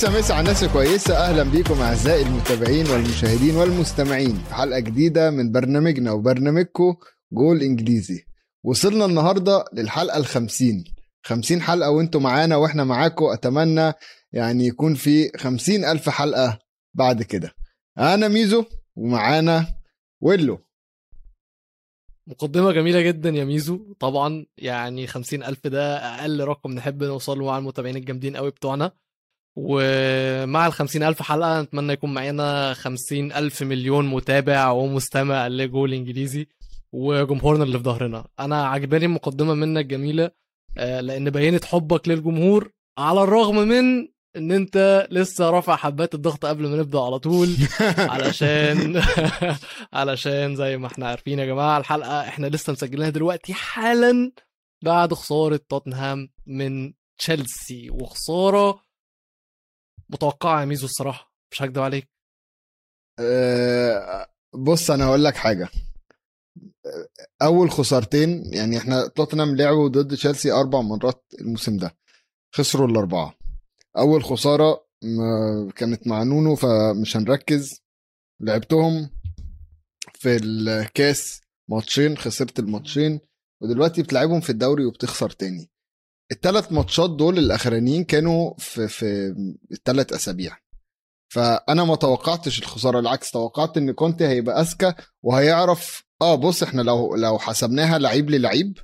مسا 0.00 0.18
مسا 0.18 0.32
على 0.32 0.40
الناس 0.40 0.64
كويسة 0.64 1.16
أهلا 1.16 1.42
بيكم 1.42 1.80
أعزائي 1.80 2.22
المتابعين 2.22 2.90
والمشاهدين 2.90 3.56
والمستمعين. 3.56 4.34
في 4.34 4.54
حلقة 4.54 4.78
جديدة 4.78 5.30
من 5.30 5.52
برنامجنا 5.52 6.12
وبرنامجكم 6.12 6.96
جول 7.32 7.62
إنجليزي. 7.62 8.24
وصلنا 8.64 9.04
النهاردة 9.04 9.64
للحلقة 9.72 10.18
الخمسين. 10.18 10.84
خمسين 11.22 11.62
حلقة 11.62 11.90
وأنتم 11.90 12.22
معانا 12.22 12.56
وإحنا 12.56 12.84
معاكم 12.84 13.24
أتمنى 13.24 13.92
يعني 14.32 14.66
يكون 14.66 14.94
في 14.94 15.38
خمسين 15.38 15.84
ألف 15.84 16.08
حلقة 16.08 16.58
بعد 16.94 17.22
كده. 17.22 17.52
أنا 17.98 18.28
ميزو 18.28 18.64
ومعانا 18.96 19.66
ويلو. 20.20 20.58
مقدمة 22.26 22.72
جميلة 22.72 23.00
جدا 23.00 23.30
يا 23.30 23.44
ميزو. 23.44 23.94
طبعا 24.00 24.46
يعني 24.56 25.06
خمسين 25.06 25.42
ألف 25.42 25.66
ده 25.66 25.96
أقل 25.96 26.44
رقم 26.44 26.72
نحب 26.72 27.02
نوصله 27.02 27.44
مع 27.44 27.58
المتابعين 27.58 27.96
الجامدين 27.96 28.36
قوي 28.36 28.50
بتوعنا. 28.50 28.92
ومع 29.56 30.66
ال 30.66 31.02
ألف 31.02 31.22
حلقة 31.22 31.62
نتمنى 31.62 31.92
يكون 31.92 32.14
معانا 32.14 32.74
خمسين 32.74 33.32
ألف 33.32 33.62
مليون 33.62 34.06
متابع 34.06 34.70
ومستمع 34.70 35.48
لجول 35.48 35.94
إنجليزي 35.94 36.46
وجمهورنا 36.92 37.64
اللي 37.64 37.78
في 37.78 37.84
ظهرنا. 37.84 38.24
أنا 38.40 38.66
عجباني 38.66 39.04
المقدمة 39.04 39.54
منك 39.54 39.86
جميلة 39.86 40.30
آه، 40.78 41.00
لأن 41.00 41.30
بينت 41.30 41.64
حبك 41.64 42.08
للجمهور 42.08 42.70
على 42.98 43.22
الرغم 43.22 43.56
من 43.56 44.08
إن 44.36 44.52
أنت 44.52 45.08
لسه 45.10 45.50
رافع 45.50 45.76
حبات 45.76 46.14
الضغط 46.14 46.46
قبل 46.46 46.68
ما 46.68 46.76
نبدأ 46.76 47.00
على 47.00 47.18
طول. 47.18 47.48
علشان 47.98 49.02
علشان 49.92 50.56
زي 50.56 50.76
ما 50.76 50.86
إحنا 50.86 51.08
عارفين 51.08 51.38
يا 51.38 51.46
جماعة 51.46 51.78
الحلقة 51.78 52.20
إحنا 52.20 52.46
لسه 52.46 52.72
مسجلينها 52.72 53.10
دلوقتي 53.10 53.54
حالا 53.54 54.32
بعد 54.84 55.14
خسارة 55.14 55.60
توتنهام 55.68 56.28
من 56.46 56.92
تشيلسي 57.18 57.90
وخسارة 57.90 58.89
متوقعة 60.12 60.60
يا 60.60 60.64
ميزو 60.64 60.86
الصراحة 60.86 61.32
مش 61.52 61.62
هكدب 61.62 61.78
عليك. 61.82 62.08
أه 63.18 64.26
بص 64.54 64.90
أنا 64.90 65.04
هقول 65.04 65.24
لك 65.24 65.36
حاجة. 65.36 65.68
أول 67.42 67.70
خسارتين 67.70 68.54
يعني 68.54 68.78
إحنا 68.78 69.06
توتنهام 69.06 69.56
لعبوا 69.56 69.88
ضد 69.88 70.16
تشيلسي 70.16 70.52
أربع 70.52 70.80
مرات 70.80 71.24
الموسم 71.40 71.76
ده 71.76 71.96
خسروا 72.54 72.88
الأربعة. 72.88 73.34
أول 73.98 74.24
خسارة 74.24 74.86
كانت 75.76 76.06
مع 76.06 76.22
نونو 76.22 76.56
فمش 76.56 77.16
هنركز. 77.16 77.80
لعبتهم 78.40 79.10
في 80.14 80.36
الكاس 80.36 81.40
ماتشين 81.70 82.16
خسرت 82.18 82.58
الماتشين 82.58 83.20
ودلوقتي 83.62 84.02
بتلعبهم 84.02 84.40
في 84.40 84.50
الدوري 84.50 84.84
وبتخسر 84.84 85.30
تاني. 85.30 85.70
الثلاث 86.32 86.72
ماتشات 86.72 87.10
دول 87.10 87.38
الأخرانيين 87.38 88.04
كانوا 88.04 88.54
في 88.58 88.88
في 88.88 89.34
الثلاث 89.72 90.12
أسابيع. 90.12 90.56
فأنا 91.32 91.84
ما 91.84 91.94
توقعتش 91.96 92.58
الخسارة 92.58 92.98
العكس 93.00 93.30
توقعت 93.30 93.76
إن 93.76 93.92
كونتي 93.92 94.26
هيبقى 94.28 94.60
أذكى 94.60 94.92
وهيعرف 95.22 96.04
آه 96.22 96.34
بص 96.34 96.62
إحنا 96.62 96.82
لو 96.82 97.14
لو 97.14 97.38
حسبناها 97.38 97.98
لعيب 97.98 98.30
للعيب 98.30 98.78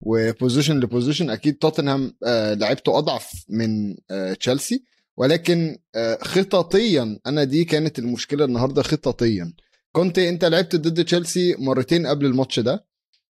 و 0.00 0.09
position 0.09 0.80
ل 0.80 0.86
position 0.86 1.30
أكيد 1.30 1.54
توتنهام 1.58 2.16
آه 2.26 2.54
لعبته 2.54 2.98
أضعف 2.98 3.32
من 3.48 3.96
آه 4.10 4.32
تشيلسي 4.34 4.84
ولكن 5.16 5.78
آه 5.94 6.18
خططيا 6.22 7.18
أنا 7.26 7.44
دي 7.44 7.64
كانت 7.64 7.98
المشكلة 7.98 8.44
النهارده 8.44 8.82
خططيا. 8.82 9.52
كنت 9.92 10.18
أنت 10.18 10.44
لعبت 10.44 10.76
ضد 10.76 11.04
تشيلسي 11.04 11.56
مرتين 11.58 12.06
قبل 12.06 12.26
الماتش 12.26 12.60
ده. 12.60 12.86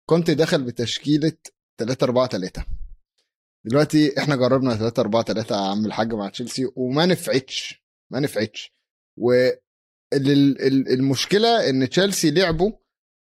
كنت 0.05 0.31
دخل 0.31 0.63
بتشكيلة 0.63 1.31
3 1.77 2.03
4 2.03 2.27
3 2.27 2.65
دلوقتي 3.65 4.19
إحنا 4.19 4.35
جربنا 4.35 4.75
3 4.75 4.99
4 4.99 5.23
3 5.23 5.55
يا 5.55 5.61
عم 5.61 5.85
الحاج 5.85 6.13
مع 6.13 6.29
تشيلسي 6.29 6.71
وما 6.75 7.05
نفعتش 7.05 7.83
ما 8.11 8.19
نفعتش. 8.19 8.73
والمشكلة 10.11 11.69
إن 11.69 11.89
تشيلسي 11.89 12.31
لعبوا 12.31 12.71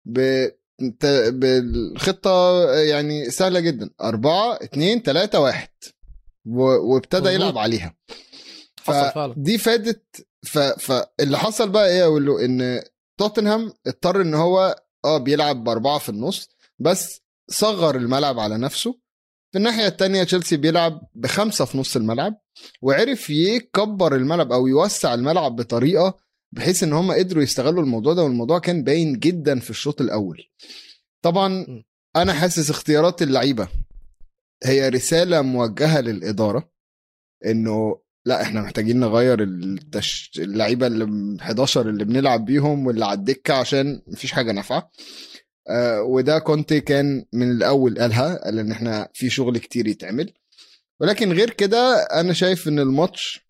ب 0.05 0.49
بالخطة 1.31 2.65
يعني 2.75 3.31
سهلة 3.31 3.61
جدا. 3.61 3.91
أربعة 4.01 4.55
اتنين 4.63 5.03
تلاتة 5.03 5.41
واحد. 5.41 5.69
وابتدى 6.47 7.29
يلعب 7.29 7.59
عليها. 7.59 7.97
فدي 8.77 9.59
فادت. 9.59 10.27
فاللي 10.79 11.39
حصل 11.39 11.69
بقى 11.71 11.89
إيه 11.89 12.05
أقول 12.05 12.27
له 12.27 12.45
إن 12.45 12.83
توتنهام 13.19 13.73
اضطر 13.87 14.21
إن 14.21 14.35
هو 14.35 14.83
آه 15.05 15.19
بيلعب 15.19 15.65
بأربعة 15.65 15.99
في 15.99 16.09
النص 16.09 16.49
بس 16.79 17.21
صغر 17.51 17.97
الملعب 17.97 18.39
على 18.39 18.59
نفسه. 18.59 18.99
في 19.55 19.59
الناحية 19.59 19.87
الثانية 19.87 20.23
تشيلسي 20.25 20.57
بيلعب 20.57 21.01
بخمسة 21.15 21.65
في 21.65 21.79
نص 21.79 21.97
الملعب 21.97 22.41
وعرف 22.83 23.31
يكبر 23.31 24.17
الملعب 24.17 24.53
أو 24.53 24.67
يوسع 24.67 25.15
الملعب 25.15 25.57
بطريقة 25.57 26.19
بحيث 26.53 26.83
إن 26.83 26.93
هم 26.93 27.13
قدروا 27.13 27.43
يستغلوا 27.43 27.83
الموضوع 27.83 28.15
ده 28.15 28.23
والموضوع 28.23 28.59
كان 28.59 28.85
باين 28.85 29.19
جدا 29.19 29.61
في 29.61 29.71
الشوط 29.71 30.01
الأول. 30.01 30.43
طبعا 31.23 31.83
أنا 32.17 32.33
حاسس 32.33 32.71
اختيارات 32.71 33.23
اللعيبة 33.23 33.69
هي 34.65 34.89
رسالة 34.89 35.43
موجهة 35.43 36.01
للإدارة 36.01 36.71
إنه 37.47 38.01
لا 38.27 38.43
إحنا 38.43 38.61
محتاجين 38.61 39.01
نغير 39.01 39.43
التش... 39.43 40.31
اللعيبة 40.39 40.87
اللي 40.87 41.37
11 41.43 41.89
اللي 41.89 42.05
بنلعب 42.05 42.45
بيهم 42.45 42.87
واللي 42.87 43.05
على 43.05 43.19
الدكة 43.19 43.55
عشان 43.55 44.03
مفيش 44.07 44.33
حاجة 44.33 44.53
نافعة. 44.53 44.91
آه 45.69 46.03
وده 46.03 46.39
كونتي 46.39 46.81
كان 46.81 47.25
من 47.33 47.51
الأول 47.51 47.99
قالها 47.99 48.45
قال 48.45 48.59
إن 48.59 48.73
إحنا 48.73 49.09
في 49.15 49.31
شغل 49.31 49.59
كتير 49.59 49.87
يتعمل. 49.87 50.33
ولكن 51.01 51.33
غير 51.33 51.51
كده 51.51 52.03
أنا 52.03 52.33
شايف 52.33 52.69
إن 52.69 52.79
الماتش 52.79 53.41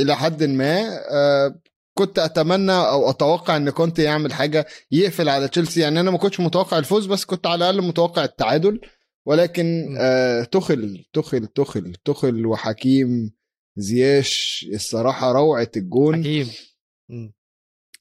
إلى 0.00 0.16
حد 0.16 0.42
ما 0.42 1.00
آه 1.10 1.60
كنت 1.98 2.18
أتمنى 2.18 2.72
أو 2.72 3.10
أتوقع 3.10 3.56
إن 3.56 3.70
كنت 3.70 3.98
يعمل 3.98 4.32
حاجة 4.32 4.66
يقفل 4.92 5.28
على 5.28 5.48
تشيلسي. 5.48 5.80
يعني 5.80 6.00
أنا 6.00 6.10
ما 6.10 6.18
كنتش 6.18 6.40
متوقع 6.40 6.78
الفوز 6.78 7.06
بس 7.06 7.24
كنت 7.24 7.46
على 7.46 7.70
الأقل 7.70 7.86
متوقع 7.86 8.24
التعادل. 8.24 8.80
ولكن 9.26 9.96
آه 9.98 10.44
تخل 10.44 11.04
تخل 11.12 11.46
تخل 11.46 11.94
تخل 12.04 12.46
وحكيم 12.46 13.32
زياش 13.76 14.66
الصراحة 14.74 15.32
روعة 15.32 15.70
الجون. 15.76 16.20
حكيم. 16.20 16.50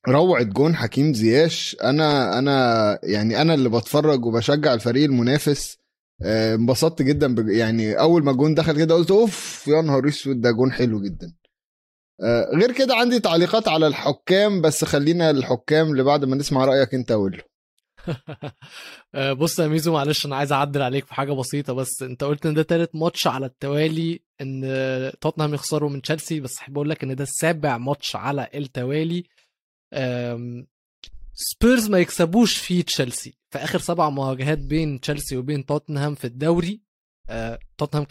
روعة 0.08 0.44
جون 0.44 0.76
حكيم 0.76 1.14
زياش. 1.14 1.78
أنا 1.84 2.40
أنا 2.40 3.00
يعني 3.04 3.42
أنا 3.42 3.54
اللي 3.54 3.70
بتفرج 3.70 4.26
وبشجع 4.26 4.74
الفريق 4.74 5.04
المنافس. 5.04 5.78
آه، 6.24 6.56
انبسطت 6.56 7.02
جدا 7.02 7.36
يعني 7.48 8.00
أول 8.00 8.24
ما 8.24 8.32
الجون 8.32 8.56
دخل 8.56 8.78
كده 8.78 8.96
قلت 8.96 9.12
أوف 9.12 9.64
يا 9.68 9.82
نهار 9.82 10.08
أسود 10.08 10.42
ده 10.42 10.52
جون 10.52 10.72
حلو 10.72 11.02
جدا. 11.02 11.34
آه، 12.24 12.52
غير 12.56 12.72
كده 12.72 12.96
عندي 12.96 13.20
تعليقات 13.20 13.68
على 13.68 13.88
الحكام 13.88 14.62
بس 14.62 14.86
خلينا 14.86 15.30
الحكام 15.30 15.92
اللي 15.92 16.04
بعد 16.04 16.26
ما 16.26 16.36
نسمع 16.36 16.66
رأيك 16.66 16.94
أنت 16.94 17.12
أقول 17.12 17.42
آه، 19.16 19.34
بص 19.34 19.60
يا 19.60 19.68
ميزو 19.68 19.94
معلش 19.94 20.26
أنا 20.26 20.36
عايز 20.36 20.52
أعدل 20.52 20.82
عليك 20.82 21.06
في 21.06 21.14
حاجة 21.14 21.32
بسيطة 21.32 21.74
بس 21.74 22.04
أنت 22.04 22.24
قلت 22.24 22.46
إن 22.46 22.54
ده 22.54 22.64
تالت 22.64 22.96
ماتش 22.96 23.28
على 23.28 23.46
التوالي 23.46 24.20
إن 24.42 24.62
توتنهام 25.22 25.54
يخسروا 25.54 25.90
من 25.90 26.02
تشيلسي 26.02 26.40
بس 26.40 26.58
احب 26.58 26.78
أقول 26.78 26.90
لك 26.90 27.04
إن 27.04 27.16
ده 27.16 27.24
السابع 27.24 27.78
ماتش 27.78 28.16
على 28.16 28.48
التوالي. 28.56 29.24
سبيرز 31.34 31.90
ما 31.90 32.00
يكسبوش 32.00 32.58
في 32.58 32.84
تشيلسي. 32.84 33.38
في 33.50 33.58
اخر 33.58 33.80
سبع 33.80 34.10
مواجهات 34.10 34.58
بين 34.58 35.00
تشيلسي 35.00 35.38
وبين 35.38 35.66
توتنهام 35.66 36.16
في 36.16 36.26
الدوري 36.26 36.82
آه، 37.30 37.60
توتنهام 37.78 38.06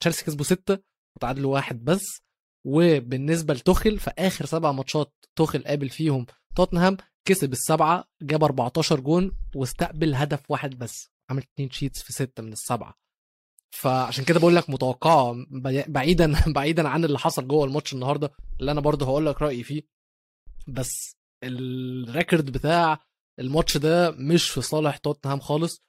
تشيلسي 0.00 0.24
كسبوا 0.24 0.44
ستة 0.44 0.78
وتعادلوا 1.16 1.54
واحد 1.54 1.84
بس. 1.84 2.22
وبالنسبة 2.66 3.54
لتوخل 3.54 3.98
في 3.98 4.10
اخر 4.18 4.44
سبع 4.46 4.72
ماتشات 4.72 5.12
توخل 5.36 5.64
قابل 5.64 5.88
فيهم 5.88 6.26
توتنهام 6.56 6.96
كسب 7.24 7.52
السبعة 7.52 8.04
جاب 8.22 8.44
14 8.44 9.00
جون 9.00 9.36
واستقبل 9.54 10.14
هدف 10.14 10.50
واحد 10.50 10.78
بس. 10.78 11.10
عمل 11.30 11.42
clean 11.42 11.70
sheets 11.70 12.02
في 12.02 12.12
ستة 12.12 12.42
من 12.42 12.52
السبعة. 12.52 12.94
فعشان 13.70 14.24
كده 14.24 14.40
بقول 14.40 14.56
لك 14.56 14.70
متوقعة 14.70 15.36
بعيدا 15.88 16.34
بعيدا 16.56 16.88
عن 16.88 17.04
اللي 17.04 17.18
حصل 17.18 17.48
جوه 17.48 17.64
الماتش 17.64 17.92
النهارده 17.92 18.30
اللي 18.60 18.72
أنا 18.72 18.80
برضه 18.80 19.06
هقول 19.06 19.26
لك 19.26 19.42
رأيي 19.42 19.62
فيه. 19.62 19.97
بس 20.68 21.16
ال 21.44 21.59
record 21.59 22.50
بتاع 22.52 23.00
الماتش 23.38 23.76
ده 23.76 24.10
مش 24.10 24.50
في 24.50 24.60
صالح 24.62 24.96
توتنهام 24.96 25.40
خالص. 25.40 25.82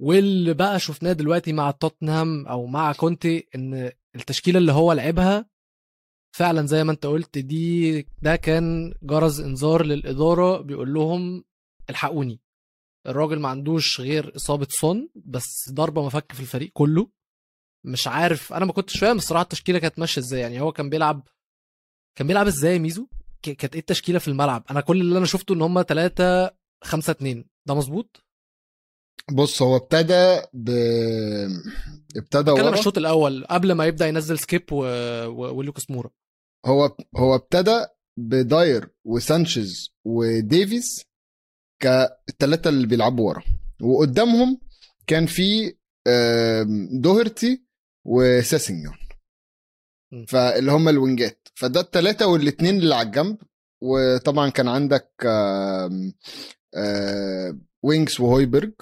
واللي 0.00 0.54
بقى 0.54 0.80
شفناه 0.80 1.12
دلوقتي 1.12 1.52
مع 1.52 1.70
توتنهام 1.70 2.46
أو 2.46 2.66
مع 2.66 2.92
كونتي 2.92 3.48
إن 3.54 3.92
التشكيلة 4.16 4.58
اللي 4.58 4.72
هو 4.72 4.92
لعبها 4.92 5.46
فعلا 6.36 6.66
زي 6.66 6.84
ما 6.84 6.92
أنت 6.92 7.06
قلت 7.06 7.38
دي 7.38 8.02
ده 8.22 8.36
كان 8.36 8.94
جرس 9.02 9.40
إنذار 9.40 9.84
للإدارة 9.84 10.60
بيقول 10.60 10.94
لهم 10.94 11.44
الحقوني. 11.90 12.40
الراجل 13.06 13.38
ما 13.40 13.48
عندوش 13.48 14.00
غير 14.00 14.36
إصابة 14.36 14.66
صن 14.70 15.08
بس 15.14 15.70
ضربة 15.72 16.06
مفك 16.06 16.32
في 16.32 16.40
الفريق 16.40 16.70
كله. 16.72 17.10
مش 17.86 18.08
عارف 18.08 18.52
أنا 18.52 18.64
ما 18.64 18.72
كنتش 18.72 18.98
فاهم 18.98 19.16
الصراحة 19.16 19.42
التشكيلة 19.42 19.78
كانت 19.78 19.98
ماشية 19.98 20.20
إزاي 20.20 20.40
يعني 20.40 20.60
هو 20.60 20.72
كان 20.72 20.90
بيلعب 20.90 21.28
كان 22.18 22.26
بيلعب 22.26 22.46
إزاي 22.46 22.78
ميزو؟ 22.78 23.08
كانت 23.48 23.74
إيه 23.74 23.80
التشكيلة 23.80 24.18
في 24.18 24.28
الملعب؟ 24.28 24.64
أنا 24.70 24.80
كل 24.80 25.00
اللي 25.00 25.18
أنا 25.18 25.26
شفته 25.26 25.54
إن 25.54 25.62
هم 25.62 25.82
3 25.82 26.50
5 26.84 27.10
2 27.10 27.44
ده 27.66 27.74
مظبوط؟ 27.74 28.24
بص 29.32 29.62
هو 29.62 29.76
ابتدى 29.76 30.40
ب 30.52 30.70
ابتدى 32.16 32.50
ورا. 32.50 32.74
الشوط 32.78 32.98
الأول 32.98 33.44
قبل 33.44 33.72
ما 33.72 33.86
يبدأ 33.86 34.06
ينزل 34.06 34.38
سكيب 34.38 34.72
و... 34.72 34.76
و... 35.26 35.56
ولوكاس 35.56 35.90
مورا. 35.90 36.10
هو 36.66 36.96
هو 37.16 37.34
ابتدى 37.34 37.86
بداير 38.16 38.90
وسانشيز 39.04 39.90
وديفيز 40.04 41.04
كالثلاثه 41.82 42.70
اللي 42.70 42.86
بيلعبوا 42.86 43.28
ورا. 43.28 43.42
وقدامهم 43.82 44.60
كان 45.06 45.26
في 45.26 45.76
دوهرتي 47.00 47.64
وساسينيون. 48.04 48.94
فاللي 50.28 50.72
هم 50.72 50.88
الوينجات. 50.88 51.43
فده 51.54 51.80
الثلاثه 51.80 52.26
والاثنين 52.26 52.78
اللي 52.78 52.94
على 52.94 53.06
الجنب. 53.06 53.38
وطبعا 53.82 54.50
كان 54.50 54.68
عندك 54.68 55.10
وينكس 57.82 58.20
وهويبرج. 58.20 58.72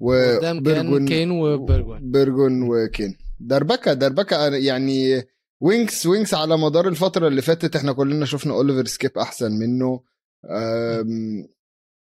وبرجون 0.00 1.08
كين 1.08 1.30
وبرجون 1.30 2.62
وكين. 2.62 3.18
دربكة 3.40 3.92
دربكة 3.92 4.48
يعني 4.56 5.22
وينكس 5.62 6.06
وينكس 6.06 6.34
على 6.34 6.58
مدار 6.58 6.88
الفترة 6.88 7.28
اللي 7.28 7.42
فاتت 7.42 7.76
إحنا 7.76 7.92
كلنا 7.92 8.26
شفنا 8.26 8.52
اوليفر 8.52 8.86
سكيب 8.86 9.18
أحسن 9.18 9.52
منه. 9.52 10.04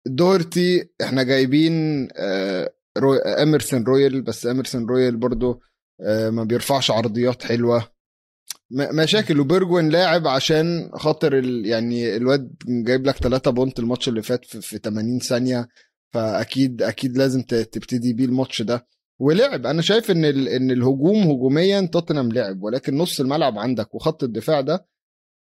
دورتي 0.07 0.89
إحنا 1.01 1.23
جايبين 1.23 2.07
آه، 2.15 2.73
روي 2.97 3.19
اميرسون 3.19 3.83
رويال 3.83 4.21
بس 4.21 4.45
اميرسون 4.45 4.85
رويال 4.85 5.17
برضو 5.17 5.61
آه، 6.01 6.29
ما 6.29 6.43
بيرفعش 6.43 6.91
عرضيات 6.91 7.43
حلوة. 7.43 7.96
مشاكل 8.71 9.39
وبرجوين 9.39 9.89
لاعب 9.89 10.27
عشان 10.27 10.91
خاطر 10.93 11.37
ال... 11.37 11.65
يعني 11.65 12.15
الواد 12.15 12.55
جايب 12.67 13.05
لك 13.07 13.15
3 13.15 13.51
point 13.51 13.79
الماتش 13.79 14.09
اللي 14.09 14.21
فات 14.21 14.45
في, 14.45 14.61
في 14.61 14.77
80 14.77 15.19
ثانية 15.19 15.67
فأكيد 16.13 16.81
أكيد 16.81 17.17
لازم 17.17 17.41
تبتدي 17.41 18.13
بيه 18.13 18.25
الماتش 18.25 18.61
ده. 18.61 18.87
ولعب 19.19 19.65
أنا 19.65 19.81
شايف 19.81 20.11
إن 20.11 20.25
ال... 20.25 20.47
إن 20.49 20.71
الهجوم 20.71 21.17
هجوميا 21.17 21.81
توتنهام 21.93 22.31
لعب 22.31 22.63
ولكن 22.63 22.97
نص 22.97 23.19
الملعب 23.19 23.57
عندك 23.57 23.95
وخط 23.95 24.23
الدفاع 24.23 24.61
ده 24.61 24.87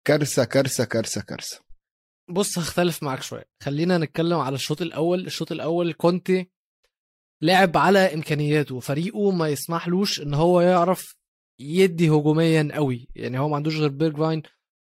كارثة 0.05 0.45
كارثة 0.45 0.85
كارثة 0.85 1.21
كارثة. 1.21 1.61
بص 2.29 2.59
هختلف 2.59 3.03
معاك 3.03 3.23
شوية. 3.23 3.45
خلينا 3.63 3.99
نتكلم 3.99 4.39
على 4.39 4.55
الشوط 4.55 4.83
الأول. 4.83 5.27
الشوط 5.27 5.53
الأول 5.53 5.93
كونتي 5.93 6.51
لعب 7.43 7.77
على 7.77 7.99
إمكانياته. 8.15 8.81
فريقه 8.81 9.31
ما 9.31 9.49
يسمحلوش 9.49 10.21
إن 10.21 10.35
هو 10.35 10.61
يعرف 10.61 11.17
يدي 11.61 12.09
هجوميا 12.11 12.69
قوي. 12.73 13.09
يعني 13.15 13.39
هو 13.39 13.49
ما 13.49 13.57
عندوش 13.57 13.77
غير 13.77 13.89
بيرجفاين 13.89 14.43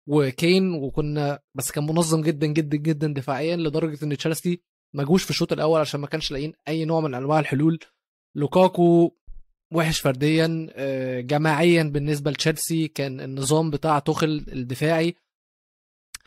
وكين 0.10 0.74
وكنا 0.74 1.40
بس 1.56 1.72
كان 1.72 1.84
منظم 1.84 2.22
جدا 2.22 2.48
جدا 2.48 2.78
جدا 2.78 3.08
دفاعيا 3.14 3.56
لدرجة 3.56 4.06
إن 4.06 4.18
تشيلسي 4.18 4.62
ما 4.96 5.04
جوش 5.04 5.24
في 5.24 5.30
الشوط 5.30 5.54
الأول 5.54 5.80
عشان 5.82 6.00
ما 6.00 6.08
كانش 6.08 6.32
لاقيين 6.32 6.54
أي 6.68 6.86
نوع 6.86 7.02
من 7.02 7.14
أنواع 7.14 7.40
الحلول. 7.40 7.80
لوكاكو 8.38 9.12
وحش 9.74 10.00
فرديا 10.00 10.68
آه، 10.72 11.20
جماعيا 11.22 11.84
بالنسبة 11.84 12.32
لتشيلسي 12.32 12.88
كان 12.88 13.22
النظام 13.22 13.70
بتاع 13.70 14.00
توخل 14.00 14.46
الدفاعي 14.48 15.16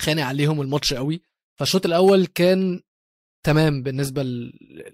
خانق 0.00 0.22
عليهم 0.22 0.60
الماتش 0.60 0.94
قوي. 0.94 1.22
فالشوط 1.58 1.86
الأول 1.86 2.26
كان 2.26 2.80
تمام 3.46 3.82
بالنسبة 3.82 4.22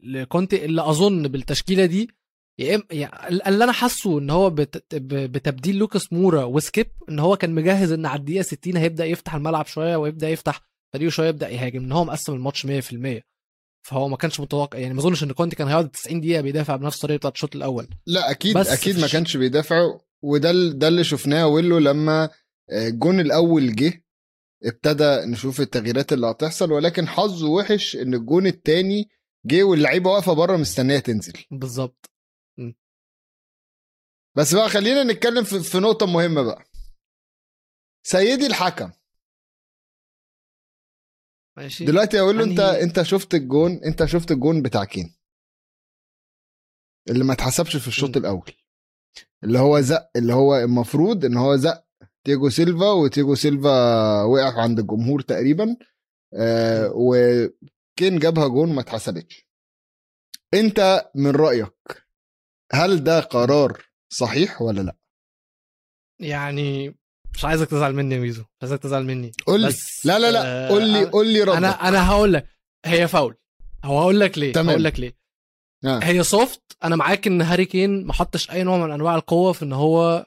لكونتي 0.02 0.64
اللي 0.64 0.82
أظن 0.90 1.28
بالتشكيلة 1.28 1.86
دي 1.86 2.10
يعني 2.58 2.82
اللي 3.48 3.64
أنا 3.64 3.72
حاسه 3.72 4.18
إن 4.18 4.30
هو 4.30 4.50
بتبديل 4.90 5.76
لوكاس 5.76 6.12
مورا 6.12 6.44
وسكيب 6.44 6.86
إن 7.08 7.18
هو 7.18 7.36
كان 7.36 7.54
مجهز 7.54 7.92
إن 7.92 8.06
على 8.06 8.20
الدقيقة 8.20 8.42
60 8.42 8.76
هيبدأ 8.76 9.04
يفتح 9.04 9.34
الملعب 9.34 9.66
شوية 9.66 9.96
ويبدأ 9.96 10.28
يفتح 10.28 10.60
فريقه 10.94 11.10
شوية 11.10 11.28
يبدأ 11.28 11.48
يهاجم 11.48 11.80
إن 11.84 11.92
هو 11.92 12.04
مقسم 12.04 12.32
الماتش 12.34 12.66
100% 12.66 12.70
فهو 13.86 14.08
ما 14.08 14.16
كانش 14.16 14.40
متوقع 14.40 14.78
يعني 14.78 14.94
ما 14.94 15.00
أظنش 15.00 15.22
إن 15.22 15.32
كونتي 15.32 15.56
كان 15.56 15.68
هيقعد 15.68 15.90
90 15.90 16.20
دقيقة 16.20 16.40
بيدافع 16.40 16.76
بنفس 16.76 16.96
الطريقة 16.96 17.18
بتاعت 17.18 17.34
الشوط 17.34 17.56
الأول. 17.56 17.88
لا 18.06 18.30
أكيد 18.30 18.56
بس 18.58 18.68
أكيد 18.68 18.98
ما 18.98 19.06
كانش 19.06 19.36
بيدافع 19.36 19.98
وده 20.22 20.52
ده 20.70 20.88
اللي 20.88 21.04
شفناه 21.04 21.46
ويلو 21.46 21.78
لما 21.78 22.30
آه، 22.70 22.88
الجون 22.88 23.20
الأول 23.20 23.76
جه 23.76 24.04
ابتدى 24.64 25.26
نشوف 25.26 25.60
التغييرات 25.60 26.12
اللي 26.12 26.26
هتحصل 26.26 26.72
ولكن 26.72 27.08
حظه 27.08 27.48
وحش 27.48 27.96
إن 27.96 28.14
الجون 28.14 28.46
الثاني 28.46 29.08
جه 29.46 29.62
واللعيبة 29.62 30.10
واقفة 30.10 30.32
بره 30.32 30.56
مستنية 30.56 30.98
تنزل. 30.98 31.32
بالظبط. 31.50 32.11
بس 34.36 34.54
بقى 34.54 34.68
خلينا 34.68 35.04
نتكلم 35.04 35.44
في, 35.44 35.60
في 35.60 35.78
نقطة 35.78 36.06
مهمة 36.06 36.42
بقى. 36.42 36.64
سيدي 38.06 38.46
الحكم. 38.46 38.92
ماشي. 41.56 41.84
دلوقتي 41.84 42.20
أقول 42.20 42.38
له 42.38 42.44
انت 42.44 42.60
أنت 42.60 43.02
شفت 43.02 43.34
الجون 43.34 43.72
أنت 43.84 44.04
شفت 44.04 44.30
الجون 44.30 44.62
بتاع 44.62 44.84
كين. 44.84 45.14
اللي 47.10 47.24
ما 47.24 47.32
اتحسبش 47.32 47.76
في 47.76 47.88
الشوط 47.88 48.16
الأول. 48.16 48.52
اللي 49.44 49.58
هو 49.58 49.80
زق 49.80 50.10
اللي 50.16 50.32
هو 50.34 50.56
المفروض 50.56 51.24
إن 51.24 51.36
هو 51.36 51.56
زق 51.56 51.84
تيجو 52.24 52.48
سيلفا 52.48 52.90
وتيجو 52.92 53.34
سيلفا 53.34 53.68
وقع 54.22 54.62
عند 54.62 54.78
الجمهور 54.78 55.20
تقريبا 55.20 55.76
آه 56.34 56.92
وكين 56.94 58.18
جابها 58.18 58.48
جون 58.48 58.74
ما 58.74 58.80
اتحسبتش. 58.80 59.46
أنت 60.54 61.10
من 61.14 61.30
رأيك 61.30 62.06
هل 62.72 63.04
ده 63.04 63.20
قرار 63.20 63.91
صحيح 64.12 64.62
ولا 64.62 64.80
لا؟ 64.80 64.96
يعني 66.20 66.94
مش 67.34 67.44
عايزك 67.44 67.68
تزعل 67.68 67.94
مني 67.94 68.14
يا 68.14 68.20
ميزو 68.20 68.42
مش 68.42 68.48
عايزك 68.62 68.78
تزعل 68.78 69.04
مني. 69.04 69.32
قول 69.46 69.60
لي. 69.60 69.74
لا 70.04 70.18
لا 70.18 70.30
لا 70.30 70.68
قول 70.68 70.88
لي 70.88 71.04
قول 71.04 71.26
لي 71.26 71.42
ردك 71.42 71.56
أنا 71.56 71.88
أنا 71.88 72.08
هقول 72.08 72.32
لك 72.32 72.46
هي 72.84 73.08
فاول. 73.08 73.36
هو 73.84 73.98
هقول 74.00 74.20
لك 74.20 74.38
ليه 74.38 74.52
تمام. 74.52 74.68
هقول 74.68 74.84
لك 74.84 75.00
ليه. 75.00 75.16
آه. 75.84 75.98
هي 76.02 76.22
soft 76.22 76.62
أنا 76.84 76.96
معاك 76.96 77.26
إن 77.26 77.42
هاري 77.42 77.64
كين 77.64 78.04
ما 78.06 78.12
حطش 78.12 78.50
أي 78.50 78.62
نوع 78.62 78.86
من 78.86 78.92
أنواع 78.92 79.14
القوة 79.16 79.52
في 79.52 79.64
إن 79.64 79.72
هو 79.72 80.26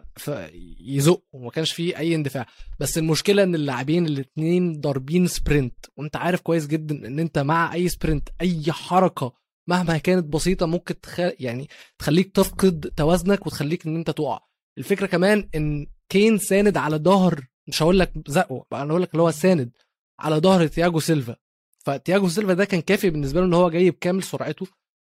يزق 0.80 1.24
وما 1.34 1.50
كانش 1.52 1.72
فيه 1.74 1.98
أي 1.98 2.16
اندفاع. 2.16 2.46
بس 2.80 2.98
المشكلة 2.98 3.44
إن 3.44 3.56
اللاعبين 3.56 4.06
الاثنين 4.06 4.82
ضاربين 4.82 5.28
sprint 5.28 5.86
وأنت 5.98 6.16
عارف 6.16 6.42
كويس 6.42 6.68
جدا 6.68 7.08
إن 7.08 7.20
أنت 7.20 7.40
مع 7.40 7.74
أي 7.74 7.90
sprint 7.90 8.30
أي 8.42 8.64
حركة 8.72 9.34
مهما 9.68 9.98
كانت 9.98 10.26
بسيطة 10.26 10.66
ممكن 10.66 11.02
تخ... 11.02 11.20
يعني 11.20 11.70
تخليك 12.00 12.32
تفقد 12.36 12.92
توازنك 12.98 13.46
وتخليك 13.48 13.86
إن 13.86 13.96
أنت 13.96 14.10
تقع. 14.10 14.40
الفكرة 14.78 15.06
كمان 15.06 15.50
إن 15.56 15.88
كين 16.10 16.38
ساند 16.38 16.78
على 16.78 16.98
ظهر 16.98 17.48
مش 17.68 17.84
هقول 17.84 18.00
لك 18.00 18.14
زقه 18.28 18.66
أنا 18.74 18.92
هقول 18.92 19.02
لك 19.02 19.12
اللي 19.12 19.22
هو 19.24 19.32
ساند 19.32 19.72
على 20.20 20.36
ظهر 20.36 20.68
تياجو 20.68 21.00
سيلفا. 21.00 21.36
فتياجو 21.86 22.30
سيلفا 22.30 22.54
ده 22.54 22.66
كان 22.66 22.82
كافي 22.82 23.10
بالنسبة 23.10 23.40
له 23.40 23.46
إن 23.46 23.54
هو 23.54 23.70
جاي 23.70 23.92
بكامل 23.92 24.24
سرعته 24.24 24.68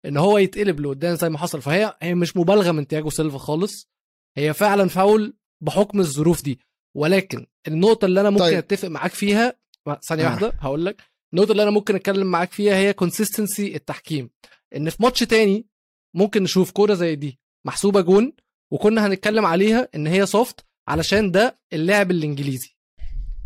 إن 0.05 0.17
هو 0.17 0.37
يتقلب 0.37 0.79
لقدام 0.79 1.15
زي 1.15 1.29
ما 1.29 1.37
حصل. 1.37 1.61
فهي 1.61 1.97
هي 2.01 2.15
مش 2.15 2.37
مبالغة 2.37 2.71
من 2.71 2.87
تياجو 2.87 3.09
سيلفا 3.09 3.37
خالص. 3.37 3.89
هي 4.37 4.53
فعلا 4.53 4.87
فاول 4.89 5.33
بحكم 5.61 5.99
الظروف 5.99 6.43
دي. 6.43 6.59
ولكن 6.95 7.45
النقطة 7.67 8.05
اللي 8.05 8.21
أنا 8.21 8.29
ممكن 8.29 8.43
طيب. 8.43 8.57
أتفق 8.57 8.87
معاك 8.87 9.11
فيها 9.11 9.53
ثانية. 10.01 10.25
واحدة 10.25 10.53
هقول 10.59 10.85
لك. 10.85 11.01
النقطة 11.33 11.51
اللي 11.51 11.63
أنا 11.63 11.71
ممكن 11.71 11.95
أتكلم 11.95 12.27
معاك 12.27 12.51
فيها 12.51 12.75
هي 12.75 12.93
consistency 12.93 13.75
التحكيم. 13.75 14.29
إن 14.75 14.89
في 14.89 15.03
ماتش 15.03 15.19
تاني 15.19 15.67
ممكن 16.15 16.43
نشوف 16.43 16.71
كورة 16.71 16.93
زي 16.93 17.15
دي. 17.15 17.39
محسوبة 17.65 18.01
جون 18.01 18.33
وكنا 18.71 19.07
هنتكلم 19.07 19.45
عليها 19.45 19.87
إن 19.95 20.07
هي 20.07 20.25
soft 20.25 20.65
علشان 20.87 21.31
ده 21.31 21.59
اللاعب 21.73 22.11
الإنجليزي. 22.11 22.75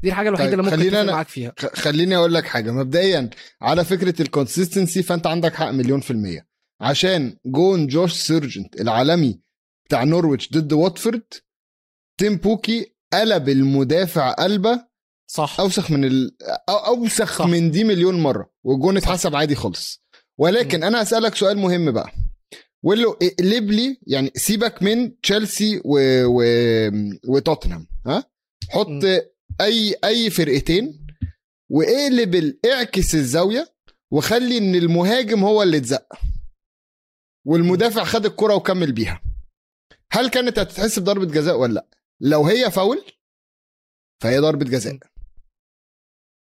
دي 0.04 0.10
الحاجة 0.10 0.30
الوحيدة 0.30 0.50
طيب 0.50 0.60
اللي 0.60 0.72
ممكن 0.72 0.96
اتفق 0.96 1.12
معاك 1.14 1.28
فيها. 1.28 1.54
خليني 1.58 2.16
أقول 2.16 2.34
لك 2.34 2.46
حاجة. 2.46 2.72
مبدئيا 2.72 3.30
على 3.62 3.86
فكرة 3.86 4.22
ال 4.22 4.28
consistency 4.28 5.04
فأنت 5.04 5.28
عندك 5.28 5.56
حق 5.56 5.70
مليون 5.72 6.00
في 6.00 6.12
المية. 6.12 6.48
عشان 6.82 7.38
جون 7.46 7.88
جوش 7.88 8.14
سيرجنت 8.14 8.82
العالمي 8.82 9.40
بتاع 9.86 10.04
نورويتش 10.04 10.52
ضد 10.52 10.74
واتفورد 10.74 11.24
تيمو 12.18 12.36
بوكي 12.38 12.96
قلب 13.14 13.50
المدافع 13.50 14.32
قلبة 14.32 14.86
صح. 15.28 15.60
أوسخ 15.60 15.92
من 15.92 16.06
ال... 16.06 16.38
أوسخ 16.70 17.38
صح. 17.40 17.46
من 17.46 17.72
دي 17.72 17.84
مليون 17.84 18.20
مرة 18.24 18.50
والجون 18.64 18.98
اتحسب 18.98 19.36
عادي 19.36 19.56
خالص. 19.56 20.04
ولكن 20.38 20.80
م. 20.80 20.84
أنا 20.84 21.04
هسألك 21.04 21.36
سؤال 21.36 21.58
مهم 21.58 21.92
بقى. 21.92 22.12
ولو 22.84 23.12
اقلب 23.22 23.72
لي 23.72 24.00
يعني 24.08 24.32
سيبك 24.36 24.84
من 24.84 25.22
تشيلسي 25.22 25.82
و... 25.86 26.00
و... 26.26 26.44
وتوتنهام 27.28 27.88
ها؟ 28.08 28.24
حط 28.70 28.88
م. 28.88 29.20
اي 29.62 29.96
أي 30.04 30.30
فرقتين 30.30 31.06
وإقلب 31.72 32.58
اعكس 32.66 33.16
الزاوية 33.16 33.74
وخلي 34.12 34.58
إن 34.58 34.76
المهاجم 34.76 35.44
هو 35.44 35.64
اللي 35.64 35.78
اتزق 35.78 36.08
والمدافع 37.46 38.04
خد 38.04 38.26
الكرة 38.26 38.56
وكمل 38.56 38.92
بيها. 38.92 39.22
هل 40.12 40.30
كانت 40.30 40.60
هتتحسب 40.60 41.04
ضربة 41.04 41.26
جزاء 41.26 41.58
ولا 41.60 41.74
لأ؟ 41.74 41.88
لو 42.22 42.44
هي 42.46 42.72
فاول 42.72 43.06
فهي 44.24 44.40
ضربة 44.40 44.66
جزاء. 44.66 44.98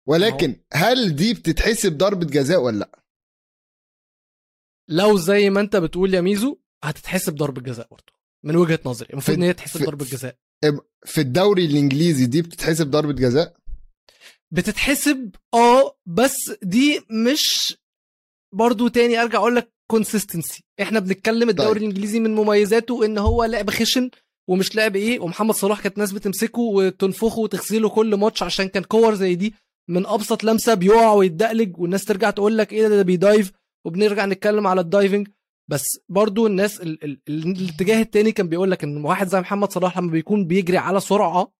ولكن 0.08 0.56
هل 0.72 1.16
دي 1.16 1.34
بتتحسب 1.34 1.98
ضربة 1.98 2.26
جزاء 2.26 2.60
ولا 2.62 2.78
لأ؟ 2.78 3.02
لو 4.88 5.16
زي 5.16 5.50
ما 5.50 5.60
انت 5.60 5.76
بتقول 5.76 6.14
يا 6.14 6.20
ميزو 6.20 6.58
هتتحسب 6.84 7.34
ضربة 7.34 7.60
جزاء 7.60 7.88
برضه 7.90 8.12
من 8.44 8.56
وجهة 8.56 8.80
نظري. 8.86 9.08
المفروض 9.12 9.36
إن 9.36 9.42
هي 9.42 9.52
تتحسب 9.52 9.84
ضربة 9.84 10.04
جزاء. 10.04 10.36
في 11.06 11.20
الدوري 11.20 11.64
الإنجليزي 11.64 12.26
دي 12.26 12.42
بتتحسب 12.42 12.90
ضربة 12.90 13.12
جزاء؟ 13.12 13.56
بتتحسب 14.50 15.30
آه 15.54 15.98
بس 16.06 16.34
دي 16.62 17.00
مش 17.10 17.76
برضو 18.54 18.88
تاني 18.88 19.22
أرجع 19.22 19.38
أقول 19.38 19.56
لك 19.56 19.72
consistency 19.90 20.64
إحنا 20.82 21.00
بنتكلم 21.00 21.48
الدوري 21.48 21.68
طيب. 21.70 21.76
الإنجليزي 21.82 22.20
من 22.20 22.34
مميزاته 22.34 23.04
إن 23.04 23.18
هو 23.18 23.44
لعب 23.44 23.70
خشن 23.70 24.10
ومش 24.48 24.76
لعب 24.76 24.96
إيه 24.96 25.20
ومحمد 25.20 25.54
صلاح 25.54 25.80
كانت 25.82 25.98
ناس 25.98 26.12
بتمسكه 26.12 26.60
وتنفخه 26.60 27.38
وتغسله 27.38 27.88
كل 27.88 28.14
ماتش 28.14 28.42
عشان 28.42 28.68
كان 28.68 28.82
كور 28.82 29.14
زي 29.14 29.34
دي. 29.34 29.54
من 29.90 30.06
أبسط 30.06 30.44
لمسة 30.44 30.74
بيقع 30.74 31.12
ويتدقلج 31.12 31.78
والناس 31.78 32.04
ترجع 32.04 32.30
تقول 32.30 32.58
لك 32.58 32.72
إيه 32.72 32.88
ده, 32.88 32.96
ده 32.96 33.02
بي 33.02 33.19
dive 33.19 33.52
وبنرجع 33.86 34.26
نتكلم 34.26 34.66
على 34.66 34.80
ال 34.80 34.86
diving. 34.86 35.28
بس 35.70 35.98
برضو 36.08 36.46
الناس 36.46 36.80
ال 36.80 37.04
ال 37.04 37.20
الاتجاه 37.28 38.00
التاني 38.02 38.32
كان 38.32 38.48
بيقول 38.48 38.70
لك 38.70 38.84
إن 38.84 39.04
واحد 39.04 39.28
زي 39.28 39.40
محمد 39.40 39.72
صلاح 39.72 39.98
لما 39.98 40.10
بيكون 40.10 40.44
بيجري 40.46 40.78
على 40.78 41.00
سرعة 41.00 41.52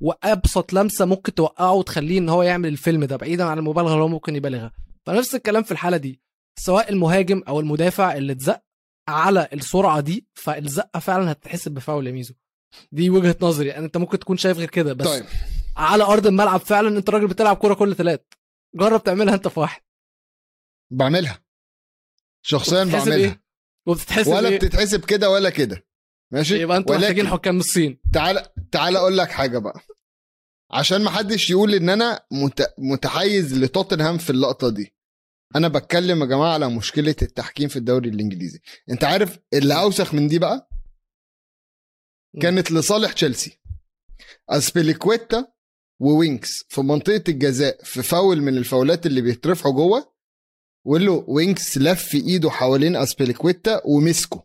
وأبسط 0.00 0.72
لمسة 0.72 1.04
ممكن 1.04 1.34
توقعه 1.34 1.72
وتخليه 1.72 2.18
إن 2.18 2.28
هو 2.28 2.42
يعمل 2.42 2.68
الفيلم 2.68 3.04
ده 3.04 3.16
بعيدا 3.16 3.44
عن 3.44 3.58
المبالغة 3.58 3.92
اللي 3.92 4.02
هو 4.02 4.08
ممكن 4.08 4.36
يبالغها. 4.36 4.72
فنفس 5.06 5.34
الكلام 5.34 5.62
في 5.62 5.72
الحالة 5.72 5.96
دي 5.96 6.20
سواء 6.60 6.92
المهاجم 6.92 7.42
أو 7.48 7.60
المدافع 7.60 8.16
اللي 8.16 8.32
اتزق 8.32 8.60
على 9.08 9.48
السرعة 9.52 10.00
دي 10.00 10.26
فالزقة 10.34 11.00
فعلا 11.00 11.32
هتتحسب 11.32 11.72
بفاول 11.72 12.06
يا 12.06 12.12
ميزو. 12.12 12.34
دي 12.92 13.10
وجهة 13.10 13.36
نظري 13.42 13.68
يعني 13.68 13.84
أنت 13.84 13.96
ممكن 13.96 14.18
تكون 14.18 14.36
شايف 14.36 14.58
غير 14.58 14.70
كده 14.70 14.92
بس 14.92 15.06
طيب. 15.06 15.24
على 15.78 16.04
أرض 16.04 16.26
الملعب 16.26 16.60
فعلا 16.60 16.98
أنت 16.98 17.10
راجل 17.10 17.26
بتلعب 17.26 17.56
كورة 17.56 17.74
كل 17.74 17.96
ثلاث. 17.96 18.20
جرب 18.74 19.02
تعملها 19.02 19.34
أنت 19.34 19.48
في 19.48 19.60
واحد. 19.60 19.82
بعملها. 20.92 21.44
شخصيا 22.42 22.84
بعملها. 22.84 23.16
إيه؟ 23.16 23.42
وبتتحسب 23.86 24.32
ولا 24.32 24.48
إيه؟ 24.48 24.58
بتتحسب 24.58 25.04
كده 25.04 25.30
ولا 25.30 25.50
كده. 25.50 25.86
ماشي؟ 26.32 26.62
يبقى 26.62 26.76
أنتوا 26.76 26.96
محتاجين 26.96 27.28
حكام 27.28 27.58
الصين 27.58 28.00
تعال 28.12 28.46
تعال 28.72 28.96
أقول 28.96 29.18
لك 29.18 29.30
حاجة 29.30 29.58
بقى. 29.58 29.80
عشان 30.70 31.04
ما 31.04 31.10
حدش 31.10 31.50
يقول 31.50 31.74
إن 31.74 31.90
أنا 31.90 32.26
مت... 32.32 32.74
متحيز 32.78 33.54
لتوتنهام 33.54 34.18
في 34.18 34.30
اللقطة 34.30 34.68
دي. 34.68 34.94
أنا 35.56 35.68
بتكلم 35.68 36.20
يا 36.20 36.26
جماعة 36.26 36.54
على 36.54 36.70
مشكلة 36.70 37.16
التحكيم 37.22 37.68
في 37.68 37.76
الدوري 37.76 38.08
الإنجليزي. 38.08 38.60
أنت 38.90 39.04
عارف 39.04 39.38
اللي 39.54 39.80
أوسخ 39.80 40.14
من 40.14 40.28
دي 40.28 40.38
بقى؟ 40.38 40.70
كانت 42.42 42.72
لصالح 42.72 43.12
تشيلسي. 43.12 43.60
أسبيليكويتا 44.48 45.52
ووينكس 46.00 46.64
في 46.68 46.80
منطقة 46.80 47.24
الجزاء 47.28 47.84
في 47.84 48.02
فاول 48.02 48.40
من 48.40 48.56
الفاولات 48.56 49.06
اللي 49.06 49.20
بيترفعوا 49.20 49.74
جوه 49.74 50.12
وله 50.84 51.24
وينكس 51.28 51.78
لف 51.78 52.14
إيده 52.14 52.50
حوالين 52.50 52.96
أسبيليكويتا 52.96 53.82
ومسكه. 53.84 54.44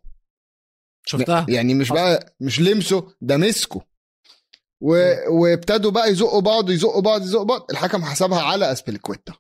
شفتها؟ 1.05 1.45
يعني 1.49 1.73
مش 1.73 1.89
بقى 1.89 2.35
مش 2.39 2.59
لمسه 2.61 3.15
ده 3.21 3.37
مسكه. 3.37 3.85
و... 4.81 4.95
وابتدوا 5.29 5.91
بقى 5.91 6.11
يزقوا 6.11 6.41
بعض 6.41 6.69
يزقوا 6.69 7.01
بعض 7.01 7.21
يزقوا 7.21 7.45
بعض 7.45 7.71
الحكم 7.71 8.03
حسبها 8.03 8.41
على 8.41 8.71
أسبيليكويتا. 8.71 9.33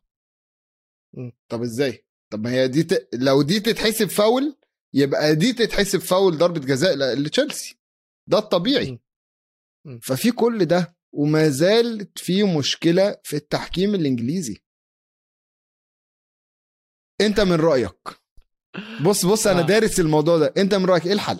طب 1.49 1.61
إزاي؟ 1.61 2.05
طب 2.29 2.43
ما 2.43 2.51
هي 2.51 2.67
دي 2.67 2.83
ت... 2.83 3.09
لو 3.13 3.41
دي 3.41 3.59
تتحسب 3.59 4.09
فاول 4.09 4.57
يبقى 4.93 5.35
دي 5.35 5.53
تتحسب 5.53 5.99
فاول 5.99 6.37
ضربة 6.37 6.59
جزاء 6.59 6.95
لتشيلسي. 6.95 7.79
ده 8.27 8.37
الطبيعي. 8.37 8.99
ففي 10.01 10.31
كل 10.31 10.65
ده 10.65 10.92
وما 11.13 11.49
زالت 11.49 12.19
في 12.19 12.43
مشكلة 12.43 13.17
في 13.23 13.35
التحكيم 13.35 13.95
الإنجليزي. 13.95 14.57
أنت 17.21 17.39
من 17.39 17.53
رأيك؟ 17.55 18.19
بص 19.05 19.25
بص 19.25 19.47
أنا 19.47 19.59
آه. 19.59 19.65
دارس 19.65 19.99
الموضوع 19.99 20.37
ده. 20.37 20.53
أنت 20.57 20.73
من 20.75 20.85
رأيك 20.85 21.05
إيه 21.05 21.13
الحل؟ 21.13 21.39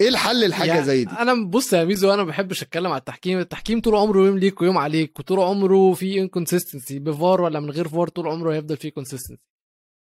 إيه 0.00 0.08
الحل 0.08 0.48
لحاجة 0.48 0.68
يعني 0.68 0.84
زي 0.84 1.04
دي؟ 1.04 1.10
أنا 1.10 1.48
بص 1.50 1.72
يا 1.72 1.84
ميزو 1.84 2.14
أنا 2.14 2.22
ما 2.22 2.28
بحبش 2.28 2.62
أتكلم 2.62 2.86
على 2.86 2.98
التحكيم. 2.98 3.38
التحكيم 3.38 3.80
طول 3.80 3.94
عمره 3.94 4.26
يوم 4.26 4.38
ليك 4.38 4.60
ويوم 4.60 4.78
عليك 4.78 5.18
وطول 5.18 5.40
عمره 5.40 5.92
في 5.94 6.20
inconsistency 6.20 6.98
بفار 6.98 7.40
ولا 7.40 7.60
من 7.60 7.70
غير 7.70 7.88
فار 7.88 8.08
طول 8.08 8.28
عمره 8.28 8.54
هيفضل 8.54 8.76
فيه 8.76 8.88
consistency 8.90 9.46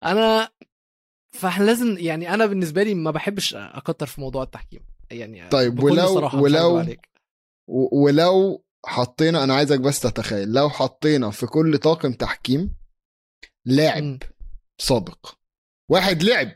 أنا 0.03 0.49
فاحنا 1.31 1.65
لازم 1.65 1.97
يعني 1.97 2.33
أنا 2.33 2.45
بالنسبة 2.45 2.83
لي 2.83 2.95
ما 2.95 3.11
بحبش 3.11 3.55
أكتر 3.55 4.05
في 4.05 4.21
موضوع 4.21 4.43
التحكيم. 4.43 4.79
يعني 5.11 5.49
طيب 5.49 5.83
ولو 5.83 6.29
ولو 6.33 6.85
ولو 7.67 8.63
حطينا 8.87 9.43
أنا 9.43 9.55
عايزك 9.55 9.79
بس 9.79 9.99
تتخيل 9.99 10.51
لو 10.53 10.69
حطينا 10.69 11.31
في 11.31 11.45
كل 11.45 11.77
طاقم 11.77 12.13
تحكيم 12.13 12.75
لاعب. 13.65 14.23
سابق 14.81 15.25
واحد 15.91 16.23
لعب 16.23 16.51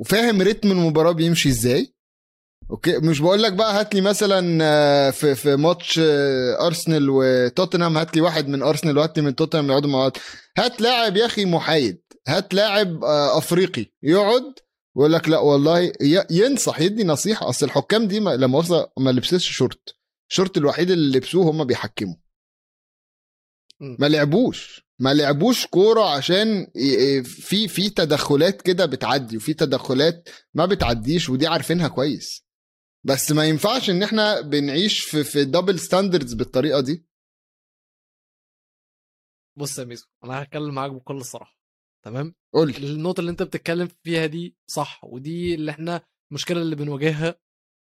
وفاهم 0.00 0.42
rhythm 0.42 0.70
المباراة 0.70 1.12
بيمشي 1.12 1.48
إزاي 1.48 1.94
okay؟ 2.70 2.98
مش 2.98 3.20
بقول 3.20 3.42
لك 3.42 3.52
بقى 3.52 3.80
هات 3.80 3.94
لي 3.94 4.00
مثلا 4.00 4.58
آه، 4.62 5.10
في 5.10 5.34
في 5.34 5.56
ماتش 5.56 6.00
آه، 6.02 6.66
أرسنال 6.66 7.06
وتوتنهام 7.10 7.98
هات 7.98 8.16
لي 8.16 8.20
واحد 8.22 8.48
من 8.48 8.62
أرسنال 8.62 8.98
وهات 8.98 9.18
لي 9.18 9.24
من 9.24 9.34
توتنهام 9.36 9.68
يقعدوا 9.70 9.90
مع 9.90 9.98
بعض. 9.98 10.16
هات 10.58 10.80
لاعب 10.80 11.16
يا 11.16 11.26
أخي 11.26 11.44
محايد 11.44 12.00
هات 12.28 12.54
لاعب 12.54 13.04
آه، 13.04 13.38
أفريقي 13.38 13.86
يقعد 14.02 14.54
ويقول 14.96 15.12
لك 15.12 15.28
لا 15.28 15.38
والله 15.38 15.92
ينصح 16.30 16.80
يدي 16.80 17.04
نصيحة. 17.04 17.48
أصل 17.48 17.66
الحكام 17.66 18.06
دي 18.08 18.18
لما 18.20 18.58
وصل 18.58 18.86
ما 18.98 19.10
لبسش 19.10 19.50
شورت. 19.50 19.94
الشورت 20.30 20.56
الوحيد 20.56 20.90
اللي 20.90 21.18
لبسوه 21.18 21.50
هم 21.50 21.64
بيحكموا. 21.64 22.16
ما 23.80 24.06
لعبوش. 24.06 24.84
ما 24.98 25.14
لعبوش 25.14 25.66
كورة 25.66 26.16
عشان 26.16 26.66
في 27.24 27.68
في 27.68 27.90
تدخلات 27.90 28.62
كده 28.62 28.86
بتعدي 28.86 29.36
وفي 29.36 29.54
تدخلات 29.54 30.28
ما 30.54 30.66
بتعديش 30.66 31.28
ودي 31.28 31.46
عارفينها 31.46 31.88
كويس. 31.88 32.44
بس 33.06 33.32
ما 33.32 33.44
ينفعش 33.44 33.90
إن 33.90 34.02
إحنا 34.02 34.40
بنعيش 34.40 35.00
في 35.04 35.24
في 35.24 35.44
double 35.44 35.78
standards 35.78 36.34
بالطريقة 36.34 36.80
دي. 36.80 37.06
بص 39.58 39.78
يا 39.78 39.84
ميزو 39.84 40.06
أنا 40.24 40.42
هتكلم 40.42 40.74
معاك 40.74 40.90
بكل 40.90 41.24
صراحة 41.24 41.60
تمام؟ 42.04 42.34
قول 42.54 42.70
النقطة 42.76 43.20
اللي 43.20 43.30
أنت 43.30 43.42
بتتكلم 43.42 43.88
فيها 44.04 44.26
دي 44.26 44.56
صح 44.66 45.04
ودي 45.04 45.54
اللي 45.54 45.70
إحنا 45.70 46.02
المشكلة 46.30 46.62
اللي 46.62 46.76
بنواجهها 46.76 47.40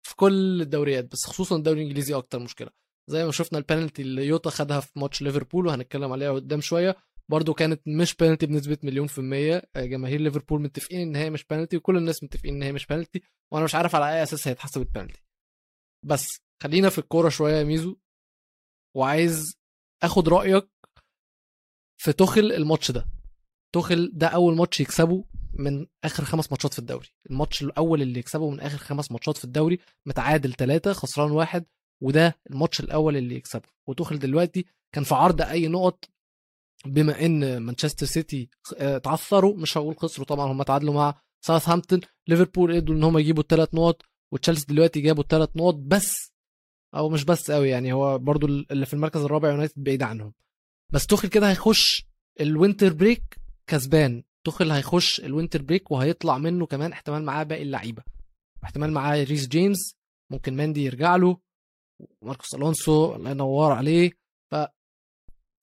في 0.06 0.16
كل 0.16 0.62
الدوريات 0.62 1.12
بس 1.12 1.24
خصوصا 1.24 1.56
الدوري 1.56 1.80
الإنجليزي 1.82 2.14
أكتر 2.14 2.38
مشكلة. 2.38 2.70
زي 3.10 3.24
ما 3.24 3.32
شفنا 3.32 3.58
البنالتي 3.58 4.02
اللي 4.02 4.26
يوتا 4.26 4.50
خدها 4.50 4.80
في 4.80 4.98
ماتش 4.98 5.22
ليفربول 5.22 5.66
وهنتكلم 5.66 6.12
عليها 6.12 6.32
قدام 6.32 6.60
شوية 6.60 6.96
برضو 7.30 7.54
كانت 7.54 7.82
مش 7.88 8.14
بنالتي 8.16 8.46
بنسبة 8.46 8.78
مليون 8.82 9.06
في 9.06 9.18
المية. 9.18 9.62
آه، 9.76 9.84
جماهير 9.84 10.20
ليفربول 10.20 10.62
متفقين 10.62 11.00
إن 11.00 11.16
هي 11.16 11.30
مش 11.30 11.44
بنالتي 11.44 11.76
وكل 11.76 11.96
الناس 11.96 12.22
متفقين 12.22 12.54
إن 12.54 12.62
هي 12.62 12.72
مش 12.72 12.86
بنالتي 12.86 13.22
وأنا 13.52 13.64
مش 13.64 13.74
عارف 13.74 13.94
على 13.94 14.14
أي 14.14 14.22
أساس 14.22 14.48
هي 14.48 14.52
اتحسبت 14.52 14.86
بنالتي. 14.94 15.22
بس 16.04 16.40
خلينا 16.62 16.88
في 16.88 16.98
الكورة 16.98 17.28
شوية 17.28 17.54
يا 17.54 17.64
ميزو 17.64 17.96
وعايز 18.96 19.54
آخد 20.02 20.28
رأيك 20.28 20.68
في 22.02 22.12
توخل 22.12 22.52
الماتش 22.52 22.90
ده. 22.90 23.06
توخل 23.74 24.10
ده 24.14 24.26
أول 24.26 24.56
ماتش 24.56 24.80
يكسبه 24.80 25.24
من 25.58 25.86
آخر 26.04 26.24
خمس 26.24 26.50
ماتشات 26.50 26.72
في 26.72 26.78
الدوري. 26.78 27.08
الماتش 27.30 27.62
الأول 27.62 28.02
اللي 28.02 28.18
يكسبه 28.18 28.50
من 28.50 28.60
آخر 28.60 28.78
خمس 28.78 29.12
ماتشات 29.12 29.36
في 29.36 29.44
الدوري 29.44 29.78
متعادل 30.06 30.52
ثلاثة 30.52 30.92
خسران 30.92 31.30
واحد 31.30 31.64
وده 32.02 32.36
الماتش 32.50 32.80
الأول 32.80 33.16
اللي 33.16 33.34
يكسبه. 33.34 33.68
وتوخل 33.88 34.18
دلوقتي 34.18 34.64
كان 34.94 35.04
في 35.04 35.14
عرض 35.14 35.42
أي 35.42 35.68
نقط 35.68 36.04
بما 36.86 37.24
إن 37.24 37.58
مانشستر 37.58 38.06
سيتي 38.06 38.48
آه، 38.76 38.98
تعثروا 38.98 39.56
مش 39.56 39.78
هقول 39.78 39.96
خسروا 39.96 40.26
طبعا 40.26 40.52
هم 40.52 40.62
تعادلوا 40.62 40.94
مع 40.94 41.14
ساوثهامبتون. 41.46 42.00
ليفربول 42.28 42.76
قدروا 42.76 42.98
إن 42.98 43.04
هم 43.04 43.18
يجيبوا 43.18 43.42
الثلاث 43.42 43.74
نقط 43.74 44.02
وتشيلسي 44.32 44.66
دلوقتي 44.66 45.00
جابوا 45.00 45.22
الثلاث 45.22 45.48
نقط 45.56 45.74
بس 45.74 46.32
أو 46.94 47.08
مش 47.08 47.24
بس 47.24 47.50
قوي 47.50 47.68
يعني 47.68 47.92
هو 47.92 48.18
برضو 48.18 48.46
اللي 48.46 48.86
في 48.86 48.94
المركز 48.94 49.20
الرابع 49.20 49.50
يونايتد 49.50 49.82
بعيد 49.84 50.02
عنهم. 50.02 50.32
بس 50.92 51.06
توخل 51.06 51.28
كده 51.28 51.50
هيخش 51.50 52.06
ال 52.40 52.48
winter 52.48 52.92
break 52.92 53.40
كسبان. 53.66 54.22
توخل 54.46 54.70
هيخش 54.70 55.20
ال 55.20 55.26
winter 55.26 55.62
break 55.62 55.90
وهيطلع 55.90 56.38
منه 56.38 56.66
كمان 56.66 56.92
احتمال 56.92 57.24
معاه 57.24 57.42
باقي 57.42 57.62
اللعيبة. 57.62 58.02
احتمال 58.64 58.92
معاه 58.92 59.24
ريس 59.24 59.48
جيمس 59.48 59.94
ممكن 60.30 60.56
ماندي 60.56 60.84
يرجع 60.84 61.16
له 61.16 61.38
ماركوس 62.22 62.54
ألونسو 62.54 63.14
الله 63.14 63.30
ينور 63.30 63.72
عليه. 63.72 64.10
ف 64.50 64.54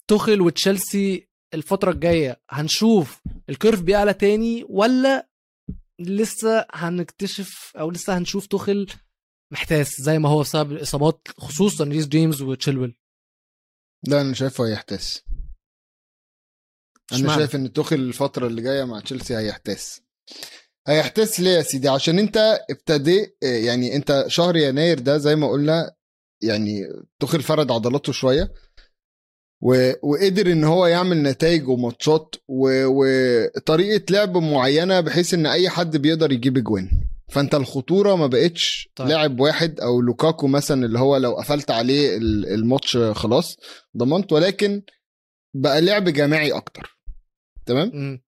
توخل 0.07 0.41
وتشيلسي 0.41 1.27
الفترة 1.53 1.91
الجاية 1.91 2.41
هنشوف 2.49 3.21
ال 3.49 3.54
curve 3.54 3.81
بيعلى 3.81 4.13
تاني 4.13 4.65
ولا 4.69 5.29
لسه 5.99 6.65
هنكتشف 6.71 7.71
أو 7.75 7.91
لسه 7.91 8.17
هنشوف 8.17 8.47
توخل 8.47 8.87
محتاس 9.51 10.01
زي 10.01 10.19
ما 10.19 10.29
هو 10.29 10.39
بسبب 10.39 10.71
الإصابات 10.71 11.27
خصوصا 11.37 11.83
ريس 11.83 12.07
جيمس 12.07 12.41
وتشيلويل؟ 12.41 12.95
لا 14.07 14.21
أنا 14.21 14.33
شايفه 14.33 14.67
هيحتاس. 14.67 15.23
أنا. 17.19 17.35
شايف 17.35 17.55
إن 17.55 17.73
توخل 17.73 17.95
الفترة 17.95 18.47
اللي 18.47 18.61
جاية 18.61 18.83
مع 18.83 18.99
تشيلسي 18.99 19.37
هيحتاس 19.37 20.01
هيحتاس 20.87 21.39
ليه 21.39 21.51
يا 21.51 21.61
سيدي 21.61 21.89
عشان 21.89 22.19
أنت 22.19 22.59
ابتدي 22.69 23.35
يعني 23.41 23.95
أنت 23.95 24.25
شهر 24.27 24.55
يناير 24.57 24.99
ده 24.99 25.17
زي 25.17 25.35
ما 25.35 25.49
قلنا 25.49 25.95
يعني 26.41 26.81
توخل 27.19 27.41
فرد 27.41 27.71
عضلاته 27.71 28.11
شوية 28.11 28.53
و... 29.61 29.91
وقدر 30.03 30.51
إن 30.51 30.63
هو 30.63 30.85
يعمل 30.87 31.23
نتائج 31.23 31.67
وماتشات 31.69 32.35
و... 32.47 32.85
وطريقة 32.85 34.05
لعب 34.09 34.37
معينة 34.37 34.99
بحيث 34.99 35.33
إن 35.33 35.45
أي 35.45 35.69
حد 35.69 35.97
بيقدر 35.97 36.31
يجيب 36.31 36.57
اجوان 36.57 36.89
فأنت 37.31 37.55
الخطورة 37.55 38.15
ما 38.15 38.27
بقتش 38.27 38.89
طيب. 38.95 39.07
لاعب 39.07 39.39
واحد 39.39 39.79
أو 39.79 40.01
لوكاكو 40.01 40.47
مثلا 40.47 40.85
اللي 40.85 40.99
هو 40.99 41.17
لو 41.17 41.33
قفلت 41.35 41.71
عليه 41.71 42.17
الماتش 42.17 42.97
خلاص 42.97 43.57
ضمنت 43.97 44.33
ولكن 44.33 44.81
بقى 45.55 45.81
لعب 45.81 46.09
جماعي 46.09 46.51
أكتر 46.51 46.92
تمام؟ 47.65 47.87
م. 47.87 48.21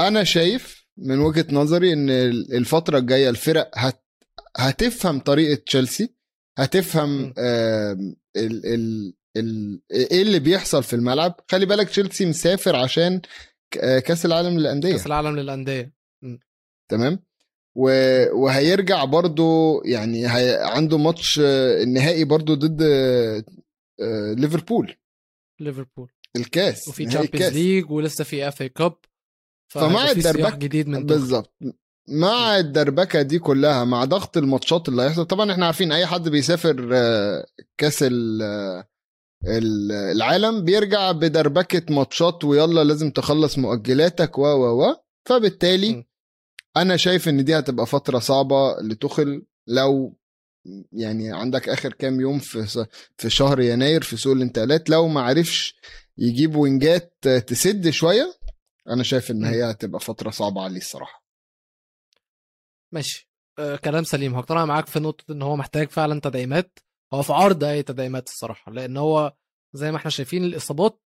أنا 0.00 0.24
شايف 0.24 0.86
من 0.96 1.18
وجهة 1.18 1.46
نظري 1.52 1.92
إن 1.92 2.10
الفترة 2.10 2.98
الجاية 2.98 3.30
الفرق 3.30 3.70
هت 3.74 4.02
هتفهم 4.56 5.20
طريقة 5.20 5.62
تشيلسي 5.66 6.14
هتفهم 6.58 7.34
ال 7.38 8.16
ال 8.36 9.14
ال 9.36 9.80
إيه 9.92 10.22
اللي 10.22 10.38
بيحصل 10.38 10.82
في 10.82 10.96
الملعب. 10.96 11.40
خلي 11.50 11.66
بالك 11.66 11.88
تشيلسي 11.88 12.26
مسافر 12.26 12.76
عشان 12.76 13.20
كأس 13.80 14.26
العالم 14.26 14.58
للأندية. 14.58 14.92
كأس 14.92 15.06
العالم 15.06 15.36
للأندية. 15.36 15.92
تمام؟ 16.90 17.18
وهيرجع 17.74 19.04
برضو 19.04 19.82
يعني 19.84 20.26
هي 20.26 20.58
عنده 20.62 20.98
ماتش 20.98 21.40
النهائي 21.82 22.24
برضو 22.24 22.54
ضد 22.54 22.82
آه، 22.82 24.32
ليفربول. 24.32 24.94
ليفربول. 25.60 26.10
الكاس 26.36 26.88
وفي 26.88 27.06
Champions 27.06 27.52
League 27.52 27.90
ولسه 27.90 28.24
في 28.24 28.48
FA 28.48 28.62
Cup 28.62 28.94
فمع 29.72 30.10
الدربكه 30.10 30.56
جديد 30.56 30.88
من 30.88 31.06
بالظبط. 31.06 31.54
مع 32.08 32.58
الدربكة 32.58 33.22
دي 33.22 33.38
كلها 33.38 33.84
مع 33.84 34.04
ضغط 34.04 34.36
الماتشات 34.36 34.88
اللي 34.88 35.02
هيحصل. 35.02 35.24
طبعا 35.24 35.52
إحنا 35.52 35.66
عارفين 35.66 35.92
أي 35.92 36.06
حد 36.06 36.28
بيسافر 36.28 36.88
آه، 36.92 37.46
كاس 37.78 38.04
العالم 39.46 40.64
بيرجع 40.64 41.12
بدربكة 41.12 41.94
ماتشات 41.94 42.44
ويلا 42.44 42.84
لازم 42.84 43.10
تخلص 43.10 43.58
مؤجلاتك 43.58 44.38
و 44.38 44.42
و 44.42 44.82
و. 44.90 44.96
فبالتالي 45.28 46.06
أنا 46.76 46.96
شايف 46.96 47.28
إن 47.28 47.44
دي 47.44 47.58
هتبقى 47.58 47.86
فترة 47.86 48.18
صعبة 48.18 48.76
لتخل 48.80 49.42
لو 49.66 50.16
يعني 50.92 51.32
عندك 51.32 51.68
آخر 51.68 51.92
كام 51.92 52.20
يوم 52.20 52.38
في 52.38 52.86
في 53.18 53.30
شهر 53.30 53.60
يناير 53.60 54.02
في 54.02 54.16
سوق 54.16 54.32
الانتقالات 54.32 54.90
لو 54.90 55.08
ما 55.08 55.20
عرفش 55.20 55.76
يجيب 56.18 56.56
وينجات 56.56 57.18
تسد 57.28 57.90
شوية 57.90 58.34
أنا 58.88 59.02
شايف 59.02 59.30
إن 59.30 59.44
هي 59.44 59.70
هتبقى 59.70 60.00
فترة 60.00 60.30
صعبة 60.30 60.62
عليه 60.62 60.76
الصراحة. 60.76 61.24
ماشي. 62.92 63.30
آه 63.58 63.76
كلام 63.76 64.04
سليم. 64.04 64.34
هقتنع 64.34 64.64
معاك 64.64 64.86
في 64.86 65.00
نقطة 65.00 65.32
إن 65.32 65.42
هو 65.42 65.56
محتاج 65.56 65.88
فعلا 65.90 66.20
تدعيمات. 66.20 66.78
هو 67.14 67.22
في 67.22 67.32
عرض 67.32 67.64
أي 67.64 67.82
تدعيمات 67.82 68.28
الصراحة 68.28 68.72
لأن 68.72 68.96
هو 68.96 69.36
زي 69.72 69.90
ما 69.90 69.96
إحنا 69.96 70.10
شايفين 70.10 70.44
الإصابات 70.44 71.02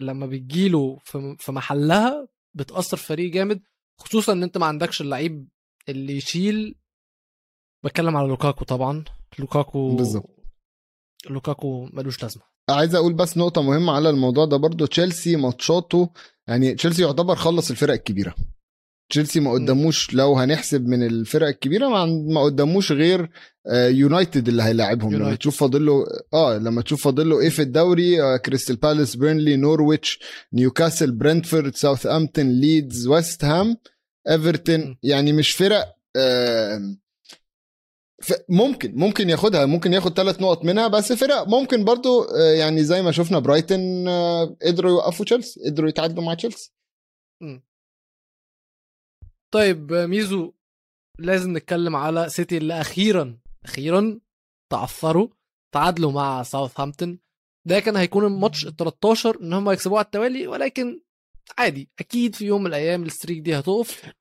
لما 0.00 0.26
بتجيله 0.26 0.98
في 1.38 1.52
محلها 1.52 2.28
بتأثر 2.54 2.96
في 2.96 3.06
فريق 3.06 3.32
جامد 3.32 3.62
خصوصا 3.98 4.32
إن 4.32 4.42
أنت 4.42 4.58
ما 4.58 4.66
عندكش 4.66 5.00
اللعيب 5.00 5.48
اللي 5.88 6.16
يشيل. 6.16 6.78
بتكلم 7.84 8.16
على 8.16 8.28
لوكاكو 8.28 8.64
طبعا. 8.64 9.04
لوكاكو 9.38 9.96
بالظبط. 9.96 10.36
لوكاكو 11.30 11.84
ملوش 11.92 12.22
لازمة. 12.22 12.47
عايز 12.70 12.94
أقول 12.94 13.12
بس 13.12 13.36
نقطة 13.36 13.62
مهمة 13.62 13.92
على 13.92 14.10
الموضوع 14.10 14.44
ده 14.44 14.56
برضو. 14.56 14.86
تشيلسي 14.86 15.36
ماتشاته 15.36 16.10
يعني 16.48 16.74
تشيلسي 16.74 17.02
يعتبر 17.02 17.36
خلص 17.36 17.70
الفرق 17.70 17.92
الكبيرة. 17.94 18.34
تشيلسي 19.10 19.40
ما 19.40 19.52
قداموش 19.52 20.14
لو 20.14 20.34
هنحسب 20.38 20.86
من 20.86 21.02
الفرق 21.06 21.46
الكبيرة 21.48 21.88
ما 22.06 22.40
قداموش 22.42 22.92
غير 22.92 23.30
يونايتد 23.74 24.46
آه، 24.48 24.50
اللي 24.50 24.62
هيلاعبهم. 24.62 25.14
لما 25.14 25.34
تشوف 25.34 25.56
فاضل 25.60 25.86
له 25.86 26.04
آه 26.34 26.58
لما 26.58 26.82
تشوف 26.82 27.04
فاضل 27.04 27.30
له 27.30 27.40
إيه 27.40 27.48
في 27.48 27.62
الدوري 27.62 28.22
آه 28.22 28.36
كريستال 28.36 28.76
بالاس 28.76 29.16
بيرنلي 29.16 29.56
نورويتش 29.56 30.18
نيوكاسل 30.52 31.12
برنتفورد 31.12 31.74
ساوثامبتون 31.74 32.48
ليدز 32.60 33.06
ويست 33.06 33.44
هام 33.44 33.76
إيفرتون. 34.30 34.96
يعني 35.02 35.32
مش 35.32 35.50
فرق 35.50 35.94
آه 36.16 36.80
ممكن 38.48 38.94
ممكن 38.94 39.28
ياخدها 39.30 39.66
ممكن 39.66 39.92
ياخد 39.92 40.16
ثلاث 40.16 40.40
نقط 40.40 40.64
منها 40.64 40.88
بس 40.88 41.12
فرق 41.12 41.48
ممكن 41.48 41.84
برضو 41.84 42.22
آه، 42.22 42.52
يعني 42.52 42.84
زي 42.84 43.02
ما 43.02 43.12
شفنا 43.12 43.38
برايتن 43.38 44.08
آه، 44.08 44.56
قدروا 44.62 44.90
يوقفوا 44.90 45.24
تشيلسي 45.24 45.60
قدروا 45.66 45.88
يتعادلوا 45.88 46.24
مع 46.24 46.34
تشيلسي. 46.34 46.72
طيب 49.50 49.92
ميزو 49.92 50.52
لازم 51.18 51.56
نتكلم 51.56 51.96
على 51.96 52.28
سيتي 52.28 52.56
اللي 52.56 52.80
أخيرا 52.80 53.38
أخيرا 53.64 54.20
تعثروا 54.72 55.28
تعادلوا 55.74 56.12
مع 56.12 56.42
ساوثهامبتون. 56.42 57.18
ده 57.66 57.80
كان 57.80 57.96
هيكون 57.96 58.24
الماتش 58.24 58.66
ال 58.66 58.76
13 58.76 59.40
إن 59.40 59.52
هم 59.52 59.70
يكسبوه 59.70 59.98
على 59.98 60.04
التوالي 60.04 60.46
ولكن 60.46 61.00
عادي 61.58 61.90
أكيد 61.98 62.34
في 62.34 62.44
يوم 62.46 62.60
من 62.60 62.66
الأيام 62.66 63.02
ال 63.02 63.07
streak 63.07 63.38
دي 63.38 63.58
هتقف 63.58 64.12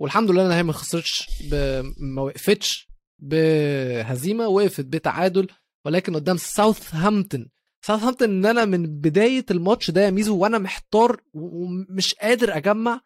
والحمد 0.00 0.30
لله 0.30 0.46
انها 0.46 0.62
ما 0.62 0.72
خسرتش 0.72 1.28
ما 1.98 2.22
وقفتش. 2.22 2.88
بهزيمة 3.18 4.46
وقفت 4.48 4.84
بتعادل 4.84 5.46
ولكن 5.84 6.14
قدام 6.14 6.36
ساوثهامبتون. 6.36 7.48
ساوثهامبتون 7.86 8.28
إن 8.28 8.46
أنا 8.46 8.64
من 8.64 8.86
بداية 9.00 9.44
الماتش 9.50 9.90
ده 9.90 10.00
يا 10.00 10.10
ميزو 10.10 10.38
وأنا 10.38 10.58
محتار 10.58 11.20
ومش 11.34 12.14
قادر 12.14 12.56
أجمع 12.56 13.00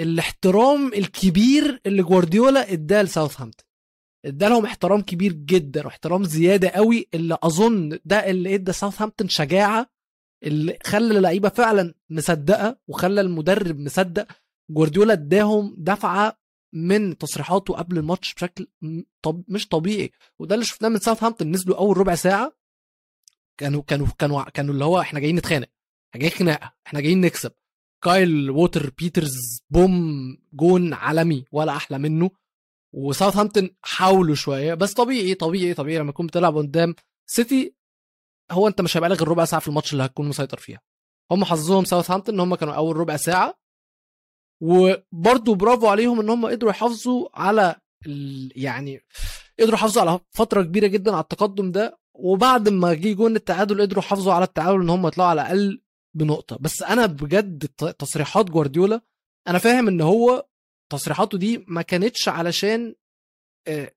الاحترام 0.00 0.86
الكبير 0.94 1.80
اللي 1.86 2.02
جوارديولا 2.02 2.72
اداه 2.72 3.02
لساوثهامبتون. 3.02 3.64
ادالهم 4.26 4.64
احترام 4.64 5.00
كبير 5.02 5.32
جدا 5.32 5.84
واحترام 5.84 6.24
زيادة 6.24 6.68
قوي 6.68 7.08
اللي 7.14 7.38
أظن 7.42 7.98
ده 8.04 8.30
اللي 8.30 8.54
ادى 8.54 8.72
ساوثهامبتون 8.72 9.28
شجاعة 9.28 9.86
اللي 10.44 10.78
خلى 10.84 11.18
اللعيبة 11.18 11.48
فعلا 11.48 11.94
مصدقة 12.10 12.78
وخلى 12.88 13.20
المدرب 13.20 13.78
مصدق. 13.78 14.26
جوارديولا 14.70 15.12
اداهم 15.12 15.74
دفعة 15.78 16.39
من 16.72 17.18
تصريحاته 17.18 17.74
قبل 17.74 17.98
الماتش 17.98 18.34
بشكل 18.34 18.66
طب 19.22 19.44
مش 19.48 19.68
طبيعي. 19.68 20.10
وده 20.38 20.54
اللي 20.54 20.64
شفناه 20.66 20.88
من 20.88 20.98
ساوثهامبتون 20.98 21.50
نزلوا 21.50 21.78
أول 21.78 21.96
ربع 21.98 22.14
ساعة 22.14 22.52
كانوا 23.58 23.82
كانوا 23.82 24.06
كانوا 24.18 24.42
كانوا 24.50 24.74
اللي 24.74 24.84
هو 24.84 25.00
إحنا 25.00 25.20
جايين 25.20 25.36
نتخانق 25.36 25.68
إحنا 26.10 26.20
جايين 26.20 26.32
خناقة 26.38 26.72
إحنا 26.86 27.00
جايين 27.00 27.20
نكسب. 27.20 27.52
كايل 28.04 28.50
ووكر 28.50 28.90
بيترز 28.98 29.62
بوم 29.70 29.92
جون 30.52 30.92
عالمي 30.94 31.44
ولا 31.52 31.76
أحلى 31.76 31.98
منه. 31.98 32.30
وساوثهامبتون 32.92 33.70
حاولوا 33.82 34.34
شوية 34.34 34.74
بس 34.74 34.92
طبيعي 34.92 35.34
طبيعي 35.34 35.74
طبيعي 35.74 35.98
لما 35.98 36.12
تكون 36.12 36.26
بتلعب 36.26 36.56
قدام 36.56 36.94
سيتي 37.26 37.74
هو 38.50 38.68
أنت 38.68 38.80
مش 38.80 38.96
هيبقى 38.96 39.10
لك 39.10 39.18
غير 39.18 39.28
ربع 39.28 39.44
ساعة 39.44 39.60
في 39.60 39.68
الماتش 39.68 39.92
اللي 39.92 40.04
هتكون 40.04 40.28
مسيطر 40.28 40.58
فيها. 40.58 40.80
هم 41.30 41.44
حظهم 41.44 41.84
ساوثهامبتون 41.84 42.34
إن 42.34 42.40
هم 42.40 42.54
كانوا 42.54 42.74
أول 42.74 42.96
ربع 42.96 43.16
ساعة 43.16 43.59
وبرضه 44.62 45.54
برافو 45.54 45.86
عليهم 45.88 46.20
إن 46.20 46.30
هم 46.30 46.46
قدروا 46.46 46.70
يحافظوا 46.70 47.28
على 47.34 47.76
يعني 48.56 49.00
قدروا 49.60 49.74
يحافظوا 49.74 50.02
على 50.02 50.20
فترة 50.30 50.62
كبيرة 50.62 50.86
جدا 50.86 51.12
على 51.12 51.22
التقدم 51.22 51.72
ده 51.72 51.98
وبعد 52.14 52.68
ما 52.68 52.94
جه 52.94 53.12
جون 53.12 53.36
التعادل 53.36 53.80
قدروا 53.82 54.02
يحافظوا 54.02 54.32
على 54.32 54.44
التعادل 54.44 54.80
إن 54.80 54.90
هم 54.90 55.06
يطلعوا 55.06 55.30
على 55.30 55.42
الأقل 55.42 55.82
بنقطة. 56.16 56.56
بس 56.60 56.82
أنا 56.82 57.06
بجد 57.06 57.66
تصريحات 57.98 58.50
جوارديولا 58.50 59.00
أنا 59.48 59.58
فاهم 59.58 59.88
إن 59.88 60.00
هو 60.00 60.46
تصريحاته 60.92 61.38
دي 61.38 61.64
ما 61.68 61.82
كانتش 61.82 62.28
علشان 62.28 62.94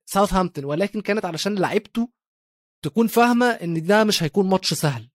ساوثهامبتون 0.05 0.65
ولكن 0.65 1.01
كانت 1.01 1.25
علشان 1.25 1.55
لعيبته 1.55 2.09
تكون 2.85 3.07
فاهمة 3.07 3.45
إن 3.45 3.83
ده 3.85 4.03
مش 4.03 4.23
هيكون 4.23 4.49
ماتش 4.49 4.73
سهل. 4.73 5.09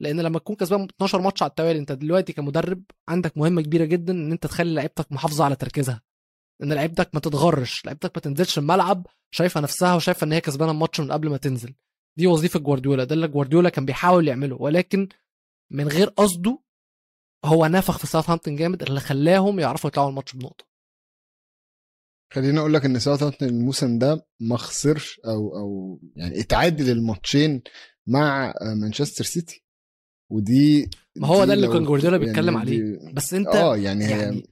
لأن 0.00 0.20
لما 0.20 0.38
تكون 0.38 0.56
كسبان 0.56 0.82
12 0.82 1.20
ماتش 1.20 1.42
على 1.42 1.50
التوالي 1.50 1.78
انت 1.78 1.92
دلوقتي 1.92 2.32
كمدرب 2.32 2.82
عندك 3.08 3.38
مهمة 3.38 3.62
كبيرة 3.62 3.84
جدا 3.84 4.12
إن 4.12 4.32
أنت 4.32 4.46
تخلي 4.46 4.74
لعيبتك 4.74 5.12
محافظة 5.12 5.44
على 5.44 5.56
تركيزها. 5.56 6.02
إن 6.62 6.72
لعيبتك 6.72 7.10
ما 7.14 7.20
تتغرش 7.20 7.84
لعيبتك 7.84 8.12
ما 8.14 8.20
تنزلش 8.20 8.58
الملعب 8.58 9.06
شايفة 9.34 9.60
نفسها 9.60 9.94
وشايفة 9.94 10.24
إن 10.24 10.32
هي 10.32 10.40
كسبانة 10.40 10.72
الماتش 10.72 11.00
من 11.00 11.12
قبل 11.12 11.28
ما 11.30 11.36
تنزل. 11.36 11.74
دي 12.18 12.26
وظيفة 12.26 12.60
جوارديولا 12.60 13.04
ده 13.04 13.14
اللي 13.14 13.28
جوارديولا 13.28 13.68
كان 13.68 13.84
بيحاول 13.84 14.28
يعمله. 14.28 14.56
ولكن 14.62 15.08
من 15.72 15.88
غير 15.88 16.08
قصده 16.08 16.58
هو 17.44 17.66
نفخ 17.66 17.98
في 17.98 18.06
ساوثهامبتون 18.06 18.56
جامد 18.56 18.82
اللي 18.82 19.00
خلاهم 19.00 19.60
يعرفوا 19.60 19.90
يطلعوا 19.90 20.08
الماتش 20.10 20.32
بنقطة. 20.32 20.64
خليني 22.32 22.58
أقول 22.58 22.74
لك 22.74 22.84
إن 22.84 22.98
ساوثهامبتون 22.98 23.48
الموسم 23.48 23.98
ده 23.98 24.26
ما 24.40 24.56
خسرش 24.56 25.20
أو 25.26 25.56
أو 25.58 26.00
يعني 26.16 26.40
اتعادل 26.40 26.90
الماتشين 26.90 27.62
مع 28.06 28.54
مانشستر 28.80 29.24
سيتي. 29.24 29.64
ودي 30.30 30.90
ما 31.16 31.28
هو 31.28 31.44
ده 31.44 31.54
اللي 31.54 31.68
كان 31.68 31.84
جوارديولا 31.84 32.16
يعني 32.16 32.26
بيتكلم 32.26 32.56
عليه. 32.56 33.12
بس 33.12 33.34
انت 33.34 33.48
آه 33.48 33.76
يعني, 33.76 34.04
يعني 34.04 34.42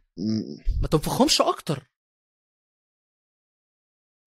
ما 0.82 0.88
تنفخهمش 0.90 1.40
أكتر. 1.40 1.90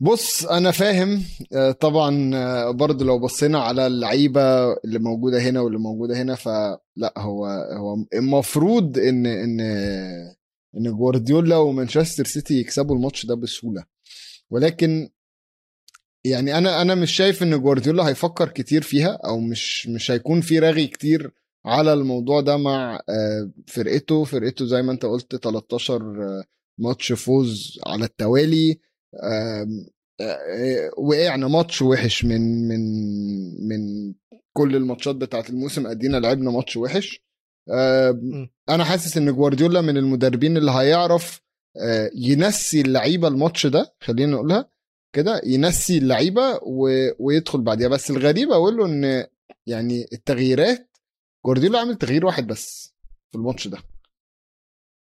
بص 0.02 0.46
أنا 0.46 0.72
فاهم 0.72 1.24
آه، 1.54 1.72
طبعا 1.72 2.32
آه، 2.36 2.72
برضه 2.72 3.06
لو 3.06 3.20
بصينا 3.20 3.60
على 3.60 3.88
اللعيبة 3.88 4.74
اللي 4.74 5.00
موجودة 5.00 5.42
هنا 5.42 5.62
واللي 5.62 5.80
موجودة 5.80 6.22
هنا 6.22 6.36
فلا 6.36 7.14
هو 7.18 7.46
هو 7.78 7.98
المفروض 8.14 8.98
إن 8.98 9.26
إن 9.26 9.60
إن 10.78 10.92
جوارديولا 10.98 11.58
ومانشستر 11.58 12.26
سيتي 12.26 12.54
يكسبوا 12.60 12.96
الماتش 12.96 13.26
ده 13.26 13.36
بسهولة. 13.36 13.86
ولكن 14.50 15.10
يعني 16.26 16.58
أنا 16.58 16.82
أنا 16.82 16.96
مش 16.96 17.12
شايف 17.12 17.44
إن 17.44 17.62
جوارديولا 17.62 18.08
هيفكر 18.08 18.50
كتير 18.50 18.82
فيها 18.82 19.20
أو 19.26 19.40
مش 19.40 19.88
مش 19.88 20.12
هيكون 20.12 20.42
في 20.42 20.60
رغي 20.60 20.88
كتير 20.88 21.32
على 21.66 21.94
الموضوع 21.94 22.42
ده 22.42 22.58
مع 22.58 23.00
آه، 23.10 23.52
فرقته. 23.68 24.24
فرقته 24.24 24.66
زي 24.66 24.82
ما 24.82 24.92
انت 24.92 25.06
قلت 25.06 25.36
13 25.36 26.24
آه، 26.24 26.44
ماتش 26.80 27.14
فوز 27.14 27.80
على 27.88 28.06
التوالي. 28.06 28.80
آه، 29.24 29.68
وقعنا 30.98 31.48
ماتش 31.48 31.82
وحش 31.82 32.26
من 32.26 32.68
من 32.68 32.82
من 33.68 34.14
كل 34.54 34.76
الماتشات 34.76 35.16
بتاعت 35.16 35.50
الموسم. 35.50 35.88
ادينا 35.88 36.18
لعبنا 36.18 36.52
ماتش 36.52 36.78
وحش. 36.78 37.24
أنا 38.70 38.84
حاسس 38.84 39.18
ان 39.18 39.32
جوارديولا 39.36 39.82
من 39.82 39.98
المدربين 39.98 40.58
اللي 40.58 40.72
هيعرف 40.72 41.42
ينسي 42.16 42.82
اللعيبة 42.82 43.28
الماتش 43.28 43.68
ده 43.68 43.96
خلينا 44.02 44.32
نقولها 44.32 44.70
كده 45.16 45.42
ينسي 45.46 45.98
اللعيبة. 45.98 46.60
ويدخل 47.20 47.62
بعديها. 47.62 47.88
بس 47.88 48.12
الغريب 48.12 48.52
أقول 48.52 48.78
له 48.78 48.86
إن 48.86 49.26
يعني 49.68 50.06
التغييرات 50.14 50.91
جوارديولا 51.46 51.80
عامل 51.80 51.96
تغيير 51.96 52.26
واحد 52.26 52.48
بس 52.48 52.94
في 53.32 53.38
الماتش 53.38 53.68
ده. 53.68 53.78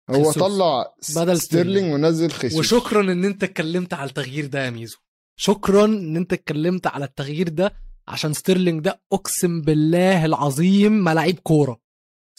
هو 0.10 0.24
خيسوس. 0.24 0.38
طلع 0.38 0.93
بدل 1.15 1.41
ستيرلينج 1.41 1.93
ونزل 1.93 2.32
خيسوس. 2.32 2.60
وشكرا 2.60 3.02
إن 3.02 3.26
أنت 3.26 3.43
اتكلمت 3.43 3.93
على 3.93 4.10
التغيير 4.10 4.46
ده 4.46 4.65
يا 4.65 4.69
ميزو. 4.69 4.98
شكرا 5.39 5.86
إن 5.86 6.17
أنت 6.17 6.34
اتكلمت 6.34 6.88
على 6.88 7.06
التغيير 7.06 7.50
ده 7.50 7.74
عشان 8.08 8.34
ستيرلينج 8.34 8.84
ده 8.84 9.02
أقسم 9.13 9.62
بالله 9.62 10.26
العظيم 10.26 10.91
ما 10.91 11.13
لعيب 11.13 11.39
كورة. 11.39 11.80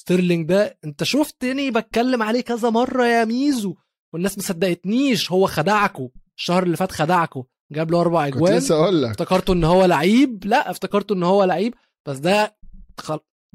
ستيرلينج 0.00 0.48
ده 0.48 0.78
أنت 0.84 1.04
شفتني 1.04 1.70
بتكلم 1.70 2.22
عليه 2.22 2.40
كذا 2.40 2.70
مرة 2.70 3.06
يا 3.06 3.24
ميزو 3.24 3.74
والناس 4.12 4.38
ما 4.38 4.44
صدقتنيش 4.44 5.32
هو 5.32 5.46
خدعكوا 5.46 6.08
الشهر 6.38 6.62
اللي 6.62 6.76
فات 6.76 6.92
خدعكوا 6.92 7.42
جاب 7.72 7.90
له 7.90 8.00
أربع 8.00 8.26
أجوان. 8.26 8.60
كنت 8.60 8.70
أقول 8.70 9.02
لك. 9.02 9.10
افتكرته 9.10 9.52
إن 9.52 9.64
هو 9.64 9.84
لعيب. 9.84 10.44
لا 10.44 10.70
افتكرته 10.70 11.12
إن 11.12 11.22
هو 11.22 11.44
لعيب. 11.44 11.74
بس 12.06 12.18
ده 12.18 12.56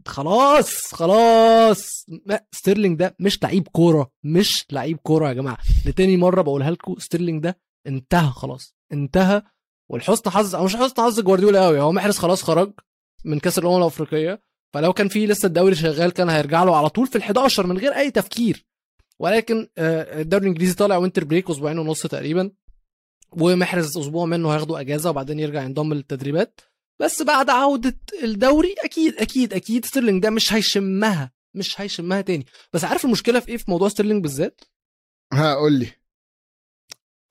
خلاص 0.08 0.94
خلاص. 0.94 2.06
ستيرلينج 2.52 3.00
ده 3.00 3.16
مش 3.20 3.44
لعيب 3.44 3.68
كورة 3.68 4.12
مش 4.24 4.66
لعيب 4.72 4.98
كورة 4.98 5.28
يا 5.28 5.34
جماعة. 5.34 5.58
لتاني 5.86 6.18
مرة 6.18 6.42
بقولها 6.42 6.72
لكم 6.72 6.96
ستيرلينج 7.00 7.44
ده 7.44 7.60
انتهى 7.88 8.30
خلاص 8.32 8.76
انتهى. 8.94 9.42
والحسن 9.90 10.30
حظ 10.30 10.56
أو 10.56 10.64
مش 10.66 10.76
حسن 10.76 11.04
حظ 11.04 11.20
جوارديولا 11.20 11.66
قوي 11.66 11.80
هو 11.82 11.92
محرز 11.92 12.18
خلاص 12.18 12.44
خرج 12.44 12.74
من 13.26 13.40
كأس 13.40 13.60
الأمم 13.60 13.78
الأفريقية. 13.78 14.42
فلو 14.74 14.94
كان 14.94 15.08
في 15.08 15.28
لسه 15.28 15.46
الدوري 15.46 15.76
شغال 15.76 16.12
كان 16.12 16.30
هيرجع 16.30 16.64
له 16.64 16.76
على 16.78 16.90
طول 16.90 17.08
في 17.08 17.20
ال11 17.20 17.60
من 17.60 17.78
غير 17.78 17.92
أي 17.96 18.12
تفكير. 18.12 18.66
ولكن 19.20 19.68
آه، 19.78 20.22
الدوري 20.22 20.44
الإنجليزي 20.44 20.74
طالع 20.74 20.98
winter 20.98 21.24
break 21.24 21.50
أسبوعين 21.50 21.80
ونص 21.80 22.02
تقريبا 22.08 22.52
ومحرز 23.32 23.98
أسبوع 23.98 24.26
منه 24.26 24.52
هياخدوا 24.54 24.80
أجازة 24.80 25.10
وبعدين 25.10 25.40
يرجع 25.40 25.64
ينضم 25.64 25.94
للتدريبات. 25.94 26.60
بس 27.00 27.22
بعد 27.22 27.50
عودة 27.50 27.98
الدوري 28.24 28.76
أكيد 28.84 29.14
أكيد 29.16 29.54
أكيد 29.54 29.86
ستيرلينج 29.86 30.24
ده 30.24 30.30
مش 30.30 30.54
هيشمها 30.54 31.32
مش 31.56 31.82
هيشمها 31.82 32.22
تاني. 32.22 32.46
بس 32.74 32.84
عارف 32.84 33.06
المشكلة 33.06 33.40
في 33.40 33.50
إيه 33.50 33.58
في 33.58 33.72
موضوع 33.72 33.90
ستيرلينج 33.90 34.24
بالذات؟ 34.24 34.62
هقول 35.34 35.74
لي. 35.74 35.88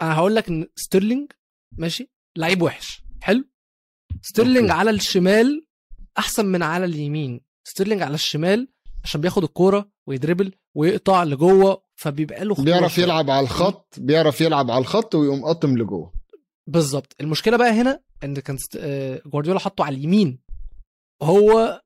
أنا 0.03 0.15
هقول 0.15 0.35
لك 0.35 0.49
إن 0.49 0.67
ستيرلينج 0.77 1.33
ماشي 1.79 2.11
لعيب 2.37 2.63
وحش 2.63 3.03
حلو؟ 3.21 3.45
ستيرلينج 4.23 4.71
على 4.71 4.91
الشمال 4.91 5.67
أحسن 6.19 6.47
من 6.47 6.63
على 6.63 6.85
اليمين. 6.85 7.41
ستيرلينج 7.69 8.03
على 8.03 8.15
الشمال 8.15 8.69
عشان 9.05 9.21
بياخد 9.21 9.43
الكورة 9.45 9.91
ويدربل 10.07 10.53
ويقطع 10.75 11.25
لجوه 11.25 11.83
فبيبقى 11.97 12.45
له 12.45 12.55
بيعرف 12.55 12.99
يلعب 12.99 13.31
على 13.31 13.45
الخط 13.45 13.95
بيعرف 13.99 14.41
يلعب 14.41 14.71
على 14.71 14.81
الخط 14.81 15.15
ويقوم 15.15 15.45
قاطع 15.45 15.79
لجوه. 15.79 16.18
بالظبط. 16.69 17.17
المشكلة 17.21 17.57
بقى 17.57 17.71
هنا 17.71 18.01
إن 18.25 18.35
كان 18.35 18.59
آه، 18.79 19.23
جوارديولا 19.27 19.59
حطه 19.61 19.85
على 19.85 19.97
اليمين. 19.97 20.39
هو 21.23 21.81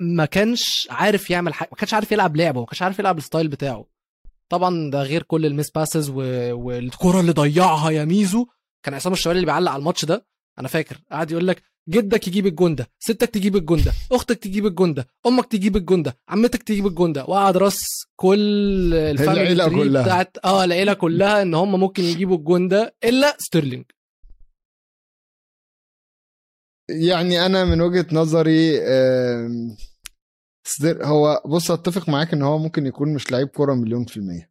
ما 0.00 0.24
كانش 0.24 0.88
عارف 0.90 1.30
يعمل 1.30 1.54
حاجة 1.54 1.68
ما 1.72 1.76
كانش 1.76 1.94
عارف 1.94 2.12
يلعب 2.12 2.36
لعبه 2.36 2.60
ما 2.60 2.66
كانش 2.66 2.82
عارف 2.82 2.98
يلعب 2.98 3.18
ال 3.18 3.23
style 3.23 3.48
بتاعه. 3.48 3.86
طبعا 4.48 4.90
ده 4.90 5.02
غير 5.02 5.22
كل 5.22 5.46
ال 5.46 5.51
miss 5.51 5.70
passes 5.70 6.10
و... 6.10 6.14
والكره 6.52 7.20
اللي 7.20 7.32
ضيعها 7.32 7.90
يا 7.90 8.04
ميزو. 8.04 8.46
كان 8.82 8.94
عصام 8.94 9.12
الشوالي 9.12 9.36
اللي 9.36 9.46
بيعلق 9.46 9.70
على 9.72 9.80
الماتش 9.80 10.04
ده. 10.04 10.26
أنا 10.58 10.68
فاكر. 10.68 10.98
قاعد 11.10 11.30
يقول 11.30 11.46
لك 11.46 11.62
جدك 11.88 12.28
يجيب 12.28 12.46
الجون 12.46 12.74
ده 12.74 12.90
ستك 12.98 13.30
تجيب 13.30 13.56
الجون 13.56 13.82
ده 13.82 13.92
أختك 14.12 14.38
تجيب 14.38 14.66
الجون 14.66 14.94
ده 14.94 15.06
أمك 15.26 15.46
تجيب 15.46 15.76
الجون 15.76 16.02
ده 16.02 16.16
عمتك 16.28 16.62
تجيب 16.62 16.86
الجون 16.86 17.12
ده. 17.12 17.24
وقعد 17.24 17.56
رص 17.56 18.06
كل 18.16 18.94
العيلة 18.94 19.68
كلها. 19.68 20.02
بتاعت 20.02 20.36
آه 20.44 20.64
العيلة 20.64 20.92
كلها 20.94 21.42
إن 21.42 21.54
هم 21.54 21.80
ممكن 21.80 22.04
يجيبوا 22.04 22.36
الجون 22.36 22.68
ده 22.68 22.94
إلا 23.04 23.36
ستيرلينج. 23.38 23.84
يعني 26.90 27.46
أنا 27.46 27.64
من 27.64 27.80
وجهة 27.80 28.06
نظري 28.12 28.80
هو 30.84 31.42
بص 31.46 31.70
أتفق 31.70 32.08
معاك 32.08 32.32
إن 32.32 32.42
هو 32.42 32.58
ممكن 32.58 32.86
يكون 32.86 33.14
مش 33.14 33.32
لعيب 33.32 33.48
كورة 33.48 33.74
مليون 33.74 34.04
في 34.04 34.16
المية. 34.16 34.50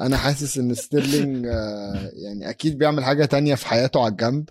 أنا 0.00 0.16
حاسس 0.16 0.58
إن 0.58 0.74
ستيرلينج 0.74 1.46
آه، 1.46 2.10
يعني 2.14 2.50
أكيد 2.50 2.78
بيعمل 2.78 3.04
حاجة 3.04 3.24
تانية 3.24 3.54
في 3.54 3.66
حياته 3.66 4.00
على 4.00 4.10
الجنب 4.12 4.48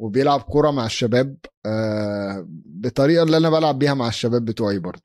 وبيلعب 0.00 0.40
كورة 0.40 0.70
مع 0.70 0.86
الشباب 0.86 1.36
آه، 1.66 2.46
بطريقة 2.66 3.22
اللي 3.22 3.36
أنا 3.36 3.50
بلعب 3.50 3.78
بيها 3.78 3.94
مع 3.94 4.08
الشباب 4.08 4.44
بتوعي 4.44 4.78
برضه 4.78 5.02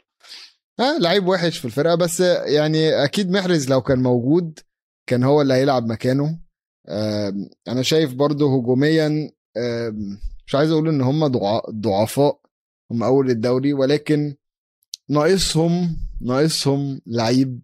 آه 0.79 0.97
لعيب 0.97 1.27
وحش 1.27 1.57
في 1.57 1.65
الفرقة 1.65 1.95
بس 1.95 2.19
يعني 2.19 3.03
أكيد 3.03 3.31
محرز 3.31 3.69
لو 3.69 3.81
كان 3.81 3.99
موجود 4.03 4.59
كان 5.09 5.23
هو 5.23 5.41
اللي 5.41 5.53
هيلعب 5.53 5.85
مكانه. 5.85 6.39
أنا 7.67 7.81
شايف 7.81 8.13
برضه 8.13 8.55
هجوميا 8.57 9.31
مش 10.47 10.55
عايز 10.55 10.71
أقول 10.71 10.87
إن 10.89 11.01
هم 11.01 11.27
ضعفاء 11.69 12.39
هم 12.91 13.03
أول 13.03 13.29
الدوري 13.29 13.73
ولكن 13.73 14.35
ناقصهم 15.09 15.97
ناقصهم 16.21 17.01
لعيب 17.07 17.59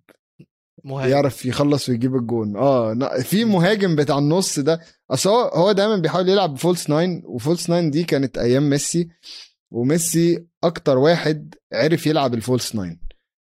مهاجم. 0.83 1.11
يعرف 1.11 1.45
يخلص 1.45 1.89
ويجيب 1.89 2.15
الجون 2.15 2.57
آه 2.57 2.93
في 3.21 3.45
مهاجم 3.45 3.95
بتاع 3.95 4.17
النص 4.17 4.59
ده 4.59 4.79
أصل 5.11 5.29
هو 5.29 5.41
هو 5.41 5.71
دايما 5.71 5.97
بيحاول 5.97 6.29
يلعب 6.29 6.53
ب 6.53 6.59
false 6.59 6.89
nine 6.89 7.21
و 7.25 7.32
false 7.32 7.69
nine 7.69 7.91
دي 7.91 8.03
كانت 8.03 8.37
أيام 8.37 8.69
ميسي 8.69 9.09
وميسي 9.71 10.45
أكتر 10.63 10.97
واحد 10.97 11.55
عرف 11.73 12.07
يلعب 12.07 12.33
ال 12.33 12.40
false 12.40 12.75
nine 12.75 12.99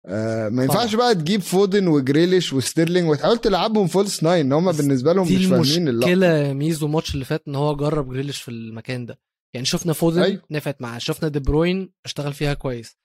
آه 0.09 0.49
ما 0.49 0.62
ينفعش 0.64 0.95
بقى 0.95 1.14
تجيب 1.14 1.40
فودن 1.40 1.87
وجريليش 1.88 2.53
وستيرلينج 2.53 3.09
وتحاول 3.11 3.38
تلعبهم 3.38 3.87
false 3.87 4.23
nine 4.23 4.53
هم 4.53 4.73
بالنسبة 4.73 5.12
لهم 5.12 5.25
مش 5.33 5.47
فاهمين 5.47 5.88
اللعب 5.88 6.11
المشكلة 6.12 6.53
ميزو 6.53 6.87
الماتش 6.87 7.14
اللي 7.14 7.25
فات 7.25 7.42
إن 7.49 7.55
هو 7.55 7.77
جرب 7.77 8.12
جريليش 8.12 8.40
في 8.42 8.51
المكان 8.51 9.07
ده. 9.07 9.19
يعني 9.55 9.66
شفنا 9.66 9.92
فودن 9.92 10.23
أيوه. 10.23 10.42
نفعت 10.51 10.83
معاه. 10.83 10.99
شفنا 10.99 11.29
دي 11.29 11.38
بروين 11.40 11.90
اشتغل 12.05 12.33
فيها 12.33 12.55
كويس. 12.55 12.97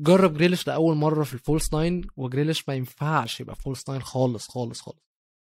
جرب 0.00 0.34
جريليش 0.34 0.66
لأول 0.66 0.96
مرة 0.96 1.24
في 1.24 1.34
ال 1.34 1.41
false 1.41 1.74
nine 1.74 2.02
وجريليش 2.16 2.68
ما 2.68 2.74
ينفعش 2.74 3.40
يبقى 3.40 3.56
false 3.56 3.88
nine 3.88 4.02
خالص 4.02 4.48
خالص 4.48 4.80
خالص. 4.80 5.02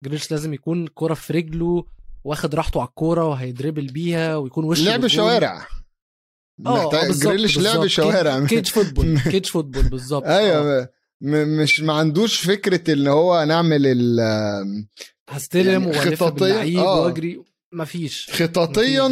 جريليش 0.04 0.32
لازم 0.32 0.54
يكون 0.54 0.88
كرة 0.88 1.14
في 1.14 1.34
رجله 1.34 1.86
واخد 2.24 2.56
راحته 2.56 2.80
على 2.80 2.88
الكورة 2.90 3.28
وهيدربل 3.28 3.86
بيها 3.88 4.38
ويكون 4.38 4.66
وشه 4.66 4.84
لعب 4.84 5.08
شوارع. 5.08 5.68
آه 6.66 7.08
جريليش 7.12 7.60
لعب 7.60 7.88
شوارع 7.88 8.46
cage 8.46 8.68
football 8.76 9.20
cage 9.20 9.46
football 9.46 9.84
بالظبط. 9.84 10.24
أيوه 10.40 10.80
آه. 10.82 10.90
مش 11.62 11.80
ما 11.82 11.94
عندوش 11.94 12.36
فكرة 12.46 12.94
إن 12.94 13.08
هو 13.08 13.44
نعمل 13.44 13.82
ال 13.86 14.20
هستلم 15.30 15.84
يعني 15.92 16.16
خططيا 16.16 16.80
آه. 16.80 17.02
وأجري. 17.02 17.44
مفيش. 17.74 18.32
خططيا 18.34 19.10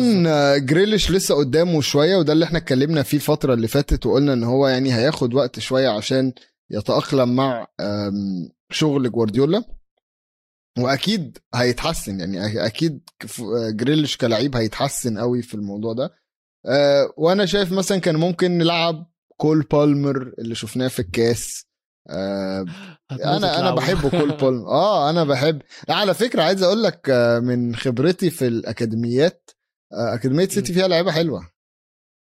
جريليش 0.58 1.12
لسه 1.12 1.36
قدامه 1.36 1.82
شوية 1.82 2.16
وده 2.16 2.34
اللي 2.34 2.46
إحنا 2.46 2.58
اتكلمنا 2.58 3.04
فيه 3.04 3.18
الفترة 3.18 3.54
اللي 3.54 3.68
فاتت 3.68 4.06
وقلنا 4.06 4.34
إن 4.34 4.44
هو 4.44 4.68
يعني 4.68 4.94
هياخد 4.96 5.34
وقت 5.34 5.60
شوية 5.60 5.90
عشان 5.90 6.34
يتأقلم 6.70 7.36
مع 7.36 7.68
شغل 8.72 9.12
جوارديولا. 9.12 9.64
وأكيد 10.80 11.38
هيتحسن 11.56 12.20
يعني 12.20 12.66
أكيد 12.66 13.00
جريليش 13.70 14.18
كلاعب 14.18 14.56
هيتحسن 14.56 15.18
قوي 15.18 15.42
في 15.42 15.54
الموضوع 15.54 15.94
ده. 15.94 16.14
أه، 16.66 17.14
وأنا 17.18 17.46
شايف 17.46 17.72
مثلا 17.72 17.98
كان 17.98 18.16
ممكن 18.16 18.58
نلعب 18.58 19.12
كول 19.38 19.62
بالمر 19.72 20.34
اللي 20.40 20.56
شفناه 20.56 20.88
في 20.88 21.00
الكاس. 21.00 21.66
آه 22.10 22.66
أنا 23.12 23.60
أنا 23.60 23.76
بحبه 23.76 24.10
كول 24.10 24.32
بول 24.42 24.66
آه 24.66 25.10
أنا 25.10 25.24
بحب. 25.24 25.62
على 25.90 26.14
فكرة 26.14 26.42
عايز 26.44 26.64
أقول 26.64 26.84
لك 26.84 27.10
آه، 27.10 27.40
من 27.40 27.76
خبرتي 27.76 28.30
في 28.30 28.48
الأكاديميات 28.48 29.50
آه 29.94 30.14
أكاديمية 30.14 30.48
سيتي 30.48 30.74
فيها 30.74 30.88
لعيبة 30.88 31.12
حلوة. 31.12 31.50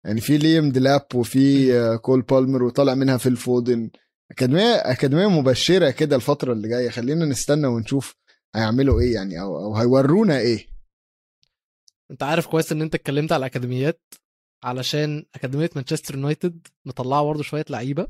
يعني 0.06 0.22
في 0.22 0.38
ليم 0.38 0.72
ديلاب 0.72 1.06
وفي 1.16 1.74
آه 1.80 1.96
كول 1.96 2.22
بالمر 2.22 2.64
وطالع 2.64 2.94
منها 2.96 3.18
في 3.18 3.30
الفودن 3.30 3.90
أكاديمية 4.32 4.76
أكاديمية 4.76 5.28
مبشرة 5.30 5.90
كده 5.90 6.16
الفترة 6.16 6.54
اللي 6.54 6.68
جاية. 6.70 6.90
خلينا 6.90 7.26
نستنى 7.26 7.68
ونشوف 7.68 8.16
هيعملوا 8.56 9.00
إيه 9.02 9.14
يعني 9.14 9.42
أو 9.42 9.58
أو 9.66 9.76
هيورونا 9.76 10.38
إيه. 10.40 10.68
انت 12.12 12.24
عارف 12.24 12.48
كويس 12.48 12.72
ان 12.72 12.82
انت 12.82 12.96
اتكلمت 12.96 13.32
على 13.32 13.40
الأكاديميات 13.40 14.14
علشان 14.64 15.26
أكاديمية 15.36 15.70
مانشستر 15.76 16.16
يونايتد 16.16 16.68
مطلعة 16.86 17.24
برضه 17.24 17.44
شوية 17.44 17.66
لعيبة 17.70 18.08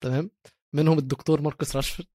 تمام؟ 0.00 0.30
منهم 0.72 0.98
الدكتور 0.98 1.40
ماركوس 1.40 1.76
راشفورد. 1.76 2.08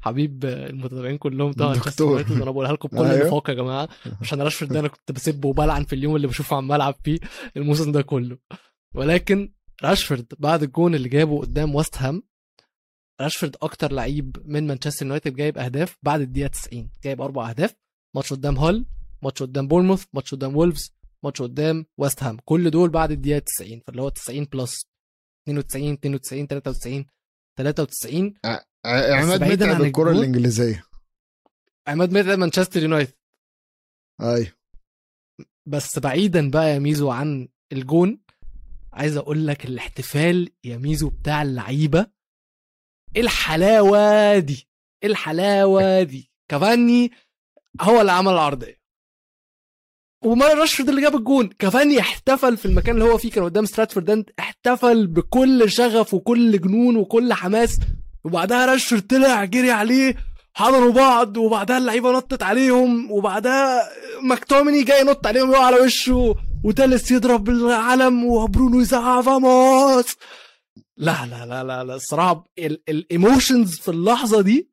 حبيب 0.00 0.44
المتابعين 0.44 1.18
كلهم 1.18 1.50
بتوع 1.50 1.72
الدكتور. 1.72 2.20
أنا 2.30 2.50
بقولها 2.50 2.72
لكم 2.72 2.88
بكل 2.88 3.04
أيوه. 3.04 3.26
نفاق 3.26 3.50
يا 3.50 3.54
جماعة 3.54 3.88
عشان 4.20 4.42
راشفورد 4.42 4.72
ده 4.72 4.80
أنا 4.80 4.88
كنت 4.88 5.12
بسبه 5.12 5.48
وبلعن 5.48 5.84
في 5.84 5.92
اليوم 5.94 6.16
اللي 6.16 6.26
بشوفه 6.26 6.56
عمال 6.56 6.76
العب 6.76 6.94
فيه 7.04 7.18
الموسم 7.56 7.92
ده 7.92 8.02
كله. 8.02 8.38
ولكن 8.94 9.52
راشفورد 9.84 10.32
بعد 10.38 10.62
الجون 10.62 10.94
اللي 10.94 11.08
جابه 11.08 11.40
قدام 11.40 11.74
وست 11.74 11.96
هام 11.98 12.22
راشفورد 13.20 13.56
أكتر 13.62 13.92
لعيب 13.92 14.36
من 14.44 14.66
مانشستر 14.66 15.06
يونايتد 15.06 15.34
جايب 15.36 15.58
أهداف 15.58 15.98
بعد 16.02 16.20
الدقيقة 16.20 16.46
90 16.48 16.90
جايب 17.04 17.20
أربع 17.20 17.48
أهداف. 17.50 17.74
ماتش 18.16 18.32
قدام 18.32 18.56
هول 18.58 18.86
ماتش 19.24 19.42
قدام 19.42 19.68
بورنموث 19.68 20.04
ماتش 20.12 20.34
قدام 20.34 20.56
وولفز 20.56 20.92
ماتش 21.24 21.42
قدام 21.42 21.86
وست 21.98 22.22
هام. 22.22 22.36
كل 22.44 22.70
دول 22.70 22.90
بعد 22.90 23.10
الدقيقة 23.10 23.38
90 23.38 23.80
فاللي 23.80 24.02
هو 24.02 24.08
90 24.08 24.44
plus 24.44 24.86
92 25.48 25.92
92 25.92 26.46
93 26.46 27.06
93 27.58 28.34
عماد 28.86 29.42
متعب 29.44 29.82
الكرة 29.82 30.10
الإنجليزية. 30.10 30.84
عماد 31.88 32.12
متعب 32.12 32.38
مانشستر 32.38 32.82
يونايتد. 32.82 33.14
أيوه 34.20 34.52
بس 35.68 35.98
بعيدا 35.98 36.50
بقى 36.50 36.70
يا 36.74 36.78
ميزو 36.78 37.10
عن 37.10 37.48
الجون 37.72 38.20
عايز 38.92 39.16
أقول 39.16 39.46
لك 39.46 39.64
الاحتفال 39.64 40.50
يا 40.64 40.76
ميزو 40.76 41.10
بتاع 41.10 41.42
اللعيبة. 41.42 42.06
الحلاوة 43.16 44.38
دي 44.38 44.68
الحلاوة 45.04 46.02
دي. 46.02 46.30
كافاني 46.50 47.10
هو 47.80 48.00
اللي 48.00 48.12
عمل 48.12 48.32
العرضية. 48.32 48.81
وماري 50.24 50.54
راشفورد 50.54 50.88
اللي 50.88 51.00
جاب 51.00 51.16
الجون. 51.16 51.48
كافاني 51.58 52.00
احتفل 52.00 52.56
في 52.56 52.66
المكان 52.66 52.94
اللي 52.94 53.04
هو 53.10 53.18
فيه 53.18 53.30
كان 53.30 53.44
قدام 53.44 53.64
ستراتفورد 53.64 54.24
احتفل 54.38 55.06
بكل 55.06 55.70
شغف 55.70 56.14
وكل 56.14 56.60
جنون 56.60 56.96
وكل 56.96 57.32
حماس. 57.32 57.78
وبعدها 58.24 58.66
راشفورد 58.66 59.06
طلع 59.06 59.44
جري 59.44 59.70
عليه 59.70 60.16
حضنوا 60.54 60.92
بعض 60.92 61.36
وبعدها 61.36 61.78
اللعيبة 61.78 62.12
نطت 62.12 62.42
عليهم 62.42 63.10
وبعدها 63.10 63.82
ماكتوميني 64.22 64.82
جاي 64.82 65.00
ينط 65.00 65.26
عليهم 65.26 65.50
يقع 65.50 65.64
على 65.64 65.76
وشه 65.76 66.34
وتالس 66.64 67.10
يضرب 67.10 67.44
بالعلم 67.44 68.24
وبرونو 68.24 68.80
يزعق 68.80 69.20
vamos. 69.20 70.16
لا 70.96 71.26
لا 71.26 71.46
لا 71.46 71.64
لا, 71.64 71.84
لا 71.84 71.94
الصراحة 71.94 72.44
ال 72.88 72.98
emotions 72.98 73.78
في 73.78 73.90
اللحظة 73.90 74.40
دي 74.42 74.70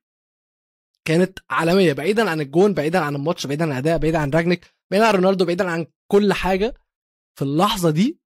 كانت 1.05 1.39
عالمية 1.49 1.93
بعيدا 1.93 2.29
عن 2.29 2.41
الجون 2.41 2.73
بعيدا 2.73 2.99
عن 2.99 3.15
الماتش 3.15 3.47
بعيدا 3.47 3.65
عن 3.65 3.71
الأداء 3.71 3.97
بعيدا 3.97 4.17
عن 4.17 4.29
راجنيك. 4.29 4.78
بعيدا 4.91 5.08
عن 5.08 5.13
رونالدو 5.13 5.45
بعيدا 5.45 5.69
عن 5.69 5.86
كل 6.12 6.34
حاجة 6.34 6.73
في 7.36 7.41
اللحظة 7.41 7.89
دي 7.89 8.19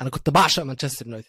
أنا 0.00 0.10
كنت 0.10 0.30
بعشق 0.30 0.62
مانشستر 0.62 1.06
يونايتد. 1.06 1.28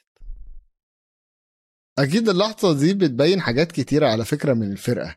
أكيد 1.99 2.29
اللحظة 2.29 2.73
دي 2.79 2.93
بتبين 2.93 3.41
حاجات 3.41 3.71
كتيرة 3.71 4.07
على 4.07 4.25
فكرة 4.25 4.53
من 4.53 4.71
الفرقة. 4.71 5.15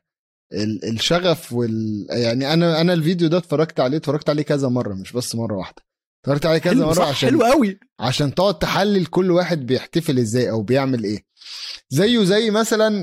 الشغف 0.84 1.52
وال 1.52 2.06
يعني 2.10 2.52
أنا 2.52 2.80
أنا 2.80 2.92
الفيديو 2.92 3.28
ده 3.28 3.38
اتفرجت 3.38 3.80
عليه 3.80 3.96
اتفرجت 3.96 4.28
عليه 4.28 4.42
كذا 4.42 4.68
مرة 4.68 4.94
مش 4.94 5.12
بس 5.12 5.34
مرة 5.34 5.56
واحدة. 5.56 5.82
اتفرجت 6.24 6.46
عليه 6.46 6.58
كذا 6.58 6.86
مرة 6.86 7.04
عشان 7.04 7.28
حلو 7.28 7.44
قوي. 7.44 7.80
عشان 8.00 8.34
تقعد 8.34 8.58
تحلل 8.58 9.06
كل 9.06 9.30
واحد 9.30 9.66
بيحتفل 9.66 10.18
إزاي 10.18 10.50
أو 10.50 10.62
بيعمل 10.62 11.04
إيه. 11.04 11.24
زيه 11.88 12.24
زي 12.24 12.50
مثلا 12.50 13.02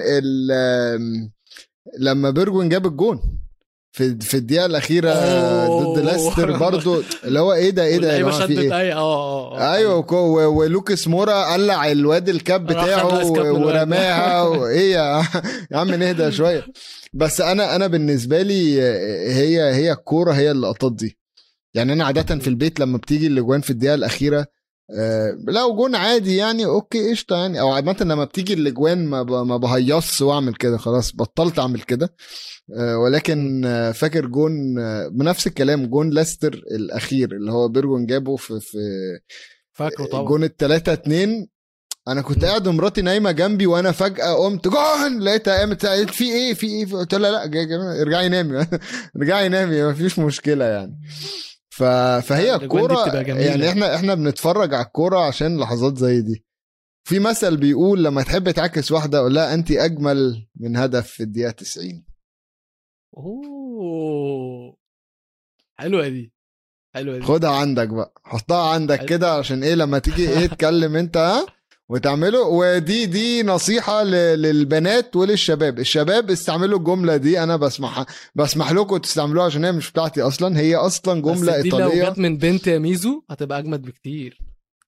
لما 1.99 2.29
بيرجون 2.29 2.69
جاب 2.69 2.85
الجون. 2.87 3.39
في 3.93 4.15
في 4.21 4.37
الدقيقة 4.37 4.65
الأخيرة 4.65 5.13
ضد 5.67 5.99
لاستر 5.99 6.57
برضو 6.57 7.03
اللي 7.23 7.39
هو 7.39 7.53
إيه 7.53 7.69
ده 7.69 7.83
إيه 7.83 7.97
ده 7.97 8.13
يا 8.13 8.19
جماعة 8.19 8.47
في 8.47 8.61
إيه؟ 8.61 8.79
أي... 8.79 8.93
أه 8.93 9.57
أه 9.57 9.73
أيوه 9.73 10.13
ولوكاس 10.47 11.07
مورا 11.07 11.53
قلع 11.53 11.91
الواد 11.91 12.29
ال 12.29 12.38
cap 12.38 12.65
بتاعه 12.65 13.31
ورماها 13.31 14.41
وايه 14.57 14.93
يا 15.71 15.77
عم 15.77 15.93
نهدى 15.93 16.31
شوية. 16.31 16.65
بس 17.13 17.41
أنا 17.41 17.75
أنا 17.75 17.87
بالنسبة 17.87 18.41
لي 18.41 18.81
هي 19.31 19.61
هي 19.73 19.91
الكورة 19.91 20.31
هي 20.31 20.51
اللقطات 20.51 20.93
دي. 20.93 21.17
يعني 21.73 21.93
أنا 21.93 22.05
عادة 22.05 22.39
في 22.39 22.47
البيت 22.47 22.79
لما 22.79 22.97
بتيجي 22.97 23.27
الأجوان 23.27 23.61
في 23.61 23.69
الدقيقة 23.69 23.95
الأخيرة 23.95 24.45
آه 24.91 25.37
لو 25.47 25.75
جون 25.75 25.95
عادي 25.95 26.35
يعني 26.35 26.65
okay 26.65 27.11
قشطة 27.11 27.35
يعني. 27.35 27.59
أو 27.61 27.71
عامة 27.71 27.97
لما 28.01 28.23
بتيجي 28.25 28.53
الأجوان 28.53 29.05
ما 29.05 29.23
ما 29.43 29.57
بهيص 29.57 30.21
وأعمل 30.21 30.53
كده 30.55 30.77
خلاص 30.77 31.15
بطلت 31.15 31.59
أعمل 31.59 31.81
كده. 31.81 32.15
آه 32.77 32.97
ولكن 32.97 33.65
آه 33.65 33.91
فاكر 33.91 34.25
جون 34.25 34.79
آه 34.79 35.07
بنفس 35.07 35.47
الكلام 35.47 35.85
جون 35.85 36.09
لاستر 36.09 36.53
الأخير 36.75 37.31
اللي 37.31 37.51
هو 37.51 37.67
بيرجون 37.67 38.05
جابه 38.05 38.35
في 38.35 38.59
في 38.59 38.77
فاكره 39.73 40.05
طبعا. 40.05 40.25
جون 40.25 40.43
الثلاثة 40.43 40.93
اتنين. 40.93 41.47
أنا 42.07 42.21
كنت 42.21 42.45
قاعد 42.45 42.67
ومراتي 42.67 43.01
نايمة 43.01 43.31
جنبي 43.31 43.65
وأنا 43.67 43.91
فجأة 43.91 44.33
قمت 44.33 44.67
جون 44.67 45.19
لقيتها 45.19 45.59
قامت 45.59 45.85
قالت 45.85 46.09
في 46.09 46.23
إيه 46.23 46.53
في 46.53 46.67
إيه؟ 46.67 46.85
قلت 46.85 47.15
لها 47.15 47.31
لا 47.31 47.43
ارجعي 48.01 48.29
نامي. 48.29 48.65
ارجعي 49.17 49.49
نامي 49.49 49.83
ما 49.83 49.93
فيش 49.93 50.19
مشكلة 50.19 50.65
يعني. 50.65 50.99
ف... 51.75 51.83
فهي 52.27 52.55
الكورة 52.55 53.09
يعني 53.15 53.69
إحنا 53.69 53.95
إحنا 53.95 54.13
بنتفرج 54.15 54.73
على 54.73 54.85
الكورة 54.85 55.19
عشان 55.19 55.59
لحظات 55.59 55.97
زي 55.97 56.21
دي. 56.21 56.45
في 57.07 57.19
مثل 57.19 57.57
بيقول 57.57 58.03
لما 58.03 58.23
تحب 58.23 58.51
تعكس 58.51 58.91
واحدة 58.91 59.19
قول 59.19 59.35
لها 59.35 59.53
انت 59.53 59.71
أجمل 59.71 60.47
من 60.55 60.77
هدف 60.77 61.07
في 61.07 61.23
الدقيقة 61.23 61.51
90 61.51 62.05
أوه. 63.17 64.77
حلوة 65.79 66.07
دي. 66.07 66.33
حلوة 66.95 67.17
دي. 67.17 67.21
خدها 67.25 67.49
عندك 67.51 67.87
بقى. 67.89 68.13
حطها 68.23 68.73
عندك 68.73 69.05
كده 69.05 69.33
عشان 69.33 69.63
إيه 69.63 69.75
لما 69.75 69.99
تيجي 69.99 70.29
إيه 70.29 70.45
تكلم 70.47 70.95
أنت 70.95 71.17
ها؟ 71.17 71.45
وتعملوا 71.93 72.45
ودي 72.45 73.05
دي 73.05 73.43
نصيحة 73.43 74.03
للبنات 74.03 75.15
وللشباب. 75.15 75.79
الشباب 75.79 76.31
استعملوا 76.31 76.79
الجملة 76.79 77.17
دي 77.17 77.43
أنا 77.43 77.55
بسمعها 77.55 78.05
بسمح 78.35 78.71
لكم 78.71 78.97
تستعملوها 78.97 79.45
عشان 79.45 79.65
هي 79.65 79.71
مش 79.71 79.91
بتاعتي 79.91 80.21
أصلا. 80.21 80.59
هي 80.59 80.75
أصلا 80.75 81.21
جملة 81.21 81.51
بس 81.57 81.61
دي 81.61 81.65
إيطالية. 81.65 82.03
لو 82.03 82.11
جت 82.11 82.19
من 82.19 82.37
بنت 82.37 82.67
يا 82.67 82.77
ميزو 82.77 83.23
هتبقى 83.29 83.59
أجمد 83.59 83.81
بكتير. 83.81 84.37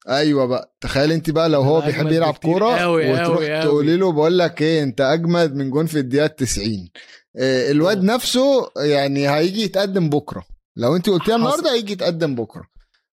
أيوه 0.09 0.45
بقى. 0.45 0.75
تخيل 0.81 1.11
أنت 1.11 1.29
بقى 1.29 1.49
لو 1.49 1.61
هو 1.61 1.81
بيحب 1.81 2.11
يلعب 2.11 2.33
كورة 2.33 2.89
وتروح 2.89 3.63
تقولي 3.63 3.97
له 3.97 4.11
بقول 4.11 4.39
لك 4.39 4.61
إيه 4.61 4.83
أنت 4.83 5.01
أجمد 5.01 5.55
من 5.55 5.69
جون 5.69 5.85
في 5.85 5.99
الدقيقة 5.99 6.27
90 6.27 6.89
آه، 7.37 7.71
الواد 7.71 7.97
أوه. 7.97 8.05
نفسه 8.15 8.71
يعني 8.77 9.29
هيجي 9.29 9.61
يتقدم 9.63 10.09
بكرة. 10.09 10.43
لو 10.75 10.95
أنت 10.95 11.09
قلتيها 11.09 11.35
النهارده 11.35 11.73
هيجي 11.73 11.93
يتقدم 11.93 12.35
بكرة. 12.35 12.63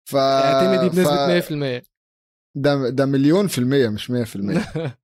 ف 0.04 0.16
اعتمدي 0.16 0.88
بنسبة 0.88 1.40
100% 1.40 1.89
ده 2.54 2.90
ده 2.90 3.06
مليون 3.06 3.46
في 3.46 3.58
المية 3.58 3.88
مش 3.88 4.10
مية 4.10 4.24
في 4.24 4.36
المية. 4.36 4.72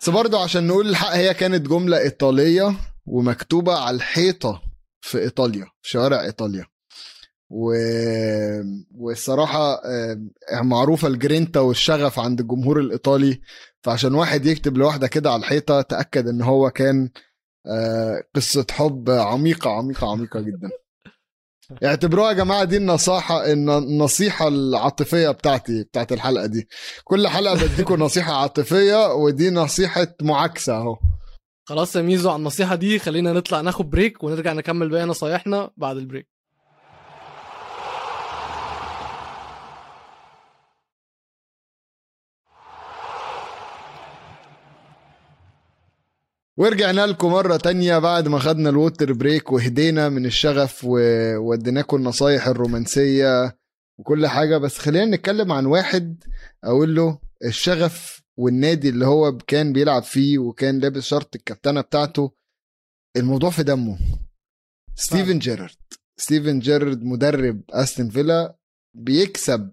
بس 0.00 0.10
برضه 0.10 0.42
عشان 0.42 0.66
نقول 0.66 0.88
الحق 0.88 1.10
هي 1.14 1.34
كانت 1.34 1.68
جملة 1.68 1.98
إيطالية 1.98 2.76
ومكتوبة 3.06 3.74
على 3.78 3.96
الحيطة 3.96 4.62
في 5.00 5.18
إيطاليا 5.18 5.64
في 5.82 5.90
شوارع 5.90 6.20
إيطاليا. 6.20 6.66
و... 7.50 7.72
والصراحة 8.94 9.74
آه، 9.84 10.20
معروفة 10.62 11.08
الجرينتا 11.08 11.60
والشغف 11.60 12.18
عند 12.18 12.40
الجمهور 12.40 12.80
الإيطالي. 12.80 13.40
فعشان 13.82 14.14
واحد 14.14 14.46
يكتب 14.46 14.78
لوحدة 14.78 15.06
كده 15.06 15.30
على 15.30 15.40
الحيطة 15.40 15.80
تأكد 15.80 16.28
إن 16.28 16.42
هو 16.42 16.70
كان 16.70 17.10
آه، 17.66 18.22
قصة 18.34 18.66
حب 18.70 19.10
عميقة 19.10 19.70
عميقة 19.70 20.10
عميقة 20.10 20.40
جدا. 20.40 20.70
اعتبروها 21.84 22.28
يا 22.28 22.32
جماعة 22.32 22.64
دي 22.64 22.76
النصيحه 22.76 23.52
النصيحة 23.52 24.48
العاطفية 24.48 25.30
بتاعتي 25.30 25.82
بتاعت 25.82 26.12
الحلقة 26.12 26.46
دي. 26.46 26.68
كل 27.04 27.28
حلقة 27.28 27.54
بديكم 27.66 27.94
نصيحة 28.04 28.32
عاطفية 28.32 29.12
ودي 29.14 29.50
نصيحة 29.50 30.06
معاكسة 30.22 30.76
أهو. 30.76 30.98
خلاص 31.68 31.96
يا 31.96 32.02
ميزو 32.02 32.30
على 32.30 32.38
النصيحة 32.38 32.74
دي 32.74 32.98
خلينا 32.98 33.32
نطلع 33.32 33.60
ناخد 33.60 33.90
break 33.90 34.24
ونرجع 34.24 34.52
نكمل 34.52 34.88
باقي 34.88 35.04
نصايحنا 35.04 35.70
بعد 35.76 35.96
ال 35.96 36.02
break. 36.02 36.35
ورجعنا 46.58 47.06
لكم 47.06 47.28
مرة 47.32 47.56
تانية 47.56 47.98
بعد 47.98 48.28
ما 48.28 48.38
خدنا 48.38 48.70
ال 48.70 48.77
water 48.77 49.12
break 49.12 49.52
وهدينا 49.52 50.08
من 50.08 50.26
الشغف 50.26 50.84
ووديناكم 50.84 51.96
النصايح 51.96 52.46
الرومانسية 52.48 53.58
وكل 53.98 54.26
حاجة. 54.26 54.58
بس 54.58 54.78
خلينا 54.78 55.16
نتكلم 55.16 55.52
عن 55.52 55.66
واحد 55.66 56.24
أقول 56.64 56.94
له 56.96 57.18
الشغف 57.44 58.22
والنادي 58.36 58.88
اللي 58.88 59.06
هو 59.06 59.36
كان 59.36 59.72
بيلعب 59.72 60.02
فيه 60.02 60.38
وكان 60.38 60.78
لابس 60.78 61.02
شارة 61.02 61.36
الكابتنة 61.36 61.80
بتاعته 61.80 62.32
الموضوع 63.16 63.50
في 63.50 63.62
دمه. 63.62 63.98
ستيفن 64.94 65.38
جيرارد. 65.38 65.76
ستيفن 66.20 66.58
جيرارد 66.58 67.02
مدرب 67.02 67.62
أستون 67.70 68.10
فيلا 68.10 68.56
بيكسب 68.96 69.72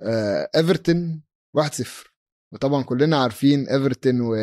آه 0.00 0.50
إيفرتون 0.56 1.22
1-0 1.58 2.11
وطبعا 2.52 2.82
كلنا 2.82 3.16
عارفين 3.22 3.68
إيفرتون 3.68 4.20
و... 4.20 4.34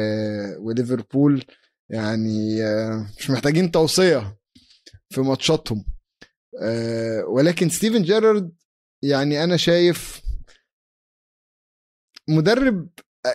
وليفربول 0.60 1.46
يعني 1.90 2.64
آه، 2.64 3.08
مش 3.20 3.30
محتاجين 3.30 3.72
توصية 3.72 4.38
في 5.10 5.22
ماتشاتهم. 5.22 5.86
آه، 6.62 7.24
ولكن 7.28 7.70
ستيفن 7.70 8.04
جيرارد 8.04 8.52
يعني 9.02 9.44
أنا 9.44 9.58
شايف 9.58 10.22
مدرب 12.30 12.90
آه، 13.26 13.34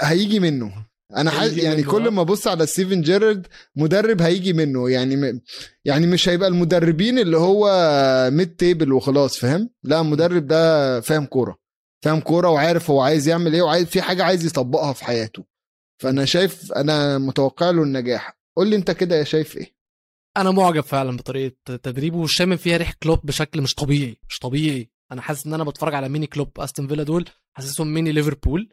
هيجي 0.00 0.40
منه. 0.40 0.86
أنا 1.16 1.30
حاسس 1.30 1.56
يعني 1.56 1.82
كل 1.82 2.08
ما 2.08 2.22
أبص 2.22 2.46
على 2.46 2.66
ستيفن 2.66 3.00
جيرارد 3.00 3.46
مدرب 3.76 4.22
هيجي 4.22 4.52
منه. 4.52 4.90
يعني 4.90 5.42
يعني 5.84 6.06
مش 6.06 6.28
هيبقى 6.28 6.48
المدربين 6.48 7.18
اللي 7.18 7.36
هو 7.36 7.66
mid 8.32 8.56
table 8.56 8.92
وخلاص 8.92 9.38
فاهم؟ 9.38 9.70
لا 9.82 10.00
المدرب 10.00 10.46
ده 10.46 11.00
فاهم 11.00 11.26
كورة. 11.26 11.61
فاهم 12.02 12.20
كورة 12.20 12.48
وعارف 12.48 12.90
هو 12.90 13.00
عايز 13.00 13.28
يعمل 13.28 13.54
إيه 13.54 13.62
وعايز 13.62 13.86
في 13.86 14.02
حاجة 14.02 14.24
عايز 14.24 14.46
يطبقها 14.46 14.92
في 14.92 15.04
حياته. 15.04 15.44
فأنا 16.02 16.24
شايف 16.24 16.72
أنا 16.72 17.18
متوقع 17.18 17.70
له 17.70 17.82
النجاح. 17.82 18.38
قول 18.56 18.68
لي 18.68 18.76
أنت 18.76 18.90
كده 18.90 19.24
شايف 19.24 19.56
إيه؟ 19.56 19.74
أنا 20.36 20.50
معجب 20.50 20.80
فعلا 20.80 21.16
بطريقة 21.16 21.56
تدريبه 21.82 22.18
وشامم 22.18 22.56
فيها 22.56 22.76
ريح 22.76 22.92
كلوب 22.92 23.26
بشكل 23.26 23.62
مش 23.62 23.74
طبيعي 23.74 24.16
مش 24.28 24.38
طبيعي. 24.38 24.90
أنا 25.12 25.20
حاسس 25.20 25.46
إن 25.46 25.54
أنا 25.54 25.64
بتفرج 25.64 25.94
على 25.94 26.08
ميني 26.08 26.26
كلوب 26.26 26.60
أستون 26.60 26.88
فيلا 26.88 27.02
دول 27.02 27.28
حاسسهم 27.56 27.94
ميني 27.94 28.12
ليفربول. 28.12 28.72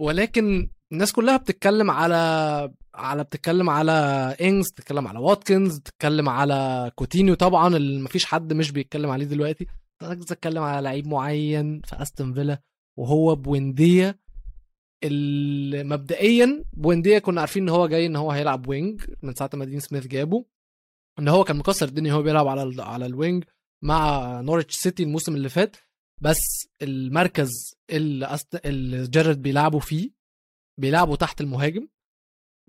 ولكن 0.00 0.70
الناس 0.92 1.12
كلها 1.12 1.36
بتتكلم 1.36 1.90
على 1.90 2.72
على 2.94 3.24
بتتكلم 3.24 3.70
على 3.70 3.92
إنجز 4.40 4.70
بتتكلم 4.70 5.08
على 5.08 5.18
واتكنز 5.18 5.78
بتتكلم 5.78 6.28
على 6.28 6.90
كوتينيو 6.94 7.34
طبعا 7.34 7.76
اللي 7.76 8.02
مفيش 8.02 8.24
حد 8.24 8.52
مش 8.52 8.70
بيتكلم 8.70 9.10
عليه 9.10 9.24
دلوقتي. 9.24 9.66
عايز 10.02 10.32
اتكلم 10.32 10.62
على 10.62 10.84
لعيب 10.84 11.06
معين 11.06 11.80
في 11.80 12.02
أستون 12.02 12.34
فيلا 12.34 12.62
وهو 12.98 13.34
بوينديا 13.34 14.18
مبدئيا 15.84 16.64
بوينديا 16.72 17.18
كنا 17.18 17.40
عارفين 17.40 17.62
إن 17.62 17.68
هو 17.68 17.86
جاي 17.86 18.06
إن 18.06 18.16
هو 18.16 18.30
هيلعب 18.30 18.68
wing 18.68 19.04
من 19.22 19.34
ساعة 19.34 19.50
ما 19.54 19.64
دين 19.64 19.80
سميث 19.80 20.06
جابه 20.06 20.44
إن 21.18 21.28
هو 21.28 21.44
كان 21.44 21.56
مكسر 21.56 21.88
الدنيا 21.88 22.12
هو 22.12 22.22
بيلعب 22.22 22.46
على 22.48 22.82
على 22.82 23.06
ال 23.06 23.14
wing 23.14 23.44
مع 23.84 24.40
نورتش 24.40 24.74
سيتي 24.76 25.02
الموسم 25.02 25.34
اللي 25.34 25.48
فات 25.48 25.76
بس 26.22 26.68
المركز 26.82 27.50
اللي, 27.90 28.26
أست... 28.26 28.66
اللي 28.66 29.06
جيرارد 29.06 29.42
بيلعبوا 29.42 29.80
فيه 29.80 30.10
بيلعبوا 30.80 31.16
تحت 31.16 31.40
المهاجم 31.40 31.88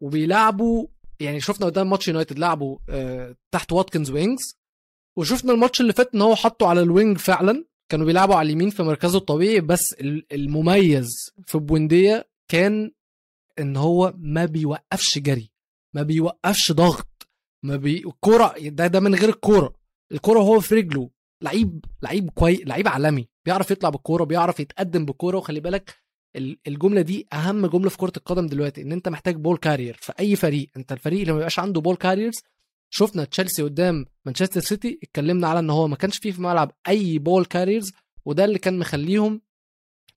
وبيلعبوا 0.01 0.87
يعني 1.19 1.39
شفنا 1.39 1.65
قدام 1.65 1.89
ماتش 1.89 2.07
يونايتد 2.07 2.39
لعبوا 2.39 2.79
آه، 2.89 3.35
تحت 3.51 3.71
واتكنز 3.71 4.11
وإنجز 4.11 4.58
وشفنا 5.17 5.53
الماتش 5.53 5.81
اللي 5.81 5.93
فات 5.93 6.15
إن 6.15 6.21
هو 6.21 6.35
حطه 6.35 6.67
على 6.67 6.81
ال 6.81 6.88
wing 6.88 7.17
فعلا. 7.17 7.65
كانوا 7.91 8.05
بيلعبوا 8.05 8.35
على 8.35 8.45
اليمين 8.45 8.69
في 8.69 8.83
مركزه 8.83 9.17
الطبيعي 9.17 9.61
بس 9.61 9.95
المميز 10.31 11.07
في 11.45 11.57
بوينديا 11.57 12.25
كان 12.47 12.91
إن 13.59 13.77
هو 13.77 14.13
ما 14.17 14.45
بيوقفش 14.45 15.17
جري 15.19 15.51
ما 15.95 16.03
بيوقفش 16.03 16.71
ضغط 16.71 17.27
ما 17.63 17.75
بي 17.75 17.97
الكوره 17.97 18.53
ده 18.59 18.87
ده 18.87 18.99
من 18.99 19.15
غير 19.15 19.29
الكوره 19.29 19.73
الكوره 20.11 20.39
هو 20.39 20.59
في 20.59 20.75
رجله. 20.75 21.09
لعيب 21.43 21.85
لعيب 22.03 22.29
كويس 22.29 22.59
لعيب 22.65 22.87
عالمي 22.87 23.27
بيعرف 23.45 23.71
يطلع 23.71 23.89
بالكوره 23.89 24.23
بيعرف 24.23 24.59
يتقدم 24.59 25.05
بالكوره 25.05 25.37
وخلي 25.37 25.59
بالك 25.59 25.95
الجملة 26.67 27.01
دي 27.01 27.27
أهم 27.33 27.65
جملة 27.65 27.89
في 27.89 27.97
كرة 27.97 28.13
القدم 28.17 28.47
دلوقتي 28.47 28.81
إن 28.81 28.91
أنت 28.91 29.09
محتاج 29.09 29.35
ball 29.35 29.57
carrier 29.57 29.97
في 30.01 30.13
أي 30.19 30.35
فريق 30.35 30.69
أنت 30.77 30.91
الفريق 30.91 31.19
اللي 31.19 31.31
ما 31.31 31.37
بيبقاش 31.37 31.59
عنده 31.59 31.81
ball 31.81 31.95
carriers 31.95 32.35
شفنا 32.89 33.23
تشيلسي 33.25 33.61
قدام 33.63 34.05
مانشستر 34.25 34.61
سيتي 34.61 34.99
اتكلمنا 35.03 35.47
على 35.47 35.59
إن 35.59 35.69
هو 35.69 35.87
ما 35.87 35.95
كانش 35.95 36.17
فيه 36.17 36.31
في 36.31 36.37
الملعب 36.37 36.71
أي 36.87 37.19
ball 37.19 37.45
carriers 37.45 37.91
وده 38.25 38.45
اللي 38.45 38.59
كان 38.59 38.79
مخليهم 38.79 39.41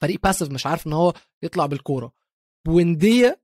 فريق 0.01 0.21
passive 0.23 0.51
مش 0.51 0.67
عارف 0.67 0.87
إن 0.87 0.93
هو 0.93 1.13
يطلع 1.43 1.67
بالكورة. 1.67 2.13
بوينديا 2.67 3.37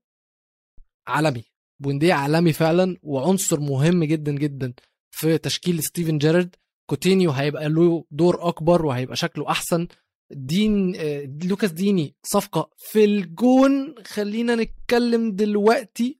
عالمي 1.07 1.43
بوينديا 1.79 2.13
عالمي 2.13 2.53
فعلا 2.53 2.97
وعنصر 3.03 3.59
مهم 3.59 4.03
جدا 4.03 4.31
جدا 4.31 4.73
في 5.11 5.37
تشكيل 5.37 5.83
ستيفن 5.83 6.17
جيرارد. 6.17 6.55
كوتينيو 6.89 7.31
هيبقى 7.31 7.69
له 7.69 8.05
دور 8.11 8.47
أكبر 8.47 8.85
وهيبقى 8.85 9.15
شكله 9.15 9.49
أحسن. 9.49 9.87
دين 10.31 10.95
آه، 10.95 11.37
لوكاس 11.43 11.71
ديني 11.71 12.15
صفقة 12.23 12.69
في 12.77 13.03
الجون. 13.03 13.95
خلينا 14.05 14.55
نتكلم 14.55 15.31
دلوقتي 15.35 16.19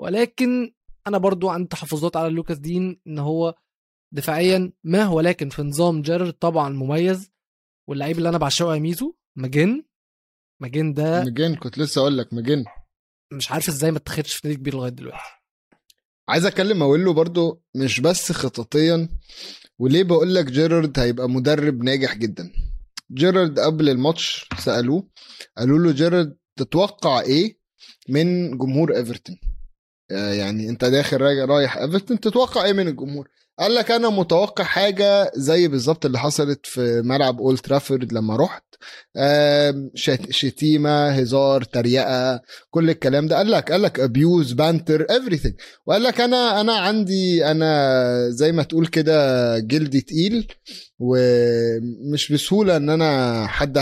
ولكن 0.00 0.72
أنا 1.06 1.18
برضو 1.18 1.48
عندي 1.48 1.68
تحفظات 1.68 2.16
على 2.16 2.30
لوكاس 2.30 2.58
دين 2.58 3.00
إن 3.06 3.18
هو 3.18 3.54
دفاعيا 4.12 4.72
ما 4.84 5.08
ولكن 5.08 5.48
في 5.48 5.62
نظام 5.62 6.02
جيرارد 6.02 6.32
طبعا 6.32 6.68
مميز. 6.68 7.30
واللعيب 7.88 8.18
اللي 8.18 8.28
أنا 8.28 8.38
بعشقه 8.38 8.74
يا 8.74 8.80
ميزو 8.80 9.14
ماجن. 9.36 9.84
ماجن 10.60 10.92
ده 10.92 11.24
ماجن 11.24 11.54
كنت 11.54 11.78
لسه 11.78 12.00
أقول 12.00 12.18
لك 12.18 12.34
ماجن. 12.34 12.64
مش 13.32 13.50
عارف 13.50 13.68
إزاي 13.68 13.90
ما 13.90 13.98
اتخذش 13.98 14.34
في 14.34 14.48
نادي 14.48 14.60
كبير 14.60 14.74
لغاية 14.74 14.90
دلوقتي. 14.90 15.18
عايز 16.28 16.46
أتكلم 16.46 16.82
أقول 16.82 17.04
له 17.04 17.12
برضو 17.12 17.62
مش 17.74 18.00
بس 18.00 18.32
خططيا. 18.32 19.08
وليه 19.78 20.02
بقول 20.02 20.34
لك 20.34 20.44
جيرارد 20.44 20.98
هيبقى 20.98 21.28
مدرب 21.28 21.82
ناجح 21.82 22.16
جدا؟ 22.16 22.52
جيرارد 23.12 23.58
قبل 23.58 23.88
الماتش 23.88 24.48
سألوه 24.58 25.08
قالوا 25.58 25.78
له 25.78 25.92
جيرارد 25.92 26.36
تتوقع 26.56 27.20
إيه 27.20 27.58
من 28.08 28.58
جمهور 28.58 28.96
إيفرتون؟ 28.96 29.36
يعني 30.12 30.68
انت 30.68 30.84
داخل 30.84 31.20
رايح 31.20 31.76
ايفرتون 31.76 32.20
تتوقع 32.20 32.64
إيه 32.64 32.72
من 32.72 32.88
الجمهور؟ 32.88 33.28
قال 33.58 33.74
لك 33.74 33.90
أنا 33.90 34.10
متوقع 34.10 34.64
حاجة 34.64 35.30
زي 35.34 35.68
بالظبط 35.68 36.06
اللي 36.06 36.18
حصلت 36.18 36.66
في 36.66 37.02
ملعب 37.04 37.40
اولد 37.40 37.58
ترافورد 37.58 38.12
لما 38.12 38.36
رحت. 38.36 38.64
شتيمة 40.30 41.08
هزار 41.08 41.64
تريقة 41.64 42.40
كل 42.70 42.90
الكلام 42.90 43.28
ده. 43.28 43.36
قال 43.36 43.50
لك 43.50 43.72
قال 43.72 43.82
لك 43.82 44.00
abuse 44.00 44.52
banter 44.52 45.06
everything. 45.06 45.54
وقال 45.86 46.02
لك 46.02 46.20
أنا 46.20 46.60
أنا 46.60 46.72
عندي 46.72 47.46
أنا 47.46 48.28
زي 48.30 48.52
ما 48.52 48.62
تقول 48.62 48.86
كده 48.86 49.58
جلدي 49.58 50.00
تقيل. 50.00 50.52
ومش 51.04 52.32
بسهولة 52.32 52.76
إن 52.76 52.90
أنا 52.90 53.46
حد 53.46 53.76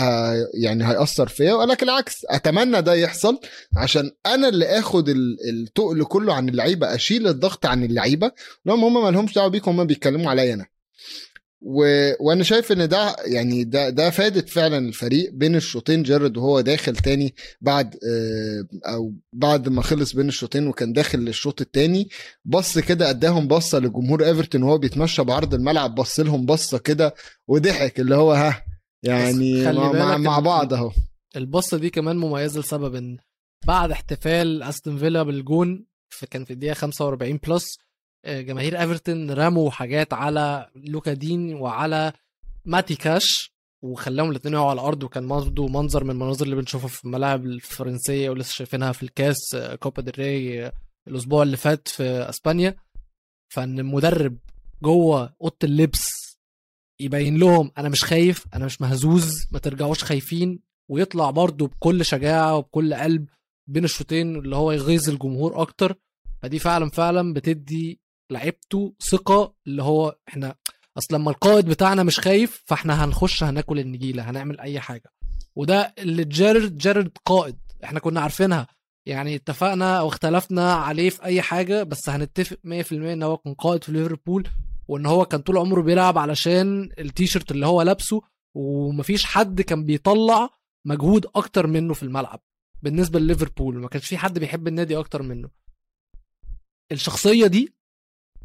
يعني 0.53 0.87
هيأثر 0.87 1.27
فيا 1.27 1.65
لك 1.65 1.83
العكس 1.83 2.25
أتمنى 2.29 2.81
ده 2.81 2.93
يحصل 2.93 3.39
عشان 3.77 4.11
أنا 4.25 4.47
اللي 4.47 4.65
آخد 4.65 5.09
التقل 5.09 6.03
كله 6.03 6.33
عن 6.33 6.49
اللعيبة 6.49 6.95
أشيل 6.95 7.27
الضغط 7.27 7.65
عن 7.65 7.83
اللعيبة 7.83 8.31
لهم 8.65 8.83
هم 8.83 9.03
ما 9.03 9.11
لهمش 9.11 9.33
دعوة 9.33 9.47
بيكم 9.47 9.79
هم 9.79 9.87
بيتكلموا 9.87 10.29
عليا 10.31 10.53
أنا. 10.53 10.65
و... 11.61 11.83
وأنا 12.19 12.43
شايف 12.43 12.71
إن 12.71 12.87
ده 12.89 13.15
يعني 13.25 13.63
ده 13.63 13.89
ده 13.89 14.09
فادت 14.09 14.49
فعلا 14.49 14.77
الفريق 14.77 15.31
بين 15.33 15.55
الشوطين. 15.55 16.03
جرد 16.03 16.37
وهو 16.37 16.61
داخل 16.61 16.95
تاني 16.95 17.33
بعد 17.61 17.95
آه، 17.95 18.67
أو 18.93 19.13
بعد 19.33 19.69
ما 19.69 19.81
خلص 19.81 20.15
بين 20.15 20.27
الشوطين 20.27 20.67
وكان 20.67 20.93
داخل 20.93 21.19
للشوط 21.19 21.61
التاني 21.61 22.09
بص 22.45 22.79
كده 22.79 23.09
أداهم 23.09 23.47
بصة 23.47 23.79
لجمهور 23.79 24.25
إيفرتون 24.25 24.63
وهو 24.63 24.77
بيتمشى 24.77 25.23
بعرض 25.23 25.53
الملعب 25.53 25.95
بص 25.95 26.19
لهم 26.19 26.45
بصة 26.45 26.77
كده 26.77 27.15
وضحك 27.47 27.99
اللي 27.99 28.15
هو 28.15 28.33
ها 28.33 28.65
يعني 29.03 29.63
مع, 29.73 30.17
مع 30.17 30.39
بعض 30.39 30.73
أهو. 30.73 30.91
البصة 31.35 31.77
دي 31.77 31.89
كمان 31.89 32.17
مميزة 32.17 32.59
لسبب 32.59 32.95
إن 32.95 33.17
بعد 33.67 33.91
احتفال 33.91 34.63
أستون 34.63 34.97
فيلا 34.97 35.23
بالجون 35.23 35.85
كان 36.31 36.45
في 36.45 36.53
الدقيقة 36.53 36.73
45 36.73 37.39
plus 37.47 37.77
جماهير 38.25 38.81
إيفرتون 38.81 39.31
رموا 39.31 39.71
حاجات 39.71 40.13
على 40.13 40.69
لوكا 40.75 41.13
دين 41.13 41.53
وعلى 41.55 42.13
ماتي 42.65 42.95
كاش 42.95 43.51
وخلاهم 43.83 44.29
الاثنين 44.31 44.53
يقعوا 44.53 44.69
على 44.69 44.81
الأرض 44.81 45.03
وكان 45.03 45.27
برضه 45.27 45.67
منظر 45.67 46.03
من 46.03 46.09
المناظر 46.09 46.45
اللي 46.45 46.55
بنشوفها 46.55 46.87
في 46.87 47.05
الملاعب 47.05 47.45
الفرنسية 47.45 48.29
ولسه 48.29 48.53
شايفينها 48.53 48.91
في 48.91 49.03
الكاس 49.03 49.55
آه، 49.55 49.75
كوبا 49.75 50.01
ديل 50.01 50.19
ري 50.19 50.65
آه، 50.65 50.73
الأسبوع 51.07 51.43
اللي 51.43 51.57
فات 51.57 51.87
في 51.87 52.03
أسبانيا. 52.03 52.75
فإن 53.53 53.79
المدرب 53.79 54.37
جوه 54.83 55.33
أوضة 55.41 55.55
اللبس 55.63 56.09
يبين 57.01 57.37
لهم 57.37 57.71
أنا 57.77 57.89
مش 57.89 58.03
خايف 58.03 58.45
أنا 58.53 58.65
مش 58.65 58.81
مهزوز 58.81 59.31
ما 59.51 59.59
ترجعوش 59.59 60.03
خايفين 60.03 60.59
ويطلع 60.89 61.29
برضه 61.29 61.67
بكل 61.67 62.05
شجاعة 62.05 62.55
وبكل 62.57 62.93
قلب 62.93 63.29
بين 63.67 63.83
الشوطين 63.83 64.35
اللي 64.35 64.55
هو 64.55 64.71
يغيظ 64.71 65.09
الجمهور 65.09 65.61
أكتر. 65.61 65.95
فدي 66.41 66.59
فعلا 66.59 66.89
فعلا 66.89 67.33
بتدي 67.33 68.00
لعبته 68.31 68.93
ثقة 69.11 69.53
اللي 69.67 69.83
هو 69.83 70.15
إحنا 70.27 70.55
أصل 70.97 71.15
لما 71.15 71.31
القائد 71.31 71.65
بتاعنا 71.65 72.03
مش 72.03 72.19
خايف 72.19 72.63
فاحنا 72.65 73.05
هنخش 73.05 73.43
هناكل 73.43 73.79
النجيلة 73.79 74.29
هنعمل 74.29 74.59
أي 74.59 74.79
حاجة. 74.79 75.11
وده 75.55 75.93
اللي 75.99 76.23
جارد 76.25 76.77
جارد 76.77 77.17
قائد 77.25 77.57
إحنا 77.83 77.99
كنا 77.99 78.21
عارفينها. 78.21 78.67
يعني 79.05 79.35
اتفقنا 79.35 79.99
أو 79.99 80.07
اختلفنا 80.07 80.73
عليه 80.73 81.09
في 81.09 81.23
أي 81.23 81.41
حاجة 81.41 81.83
بس 81.83 82.09
هنتفق 82.09 82.57
100% 82.63 82.91
إن 82.93 83.23
هو 83.23 83.37
كان 83.37 83.53
قائد 83.53 83.83
في 83.83 83.91
ليفربول 83.91 84.47
وإن 84.87 85.05
هو 85.05 85.25
كان 85.25 85.41
طول 85.41 85.57
عمره 85.57 85.81
بيلعب 85.81 86.17
علشان 86.17 86.89
التيشيرت 86.99 87.51
اللي 87.51 87.65
هو 87.65 87.81
لابسه 87.81 88.21
ومفيش 88.53 89.25
حد 89.25 89.61
كان 89.61 89.85
بيطلع 89.85 90.49
مجهود 90.85 91.25
أكتر 91.35 91.67
منه 91.67 91.93
في 91.93 92.03
الملعب. 92.03 92.39
بالنسبة 92.81 93.19
لليفربول 93.19 93.77
ما 93.77 93.87
كانش 93.87 94.05
في 94.05 94.17
حد 94.17 94.39
بيحب 94.39 94.67
النادي 94.67 94.97
أكتر 94.97 95.21
منه. 95.21 95.49
الشخصية 96.91 97.47
دي 97.47 97.73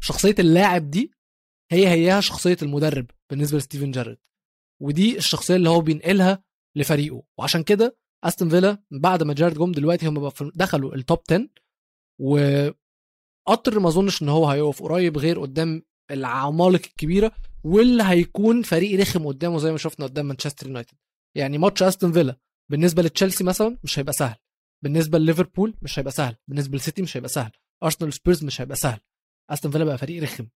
شخصية 0.01 0.35
اللاعب 0.39 0.89
دي 0.89 1.11
هي 1.71 1.87
هيها 1.87 2.21
شخصية 2.21 2.57
المدرب 2.61 3.05
بالنسبة 3.29 3.57
لستيفن 3.57 3.91
جيرارد 3.91 4.17
ودي 4.81 5.17
الشخصية 5.17 5.55
اللي 5.55 5.69
هو 5.69 5.81
بينقلها 5.81 6.43
لفريقه. 6.77 7.23
وعشان 7.39 7.63
كده 7.63 7.97
أستون 8.23 8.49
فيلا 8.49 8.83
بعد 8.91 9.23
ما 9.23 9.33
جيرارد 9.33 9.57
جه 9.57 9.71
دلوقتي 9.71 10.07
هم 10.07 10.31
دخلوا 10.55 10.95
ال 10.95 11.01
top 11.01 11.19
10 11.31 11.47
وقطر 12.19 13.79
ما 13.79 13.87
أظنش 13.87 14.21
إن 14.21 14.29
هو 14.29 14.47
هيقف 14.47 14.83
قريب 14.83 15.17
غير 15.17 15.39
قدام 15.41 15.83
العمالقة 16.11 16.85
الكبيرة 16.87 17.31
واللي 17.63 18.03
هيكون 18.03 18.61
فريق 18.63 18.99
رخم 18.99 19.27
قدامه 19.27 19.57
زي 19.59 19.71
ما 19.71 19.77
شفنا 19.77 20.05
قدام 20.05 20.25
مانشستر 20.25 20.67
يونايتد. 20.67 20.97
يعني 21.37 21.57
ماتش 21.57 21.83
أستون 21.83 22.11
فيلا 22.11 22.37
بالنسبة 22.71 23.03
لتشيلسي 23.03 23.43
مثلا 23.43 23.77
مش 23.83 23.99
هيبقى 23.99 24.13
سهل. 24.13 24.35
بالنسبة 24.83 25.17
لليفربول 25.17 25.77
مش 25.81 25.99
هيبقى 25.99 26.11
سهل. 26.11 26.35
بالنسبة 26.47 26.73
للسيتي 26.75 27.01
مش 27.01 27.17
هيبقى 27.17 27.29
سهل. 27.29 27.51
أرسنال 27.83 28.13
سبيرز 28.13 28.43
مش 28.43 28.61
هيبقى 28.61 28.75
سهل. 28.75 28.99
استون 29.49 29.71
فيلا 29.71 29.83
بقى 29.85 29.97
فريق 29.97 30.23
رخم. 30.23 30.47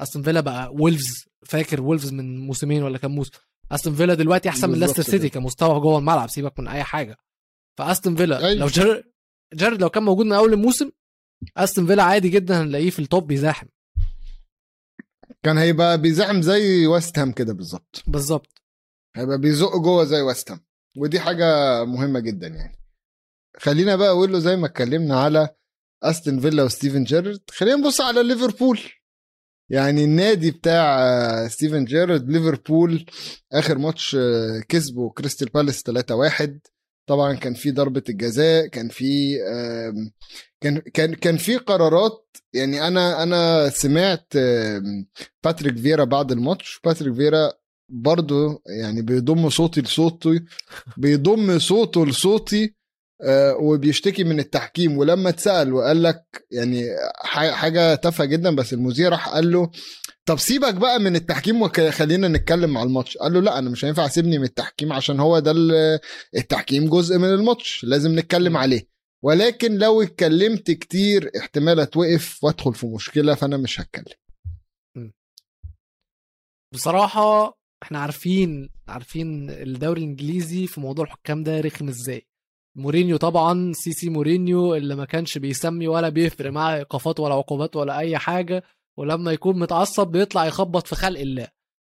استون 0.00 0.22
فيلا 0.22 0.40
بقى 0.40 0.72
وولفز 0.74 1.24
فاكر 1.46 1.80
وولفز 1.80 2.12
من 2.12 2.38
موسمين 2.46 2.82
ولا 2.82 2.98
كام 2.98 3.14
موسم 3.14 3.30
استون 3.72 3.94
فيلا 3.94 4.14
دلوقتي 4.14 4.48
أحسن 4.48 4.70
من 4.70 4.78
ليستر 4.80 5.02
سيتي 5.02 5.28
كمستوى 5.28 5.80
جوه 5.80 5.98
الملعب 5.98 6.28
سيبك 6.30 6.60
من 6.60 6.68
أي 6.68 6.84
حاجة. 6.84 7.16
فاستون 7.78 8.16
فيلا 8.16 8.38
أيوة. 8.46 8.60
لو 8.60 8.66
جر... 8.66 9.04
جيرارد 9.54 9.80
لو 9.80 9.90
كان 9.90 10.02
موجود 10.02 10.26
من 10.26 10.32
أول 10.32 10.52
الموسم 10.52 10.90
استون 11.56 11.86
فيلا 11.86 12.02
عادي 12.02 12.28
جدا 12.28 12.62
هنلاقيه 12.62 12.90
في 12.90 12.98
ال 12.98 13.05
top 13.05 13.26
بيزاحم. 13.26 13.66
كان 15.42 15.58
هيبقى 15.58 16.00
بيزاحم 16.00 16.42
زي 16.42 16.86
ويست 16.86 17.18
هام 17.18 17.32
كده 17.32 17.52
بالظبط. 17.52 18.02
بالظبط. 18.06 18.62
هيبقى 19.16 19.38
بيزق 19.38 19.76
جوه 19.76 20.04
زي 20.04 20.20
ويست 20.20 20.50
هام 20.50 20.60
ودي 20.96 21.20
حاجة 21.20 21.44
مهمة 21.84 22.20
جدا 22.20 22.46
يعني. 22.46 22.78
خلينا 23.58 23.96
بقى 23.96 24.08
أقول 24.08 24.32
له 24.32 24.38
زي 24.38 24.56
ما 24.56 24.66
اتكلمنا 24.66 25.20
على 25.20 25.48
أستون 26.02 26.40
فيلا 26.40 26.62
وستيفن 26.62 27.04
جيرارد. 27.04 27.40
خلينا 27.50 27.76
نبص 27.76 28.00
على 28.00 28.22
ليفربول. 28.22 28.80
يعني 29.70 30.04
النادي 30.04 30.50
بتاع 30.50 30.98
آه، 31.00 31.48
ستيفن 31.48 31.84
جيرارد 31.84 32.30
ليفربول 32.30 33.06
آخر 33.52 33.78
ماتش 33.78 34.14
آه، 34.20 34.62
كسبوا 34.68 35.10
كريستال 35.12 35.48
بالاس 35.48 35.82
3-1 35.82 36.60
طبعا 37.08 37.34
كان 37.34 37.54
في 37.54 37.70
ضربة 37.70 38.02
الجزاء 38.08 38.66
كان 38.66 38.88
في 38.88 39.36
كان 40.60 40.78
كان 40.78 41.14
كان 41.14 41.36
في 41.36 41.56
قرارات. 41.56 42.36
يعني 42.52 42.86
أنا 42.88 43.22
أنا 43.22 43.68
سمعت 43.68 44.32
باتريك 45.44 45.78
فيرا 45.78 46.04
بعد 46.04 46.32
الماتش. 46.32 46.80
باتريك 46.84 47.14
فيرا 47.14 47.52
برضه 47.90 48.62
يعني 48.66 49.02
بيضم 49.02 49.48
صوتي 49.50 49.80
لصوتي 49.80 50.44
بيضم 50.96 51.58
صوته 51.58 52.06
لصوتي. 52.06 52.74
وبيشتكي 53.60 54.24
من 54.24 54.38
التحكيم. 54.40 54.98
ولما 54.98 55.28
اتسأل 55.28 55.72
وقال 55.72 56.02
لك 56.02 56.46
يعني 56.50 56.84
حاجة 57.54 57.94
تافهة 57.94 58.26
جدا 58.26 58.56
بس 58.56 58.72
المذيع 58.72 59.08
راح 59.08 59.28
قال 59.28 59.52
له 59.52 59.70
طب 60.26 60.38
سيبك 60.38 60.74
بقى 60.74 60.98
من 61.00 61.16
التحكيم 61.16 61.62
وخلينا 61.62 62.28
نتكلم 62.28 62.78
على 62.78 62.86
الماتش. 62.86 63.16
قال 63.16 63.32
له 63.32 63.40
لا 63.40 63.58
أنا 63.58 63.70
مش 63.70 63.84
هينفع 63.84 64.06
أسيبني 64.06 64.38
من 64.38 64.44
التحكيم 64.44 64.92
عشان 64.92 65.20
هو 65.20 65.38
ده 65.38 65.54
التحكيم 66.36 66.88
جزء 66.88 67.18
من 67.18 67.28
الماتش 67.28 67.84
لازم 67.84 68.18
نتكلم 68.18 68.56
عليه. 68.56 68.88
ولكن 69.24 69.78
لو 69.78 70.02
اتكلمت 70.02 70.70
كتير 70.70 71.30
احتمال 71.38 71.80
أتوقف 71.80 72.44
وأدخل 72.44 72.74
في 72.74 72.86
مشكلة 72.86 73.34
فأنا 73.34 73.56
مش 73.56 73.80
هتكلم. 73.80 74.14
بصراحة 76.74 77.58
إحنا 77.82 77.98
عارفين 77.98 78.70
عارفين 78.88 79.50
الدوري 79.50 80.00
الإنجليزي 80.04 80.66
في 80.66 80.80
موضوع 80.80 81.04
الحكام 81.04 81.42
ده 81.42 81.60
رخم 81.60 81.88
إزاي. 81.88 82.27
مورينيو 82.78 83.16
طبعا 83.16 83.72
سيسي 83.72 84.10
مورينيو 84.10 84.74
اللي 84.74 84.96
ما 84.96 85.04
كانش 85.04 85.38
بيسمي 85.38 85.88
ولا 85.88 86.08
بيفرق 86.08 86.50
معاه 86.50 86.76
ايقافات 86.76 87.20
ولا 87.20 87.34
عقوبات 87.34 87.76
ولا 87.76 87.98
أي 87.98 88.18
حاجة 88.18 88.62
ولما 88.98 89.32
يكون 89.32 89.58
متعصب 89.58 90.06
بيطلع 90.06 90.46
يخبط 90.46 90.86
في 90.86 90.94
خلق 90.94 91.20
الله. 91.20 91.48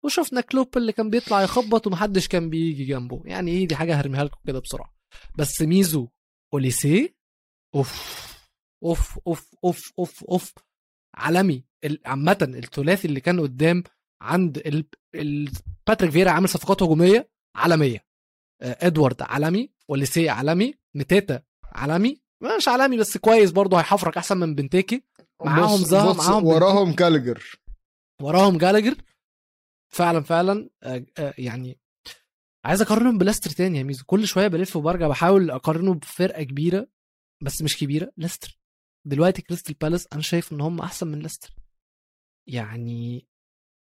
وشفنا 0.06 0.42
كلوب 0.42 0.78
اللي 0.78 0.92
كان 0.92 1.10
بيطلع 1.10 1.42
يخبط 1.42 1.88
ومحدش 1.88 2.28
كان 2.28 2.50
بيجي 2.50 2.86
جنبه. 2.86 3.22
يعني 3.26 3.52
إيه 3.52 3.68
دي 3.68 3.76
حاجة 3.76 4.00
هرميها 4.00 4.24
لكم 4.24 4.40
كده 4.48 4.60
بسرعة. 4.60 4.94
بس 5.38 5.62
ميزو 5.62 6.08
اوليسي 6.54 7.16
أوف 7.76 8.20
أوف 8.84 9.20
أوف 9.28 9.56
أوف 9.66 9.94
أوف 10.00 10.24
أوف. 10.24 10.54
عالمي. 11.16 11.64
عامة 12.06 12.38
الثلاثي 12.42 13.08
اللي 13.08 13.20
كان 13.20 13.40
قدام 13.40 13.84
عند 14.22 14.58
ال... 14.58 14.86
ال... 15.16 15.52
باتريك 15.88 16.12
فييرا 16.12 16.32
عامل 16.32 16.50
صفقات 16.50 16.84
هجومية 16.84 17.30
عالمية. 17.56 18.06
آه، 18.62 18.78
إدوارد 18.88 19.22
عالمي. 19.22 19.70
أوليسي 19.90 20.30
عالمي 20.30 20.74
متاتا 20.96 21.42
عالمي. 21.64 22.22
مش 22.58 22.68
عالمي 22.68 22.98
بس 22.98 23.18
كويس 23.18 23.52
برضه 23.52 23.78
هيحفرك 23.80 24.18
أحسن 24.18 24.38
من 24.38 24.56
بنتيكي. 24.56 25.04
معاهم 25.46 25.78
زها 25.78 26.14
معاهم 26.14 26.46
وراهم 26.46 26.92
جالاجر 26.92 27.60
وراهم 28.22 28.58
جالاجر 28.58 28.96
فعلا 29.94 30.22
فعلا 30.22 30.70
آه، 30.84 31.06
آه، 31.18 31.34
يعني 31.38 31.80
عايز 32.66 32.82
أقارنهم 32.82 33.18
بليستر 33.18 33.50
تاني 33.50 33.78
يا 33.78 33.84
ميزو. 33.84 34.04
كل 34.06 34.28
شوية 34.28 34.48
بلف 34.48 34.76
وبرجع 34.76 35.08
بحاول 35.08 35.52
أقارنه 35.52 35.94
بفرقة 35.94 36.44
كبيرة 36.44 36.88
بس 37.44 37.62
مش 37.62 37.78
كبيرة 37.78 38.12
ليستر. 38.18 38.60
دلوقتي 39.08 39.42
كريستال 39.42 39.74
بالاس 39.82 40.08
أنا 40.14 40.22
شايف 40.22 40.54
إن 40.54 40.62
هم 40.62 40.80
أحسن 40.80 41.08
من 41.08 41.20
ليستر. 41.20 41.56
يعني 42.48 43.28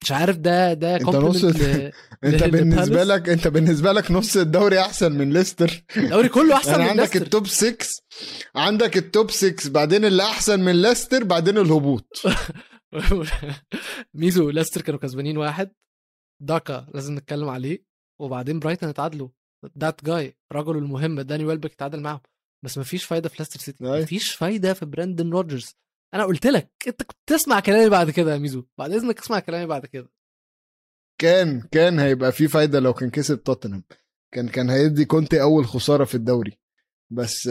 مش 0.03 0.13
عارف 0.13 0.37
ده 0.37 0.73
ده 0.75 0.97
انت 0.97 1.09
نص 1.09 1.45
ل... 1.45 1.93
انت 2.25 2.45
بالنسبة 2.45 3.05
لك 3.05 3.29
انت 3.29 3.49
بالنسبة 3.49 3.93
لك 3.93 4.11
نص 4.11 4.37
الدوري 4.37 4.81
أحسن 4.81 5.13
من 5.13 5.33
ليستر. 5.33 5.85
الدوري 5.97 6.29
كله 6.29 6.55
أحسن 6.57 6.71
يعني 6.71 6.83
من 6.83 6.89
عندك 6.89 7.03
ليستر. 7.03 7.23
ال 7.23 7.29
top 7.29 7.47
6 7.47 7.87
عندك 8.57 8.97
ال 8.97 9.05
top 9.05 9.31
6 9.31 9.71
بعدين 9.71 10.05
اللي 10.05 10.23
أحسن 10.23 10.61
من 10.61 10.83
ليستر 10.83 11.25
بعدين 11.25 11.59
الهبوط. 11.59 12.23
ميزو 14.15 14.51
ليستر 14.51 14.83
كانوا 14.83 15.01
كسبانين 15.01 15.39
واحد. 15.39 15.71
داكا 16.43 16.87
لازم 16.95 17.15
نتكلم 17.15 17.49
عليه. 17.49 17.85
وبعدين 18.21 18.59
برايتون 18.59 18.89
اتعادلوا. 18.89 19.29
that 19.79 20.05
guy 20.05 20.37
رجله 20.53 20.79
المهم 20.79 21.21
داني 21.21 21.45
ويلبك 21.45 21.73
اتعادل 21.73 22.01
معاهم. 22.01 22.21
بس 22.65 22.79
مفيش 22.79 23.05
فايدة 23.05 23.29
في 23.29 23.37
ليستر 23.39 23.61
سيتي. 23.61 23.85
مفيش 23.85 24.35
فايدة 24.35 24.75
في 24.75 24.87
بريندن 24.87 25.31
رودجرز 25.31 25.77
أنا 26.15 26.25
قلت 26.25 26.47
لك 26.47 26.71
أنت 26.87 27.03
كنت 27.03 27.19
تسمع 27.27 27.61
كلامي 27.61 27.89
بعد 27.89 28.11
كده 28.11 28.33
يا 28.33 28.39
ميزو. 28.39 28.65
بعد 28.79 28.93
إذنك 28.93 29.19
اسمع 29.21 29.39
كلامي 29.39 29.67
بعد 29.67 29.87
كده. 29.87 30.11
كان 31.21 31.61
كان 31.61 31.99
هيبقى 31.99 32.33
في 32.33 32.49
فايدة 32.49 32.81
لو 32.81 32.95
كان 32.95 33.11
كسب 33.11 33.43
توتنهام. 33.43 33.85
كان 34.33 34.49
كان 34.49 34.71
هيدي 34.71 35.05
كونتي 35.05 35.43
أول 35.43 35.67
خسارة 35.67 36.05
في 36.05 36.15
الدوري. 36.15 36.59
بس 37.11 37.51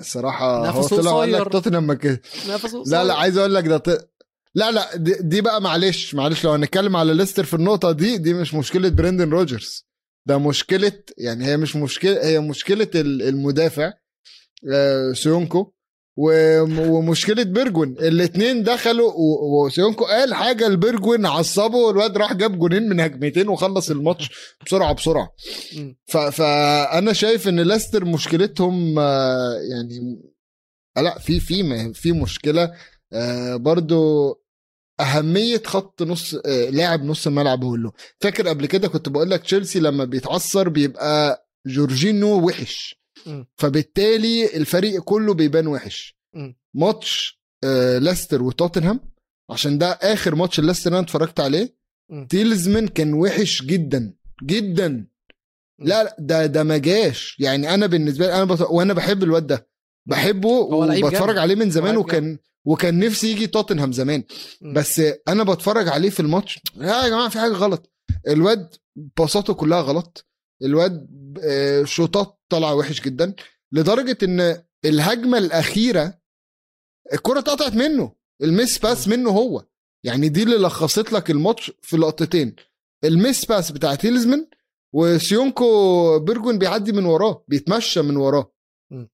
صراحة 0.00 0.70
هو 0.70 0.86
طلع 0.86 1.12
قال 1.12 1.32
لك 1.32 1.52
توتنهام 1.52 1.86
ما 1.86 1.98
لا 2.86 3.04
لا 3.04 3.14
عايز 3.14 3.38
أقول 3.38 3.54
لك 3.54 3.66
ده 3.66 3.78
ط... 3.78 4.10
لا 4.54 4.70
لا 4.70 4.96
دي, 4.96 5.14
دي 5.20 5.40
بقى 5.40 5.60
معلش 5.60 6.14
معلش 6.14 6.44
لو 6.44 6.50
هنتكلم 6.50 6.96
على 6.96 7.14
ليستر 7.14 7.44
في 7.44 7.54
النقطة 7.54 7.92
دي 7.92 8.18
دي 8.18 8.34
مش 8.34 8.54
مشكلة 8.54 8.88
بريندن 8.88 9.30
رودجرز. 9.30 9.86
ده 10.26 10.38
مشكلة 10.38 10.92
يعني 11.18 11.46
هي 11.46 11.56
مش 11.56 11.76
مشكلة 11.76 12.26
هي 12.26 12.40
مشكلة 12.40 12.88
المدافع 12.94 13.92
آه، 14.72 15.12
سويونكو. 15.12 15.72
ومشكلة 16.20 17.42
بيرجوين 17.42 17.88
الاثنين 17.88 18.62
دخلوا 18.62 19.12
وسويونكو 19.64 20.04
قال 20.04 20.34
حاجة 20.34 20.68
لبيرجوين 20.68 21.26
عصبه 21.26 21.76
والواد 21.76 22.18
راح 22.18 22.32
جاب 22.32 22.58
جونين 22.58 22.88
من 22.88 23.00
هجمتين 23.00 23.48
وخلص 23.48 23.90
الماتش 23.90 24.30
بسرعة 24.66 24.92
بسرعة. 24.94 25.34
فأنا 26.32 27.12
شايف 27.12 27.48
إن 27.48 27.60
ليستر 27.60 28.04
مشكلتهم 28.04 28.98
آه، 28.98 29.54
يعني 29.70 30.22
آه، 30.96 31.00
لأ 31.00 31.18
في 31.18 31.40
في 31.40 31.92
في 31.94 32.12
مشكلة 32.12 32.72
برضو 33.54 34.32
أهمية 35.00 35.62
خط 35.66 36.02
نص 36.02 36.34
لاعب 36.70 37.04
نص 37.04 37.26
الملعب 37.26 37.64
هو 37.64 37.76
له 37.76 37.92
فاكر 38.20 38.48
قبل 38.48 38.66
كده 38.66 38.88
كنت 38.88 39.08
بقول 39.08 39.30
لك 39.30 39.42
تشيلسي 39.42 39.80
لما 39.80 40.04
بيتعثر 40.04 40.68
بيبقى 40.68 41.48
جورجينو 41.66 42.46
وحش. 42.46 42.98
فبالتالي 43.56 44.56
الفريق 44.56 45.00
كله 45.02 45.34
بيبان 45.34 45.66
وحش. 45.66 46.18
ماتش 46.74 47.40
آه 47.64 47.98
ليستر 47.98 48.42
وتوتنهام 48.42 49.00
عشان 49.50 49.78
ده 49.78 49.86
آخر 49.90 50.34
ماتش 50.34 50.60
ليستر 50.60 50.90
أنا 50.90 51.00
اتفرجت 51.00 51.40
عليه. 51.40 51.78
تيلزمان 52.28 52.88
كان 52.88 53.14
وحش 53.14 53.62
جدا 53.62 54.14
جدا. 54.42 55.06
لا 55.78 56.04
لا 56.04 56.16
ده 56.18 56.46
ده 56.46 56.62
ما 56.62 56.78
جاش. 56.78 57.36
يعني 57.40 57.74
أنا 57.74 57.86
بالنسبة 57.86 58.26
لي 58.26 58.34
أنا 58.34 58.44
بط... 58.44 58.60
وأنا 58.60 58.94
بحب 58.94 59.22
الواد 59.22 59.46
ده. 59.46 59.68
بحبه 60.06 60.48
وبتفرج 60.48 61.38
عليه 61.38 61.54
من 61.54 61.70
زمان 61.70 61.96
وكان 61.96 62.38
وكان 62.64 62.98
نفسي 62.98 63.30
يجي 63.32 63.46
توتنهام 63.46 63.92
زمان. 63.92 64.24
بس 64.62 65.02
أنا 65.28 65.42
بتفرج 65.44 65.88
عليه 65.88 66.10
في 66.10 66.20
الماتش. 66.20 66.58
لا 66.76 67.04
يا 67.04 67.08
جماعة 67.08 67.28
في 67.28 67.38
حاجة 67.38 67.52
غلط. 67.52 67.92
الواد 68.28 68.74
باصاته 69.16 69.54
كلها 69.54 69.80
غلط. 69.80 70.27
الواد 70.62 71.08
آه، 71.44 71.84
شوطات 71.84 72.38
طالعه 72.48 72.74
وحش 72.74 73.00
جدا 73.00 73.34
لدرجة 73.72 74.18
إن 74.22 74.62
الهجمة 74.84 75.38
الأخيرة 75.38 76.18
الكرة 77.12 77.38
اتقطعت 77.38 77.72
منه 77.72 78.12
ال 78.42 78.49
miss 78.49 78.78
pass 78.78 79.08
منه 79.08 79.30
هو. 79.30 79.64
يعني 80.04 80.28
دي 80.28 80.42
اللي 80.42 80.56
لخصت 80.56 81.12
لك 81.12 81.30
الماتش 81.30 81.72
في 81.82 81.96
لقطتين. 81.96 82.56
ال 83.04 83.12
miss 83.12 83.44
pass 83.44 83.72
بتاع 83.72 83.94
تيليمانز 83.94 84.46
وسويونكو 84.94 86.18
بيرجوين 86.18 86.58
بيعدي 86.58 86.92
من 86.92 87.04
وراه 87.04 87.44
بيتمشى 87.48 88.02
من 88.02 88.16
وراه. 88.16 88.52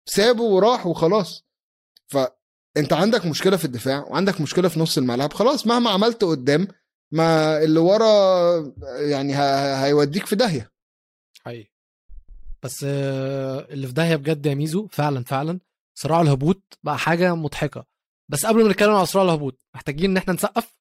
سابه 0.06 0.42
وراح 0.42 0.86
وخلاص. 0.86 1.44
فانت 2.06 2.92
عندك 2.92 3.26
مشكلة 3.26 3.56
في 3.56 3.64
الدفاع 3.64 4.04
وعندك 4.04 4.40
مشكلة 4.40 4.68
في 4.68 4.80
نص 4.80 4.98
الملعب. 4.98 5.32
خلاص 5.32 5.66
مهما 5.66 5.90
عملت 5.90 6.24
قدام 6.24 6.68
ما 7.12 7.58
اللي 7.62 7.80
ورا 7.80 8.72
يعني 9.00 9.34
هيوديك 9.84 10.26
في 10.26 10.36
داهية. 10.36 10.73
حقيقي. 11.46 11.70
بس 12.62 12.84
اللي 12.84 13.86
في 13.86 13.92
داهية 13.92 14.16
بجد 14.16 14.46
يا 14.46 14.54
ميزو 14.54 14.86
فعلا 14.86 15.24
فعلا 15.24 15.60
صراع 15.98 16.20
الهبوط 16.20 16.78
بقى 16.82 16.98
حاجة 16.98 17.34
مضحكة. 17.34 17.86
بس 18.30 18.46
قبل 18.46 18.64
ما 18.64 18.70
نتكلم 18.70 18.90
على 18.90 19.06
صراع 19.06 19.24
الهبوط 19.24 19.60
محتاجين 19.74 20.10
إن 20.10 20.16
إحنا 20.16 20.32
نسقف 20.34 20.78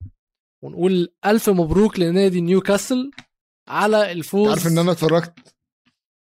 ونقول 0.63 1.13
ألف 1.25 1.49
مبروك 1.49 1.99
لنادي 1.99 2.41
نيوكاسل 2.41 3.11
على 3.67 4.11
الفوز. 4.11 4.47
تعرف 4.49 4.67
إن 4.67 4.77
أنا 4.77 4.91
اتفرجت 4.91 5.55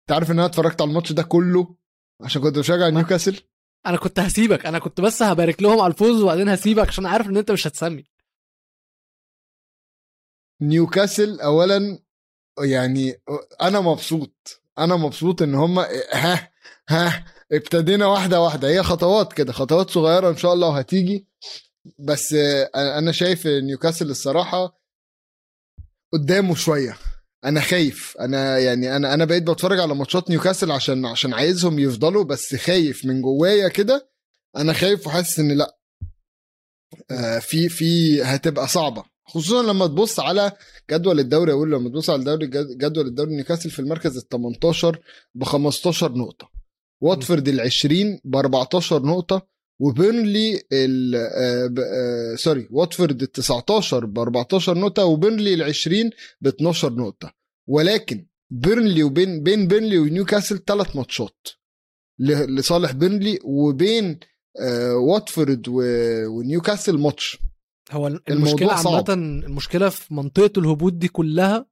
تعرف 0.08 0.30
إن 0.30 0.38
أنا 0.38 0.46
اتفرجت 0.46 0.80
على 0.80 0.88
الماتش 0.88 1.12
ده 1.12 1.22
كله 1.22 1.76
عشان 2.22 2.42
كنت 2.42 2.58
بشجع 2.58 2.88
نيوكاسل؟ 2.88 3.40
أنا 3.86 3.96
كنت 3.96 4.18
هسيبك 4.18 4.66
أنا 4.66 4.78
كنت 4.78 5.00
بس 5.00 5.22
هبارك 5.22 5.62
لهم 5.62 5.80
على 5.80 5.92
الفوز 5.92 6.22
وبعدين 6.22 6.48
هسيبك 6.48 6.88
عشان 6.88 7.06
عارف 7.06 7.26
إن 7.26 7.36
أنت 7.36 7.50
مش 7.50 7.66
هتسمي. 7.66 8.04
نيوكاسل 10.62 11.40
اولا 11.40 12.03
يعني 12.62 13.20
أنا 13.62 13.80
مبسوط 13.80 14.60
أنا 14.78 14.96
مبسوط 14.96 15.42
إن 15.42 15.54
هم 15.54 15.78
ها 16.12 16.50
ها 16.88 17.24
ابتدينا 17.52 18.06
واحدة 18.06 18.40
واحدة. 18.40 18.68
هي 18.68 18.82
خطوات 18.82 19.32
كده 19.32 19.52
خطوات 19.52 19.90
صغيرة 19.90 20.30
إن 20.30 20.36
شاء 20.36 20.52
الله 20.52 20.68
وهتيجي. 20.68 21.26
بس 21.98 22.32
أنا 22.74 23.12
شايف 23.12 23.46
نيوكاسل 23.46 24.10
الصراحة 24.10 24.80
قدامه 26.12 26.54
شوية. 26.54 26.96
أنا 27.44 27.60
خايف. 27.60 28.16
أنا 28.20 28.58
يعني 28.58 28.96
أنا 28.96 29.14
أنا 29.14 29.24
بقيت 29.24 29.42
بتفرج 29.42 29.80
على 29.80 29.94
ماتشات 29.94 30.30
نيوكاسل 30.30 30.70
عشان 30.72 31.06
عشان 31.06 31.34
عايزهم 31.34 31.78
يفضلوا 31.78 32.24
بس 32.24 32.54
خايف 32.54 33.04
من 33.04 33.22
جوايا 33.22 33.68
كده. 33.68 34.10
أنا 34.56 34.72
خايف 34.72 35.06
وحاسس 35.06 35.38
إن 35.38 35.52
لأ. 35.58 35.78
آه 37.10 37.38
في 37.38 37.68
في 37.68 38.22
هتبقى 38.22 38.68
صعبة. 38.68 39.13
خصوصا 39.26 39.62
لما 39.62 39.86
تبص 39.86 40.20
على 40.20 40.52
جدول 40.90 41.20
الدوري 41.20 41.52
أقول 41.52 41.72
لما 41.72 41.88
تبص 41.88 42.10
على 42.10 42.18
الدوري 42.18 42.46
جدول 42.76 43.06
الدوري 43.06 43.34
نيوكاسل 43.36 43.70
في 43.70 43.78
المركز 43.78 44.16
ال 44.16 44.28
18 44.28 44.98
ب 45.34 45.44
15 45.44 46.12
نقطة. 46.12 46.50
واتفورد 47.00 47.48
ال 47.48 47.60
20 47.60 48.20
ب 48.24 48.36
14 48.36 49.02
نقطة. 49.02 49.54
وبيرنلي 49.80 50.62
ال 50.72 51.14
آه، 51.16 51.74
آه، 51.78 52.36
sorry 52.36 52.68
واتفورد 52.70 53.22
ال 53.22 53.32
19 53.32 54.06
ب 54.06 54.18
14 54.18 54.78
نقطة. 54.78 55.04
وبيرنلي 55.04 55.54
ال 55.54 55.62
20 55.62 56.10
ب 56.40 56.46
12 56.46 56.92
نقطة. 56.92 57.32
ولكن 57.68 58.26
بيرنلي 58.50 59.02
وبين 59.02 59.42
بين 59.42 59.68
بيرنلي 59.68 59.98
ونيوكاسل 59.98 60.64
ثلاث 60.66 60.96
ماتشات 60.96 61.48
لصالح 62.18 62.92
بيرنلي. 62.92 63.38
وبين 63.44 64.18
آه، 64.60 64.96
واتفورد 64.96 65.64
ونيوكاسل 65.68 66.98
ماتش. 66.98 67.43
هو 67.94 68.06
المشكلة 68.06 68.72
عامة 68.72 69.04
المشكلة 69.46 69.88
في 69.88 70.14
منطقة 70.14 70.60
الهبوط 70.60 70.92
دي 70.92 71.08
كلها 71.08 71.66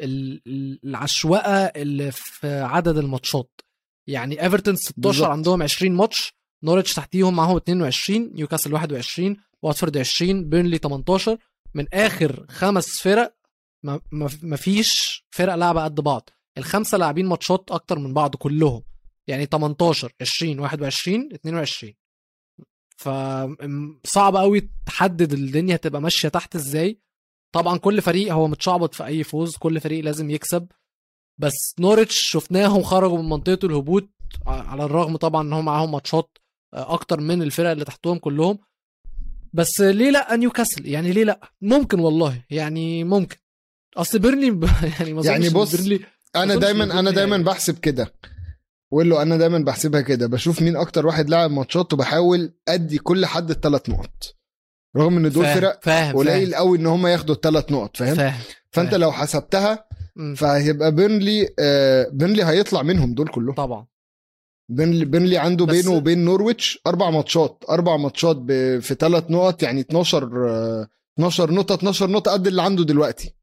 العشوائية 0.00 1.64
اللي 1.64 2.12
في 2.12 2.60
عدد 2.60 2.96
الماتشات. 2.96 3.60
يعني 4.06 4.42
ايفرتون 4.42 4.76
16 4.76 4.96
بالزبط. 5.08 5.28
عندهم 5.28 5.62
20 5.62 5.92
ماتش 5.92 6.34
نورتش 6.64 6.94
تحتيهم 6.94 7.36
معاهم 7.36 7.56
22 7.56 8.30
نيوكاسل 8.34 8.72
21 8.74 9.36
واتفورد 9.62 9.96
20 9.98 10.48
بيرنلي 10.48 10.78
18 10.78 11.38
من 11.74 11.86
آخر 11.94 12.46
خمس 12.50 13.00
فرق 13.02 13.34
ما 14.42 14.56
فيش 14.56 15.24
فرق 15.30 15.54
لعبة 15.54 15.84
قد 15.84 15.94
بعض. 15.94 16.30
الخمسة 16.58 16.98
لاعبين 16.98 17.26
ماتشات 17.26 17.70
أكتر 17.70 17.98
من 17.98 18.14
بعض 18.14 18.36
كلهم. 18.36 18.82
يعني 19.26 19.46
18 19.46 20.12
20 20.20 20.58
21 20.58 21.28
22 21.34 21.94
فصعب 22.96 24.36
قوي 24.36 24.68
تحدد 24.86 25.32
الدنيا 25.32 25.74
هتبقى 25.74 26.00
ماشية 26.02 26.28
تحت 26.28 26.56
إزاي. 26.56 26.98
طبعا 27.52 27.78
كل 27.78 28.02
فريق 28.02 28.32
هو 28.32 28.48
متشعبط 28.48 28.94
في 28.94 29.06
أي 29.06 29.24
فوز 29.24 29.56
كل 29.56 29.80
فريق 29.80 30.04
لازم 30.04 30.30
يكسب. 30.30 30.66
بس 31.38 31.74
نورتش 31.78 32.18
شفناهم 32.30 32.82
خرجوا 32.82 33.18
من 33.22 33.28
منطقة 33.28 33.66
الهبوط 33.66 34.08
على 34.46 34.84
الرغم 34.84 35.16
طبعا 35.16 35.42
إن 35.42 35.52
هم 35.52 35.64
معاهم 35.64 35.92
ماتشات 35.92 36.38
أكتر 36.74 37.20
من 37.20 37.42
الفرق 37.42 37.70
اللي 37.70 37.84
تحتهم 37.84 38.18
كلهم. 38.18 38.58
بس 39.52 39.80
ليه 39.80 40.10
لأ 40.10 40.36
نيوكاسل؟ 40.36 40.86
يعني 40.86 41.12
ليه 41.12 41.24
لأ؟ 41.24 41.40
ممكن 41.60 42.00
والله 42.00 42.42
يعني 42.50 43.04
ممكن. 43.04 43.36
أصل 43.96 44.18
بيرنلي 44.18 44.46
يعني 44.98 45.12
ما 45.14 45.22
يعني 45.24 45.48
بص 45.48 45.76
بيرنلي 45.76 46.00
أنا 46.36 46.54
دايما 46.54 46.84
أنا 46.98 47.10
دايما 47.10 47.36
يعني. 47.36 47.44
بحسب 47.44 47.78
كده. 47.78 48.14
وقول 48.92 49.10
له 49.10 49.22
أنا 49.22 49.36
دايما 49.36 49.58
بحسبها 49.58 50.00
كده 50.00 50.26
بشوف 50.26 50.62
مين 50.62 50.76
أكتر 50.76 51.06
واحد 51.06 51.30
لاعب 51.30 51.50
ماتشات 51.50 51.92
وبحاول 51.92 52.52
أدي 52.68 52.98
كل 52.98 53.26
حد 53.26 53.50
الثلاث 53.50 53.88
نقط. 53.88 54.34
رغم 54.96 55.16
إن 55.16 55.30
دول 55.30 55.44
فرق 55.44 55.88
قليل 56.12 56.54
قوي 56.54 56.78
إن 56.78 56.86
هم 56.86 57.06
ياخدوا 57.06 57.34
الثلاث 57.34 57.72
نقط 57.72 57.96
فاهم؟ 57.96 58.14
فاهم 58.14 58.40
فأنت 58.70 58.90
فاهم. 58.90 59.00
لو 59.00 59.12
حسبتها 59.12 59.84
فهيبقى 60.36 60.94
بيرنلي 60.94 61.48
آه 61.58 62.08
بيرنلي 62.12 62.44
هيطلع 62.44 62.82
منهم 62.82 63.14
دول 63.14 63.28
كلهم. 63.28 63.54
طبعا. 63.54 63.86
بيرنلي 64.70 65.04
بيرنلي 65.04 65.38
عنده 65.38 65.64
بينه 65.66 65.90
وبين 65.90 66.24
نورويتش 66.24 66.78
أربع 66.86 67.10
ماتشات 67.10 67.64
أربع 67.70 67.96
ماتشات 67.96 68.36
في 68.82 68.96
ثلاث 68.98 69.30
نقط 69.30 69.62
يعني 69.62 69.80
12 69.80 70.48
آه 70.48 70.88
12 71.18 71.50
نقطة 71.52 71.74
12 71.74 72.10
نقطة 72.10 72.30
قد 72.32 72.46
اللي 72.46 72.62
عنده 72.62 72.84
دلوقتي. 72.84 73.34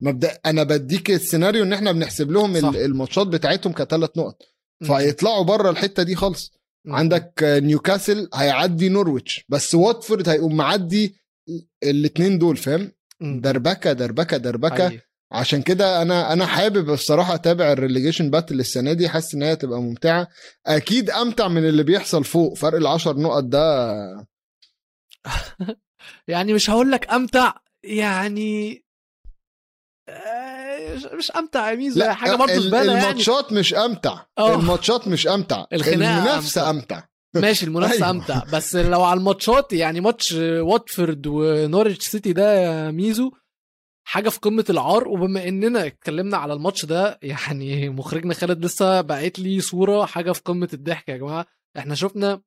مبدأ 0.00 0.38
أنا 0.46 0.62
بديك 0.62 1.10
السيناريو 1.10 1.62
إن 1.62 1.72
إحنا 1.72 1.92
بنحسب 1.92 2.30
لهم 2.30 2.60
صح. 2.60 2.68
الماتشات 2.68 3.26
بتاعتهم 3.26 3.72
كثلاث 3.72 4.10
نقط. 4.16 4.42
فهيطلعوا 4.88 5.44
بره 5.44 5.70
الحتة 5.70 6.02
دي 6.02 6.14
خالص. 6.16 6.52
عندك 6.88 7.32
نيوكاسل 7.42 8.28
هيعدي 8.34 8.88
نورويتش 8.88 9.44
بس 9.48 9.74
واتفورد 9.74 10.28
هيقوم 10.28 10.56
معدي 10.56 11.16
الاثنين 11.82 12.38
دول 12.38 12.56
فاهم؟ 12.56 12.92
دربكة 13.20 13.92
دربكة 13.92 14.36
دربكة. 14.36 14.88
أيه. 14.88 15.06
عشان 15.32 15.62
كده 15.62 16.02
أنا 16.02 16.32
أنا 16.32 16.46
حابب 16.46 16.90
الصراحه 16.90 17.34
أتابع 17.34 17.72
ال 17.72 17.77
relegation 17.77 18.30
battle 18.30 18.60
السنة 18.60 18.92
دي 18.92 19.08
حاسس 19.08 19.34
إن 19.34 19.42
هي 19.42 19.52
هتبقى 19.52 19.82
ممتعة. 19.82 20.28
أكيد 20.66 21.10
أمتع 21.10 21.48
من 21.48 21.68
اللي 21.68 21.82
بيحصل 21.82 22.24
فوق 22.24 22.54
فرق 22.54 22.76
العشر 22.78 23.16
نقط 23.16 23.44
ده. 23.44 23.96
يعني 26.28 26.52
مش 26.52 26.70
هقول 26.70 26.90
لك 26.92 27.10
أمتع 27.12 27.54
يعني 27.82 28.84
مش 31.18 31.30
أمتع 31.30 31.70
يا 31.70 31.76
ميزو 31.76 32.04
حاجة 32.10 32.34
برضه 32.36 32.58
زبالة 32.58 32.92
يعني. 32.92 33.04
الماتشات 33.10 33.52
مش 33.52 33.74
أمتع. 33.74 34.22
أوه. 34.38 34.54
الماتشات 34.54 35.08
مش 35.08 35.26
أمتع. 35.26 35.64
المنافسة 35.72 36.70
أمتع, 36.70 36.70
أمتع. 36.70 37.02
ماشي 37.34 37.66
المنافسة 37.66 37.96
أيوة. 38.06 38.10
أمتع. 38.10 38.42
بس 38.52 38.76
لو 38.76 39.02
على 39.02 39.18
الماتشات 39.18 39.72
يعني 39.72 40.00
ماتش 40.00 40.32
واتفورد 40.60 41.26
ونوريتش 41.26 42.06
سيتي 42.06 42.32
ده 42.32 42.54
يا 42.54 42.90
ميزو 42.90 43.30
حاجة 44.08 44.28
في 44.28 44.38
قمة 44.40 44.64
العار. 44.70 45.08
وبما 45.08 45.48
إننا 45.48 45.86
اتكلمنا 45.86 46.36
على 46.36 46.52
الماتش 46.52 46.84
ده 46.84 47.18
يعني 47.22 47.88
مخرجنا 47.90 48.34
خالد 48.34 48.64
لسه 48.64 49.00
باعت 49.00 49.38
لي 49.38 49.60
صورة 49.60 50.04
حاجة 50.04 50.32
في 50.32 50.40
قمة 50.44 50.68
الضحك 50.72 51.08
يا 51.08 51.16
جماعة. 51.16 51.46
إحنا 51.78 51.94
شفنا 51.94 52.40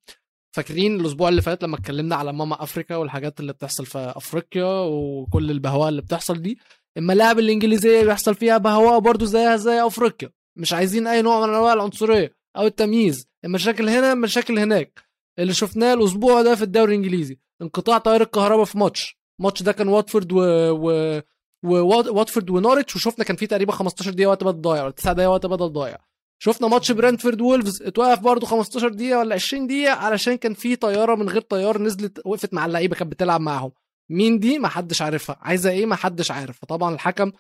فاكرين 0.56 1.00
الأسبوع 1.00 1.30
اللي 1.30 1.42
فات 1.42 1.64
لما 1.64 1.76
اتكلمنا 1.78 2.16
على 2.16 2.34
ماما 2.34 2.64
أفريكا 2.64 2.96
والحاجات 2.96 3.40
اللي 3.40 3.54
بتحصل 3.54 3.86
في 3.86 4.14
أفريقيا 4.16 4.66
وكل 4.82 5.52
البهواء 5.52 5.90
اللي 5.90 6.02
بتحصل 6.02 6.42
دي؟ 6.42 6.60
الملاعب 6.98 7.40
الإنجليزية 7.40 8.04
بيحصل 8.04 8.36
فيها 8.36 8.58
بهواء 8.58 9.00
برضو 9.00 9.26
زيها 9.26 9.56
زي 9.56 9.82
أفريقيا. 9.88 10.30
مش 10.56 10.74
عايزين 10.74 11.08
أي 11.08 11.22
نوع 11.22 11.48
من 11.48 11.54
أنواع 11.54 11.74
العنصرية 11.74 12.36
أو 12.58 12.66
التمييز. 12.68 13.28
المشاكل 13.46 13.90
هنا 13.90 14.14
مشاكل 14.14 14.60
هناك. 14.60 15.04
اللي 15.40 15.54
شفناه 15.54 15.94
الأسبوع 15.94 16.42
ده 16.42 16.56
في 16.56 16.62
الدوري 16.62 16.96
الإنجليزي 16.96 17.40
انقطاع 17.62 17.98
تيار 17.98 18.22
الكهرباء 18.22 18.66
في 18.66 18.78
ماتش. 18.78 19.20
الماتش 19.40 19.64
ده 19.64 19.72
كان 19.72 19.88
واتفورد 19.88 20.32
و, 20.32 20.40
و... 20.72 21.22
وواتفورد 21.64 22.50
ونورتش 22.50 22.96
وشفنا 22.96 23.26
كان 23.26 23.36
في 23.38 23.48
تقريبا 23.48 23.72
15 23.72 24.12
دقيقة 24.12 24.30
وقت 24.30 24.44
بدل 24.44 24.62
ضايع 24.62 24.84
ولا 24.84 24.92
9 24.92 25.14
دقايق 25.14 25.30
وقت 25.32 25.46
بدل 25.46 25.70
ضايع. 25.70 25.98
شفنا 26.42 26.68
ماتش 26.68 26.92
برنتفورد 26.92 27.42
وولفز 27.42 27.82
اتوقف 27.84 28.20
برضه 28.20 28.48
15 28.48 28.88
دقيقة 28.90 29.20
ولا 29.20 29.36
20 29.36 29.68
دقيقة 29.68 29.94
علشان 29.94 30.36
كان 30.36 30.54
في 30.54 30.76
طيارة 30.76 31.16
من 31.16 31.30
غير 31.30 31.42
طيار 31.42 31.82
نزلت 31.82 32.22
وقفت 32.26 32.54
مع 32.54 32.66
اللعيبة 32.66 32.96
كانت 32.96 33.12
بتلعب 33.12 33.42
معاهم. 33.42 33.72
مين 34.10 34.40
دي 34.40 34.60
ما 34.60 34.68
حدش 34.68 35.02
عارفها 35.02 35.38
عايزة 35.42 35.70
إيه 35.70 35.86
ما 35.86 35.96
حدش 35.96 36.32
عارف. 36.32 36.60
فطبعا 36.60 36.94
الحكم 36.96 37.32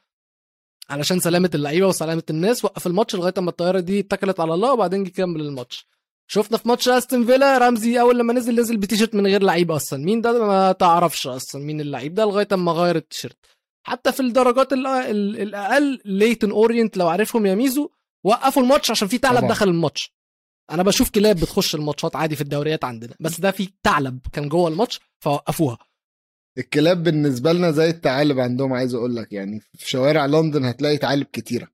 علشان 0.89 1.20
سلامة 1.20 1.49
اللعيبة 1.55 1.88
وسلامة 1.88 2.24
الناس 2.30 2.65
وقف 2.65 2.88
الماتش 2.88 3.15
لغاية 3.15 3.34
أما 3.38 3.49
الطيارة 3.49 3.80
دي 3.80 3.99
اتكلت 3.99 4.39
على 4.39 4.53
الله 4.53 4.74
وبعدين 4.74 5.03
جه 5.03 5.09
كمل 5.09 5.41
الماتش. 5.41 5.88
شفنا 6.32 6.57
في 6.57 6.67
ماتش 6.67 6.89
أستون 6.89 7.26
فيلا 7.26 7.57
رمزي 7.57 7.99
أول 8.01 8.20
لما 8.20 8.34
نزل 8.34 8.59
نزل 8.59 8.78
بتيشرت 8.78 9.15
من 9.15 9.28
غير 9.28 9.43
لعيب 9.43 9.72
أصلا. 9.72 9.99
مين 10.05 10.22
ده 10.22 10.45
ما 10.47 10.72
تعرفش 10.72 11.28
أصلا 11.28 11.61
مين 11.65 11.82
اللعيب 11.82 12.13
ده 12.13 12.24
لغاية 12.26 12.47
أما 12.53 12.72
غير 12.72 12.95
التيشيرت 12.95 13.38
حتى 13.84 14.11
في 14.11 14.20
الدرجات 14.20 14.74
الأقل 14.74 16.01
ليتون 16.05 16.51
أورينت 16.51 16.97
لو 16.97 17.07
عارفهم 17.07 17.45
يا 17.45 17.55
ميزو 17.55 17.89
وقفوا 18.24 18.61
الماتش 18.63 18.91
عشان 18.91 19.07
في 19.07 19.17
ثعلب 19.17 19.47
دخل 19.47 19.67
الماتش. 19.70 20.13
أنا 20.72 20.84
بشوف 20.84 21.09
كلاب 21.09 21.36
بتخش 21.36 21.76
الماتشات 21.76 22.15
عادي 22.15 22.36
في 22.36 22.41
الدوريات 22.41 22.84
عندنا 22.84 23.15
بس 23.20 23.39
ده 23.39 23.51
في 23.51 23.70
ثعلب 23.84 24.20
كان 24.34 24.49
جوه 24.49 24.67
الماتش 24.70 24.99
فوقفوها. 25.20 25.78
الكلاب 26.60 27.03
بالنسبة 27.03 27.53
لنا 27.53 27.72
زي 27.72 27.89
الثعالب 27.89 28.39
عندهم 28.39 28.74
عايز 28.74 28.93
أقول 28.93 29.16
لك 29.16 29.34
يعني 29.34 29.60
في 29.60 29.89
شوارع 29.89 30.26
لندن 30.26 30.66
هتلاقي 30.66 30.97
ثعالب 30.97 31.26
كتيرة. 31.34 31.68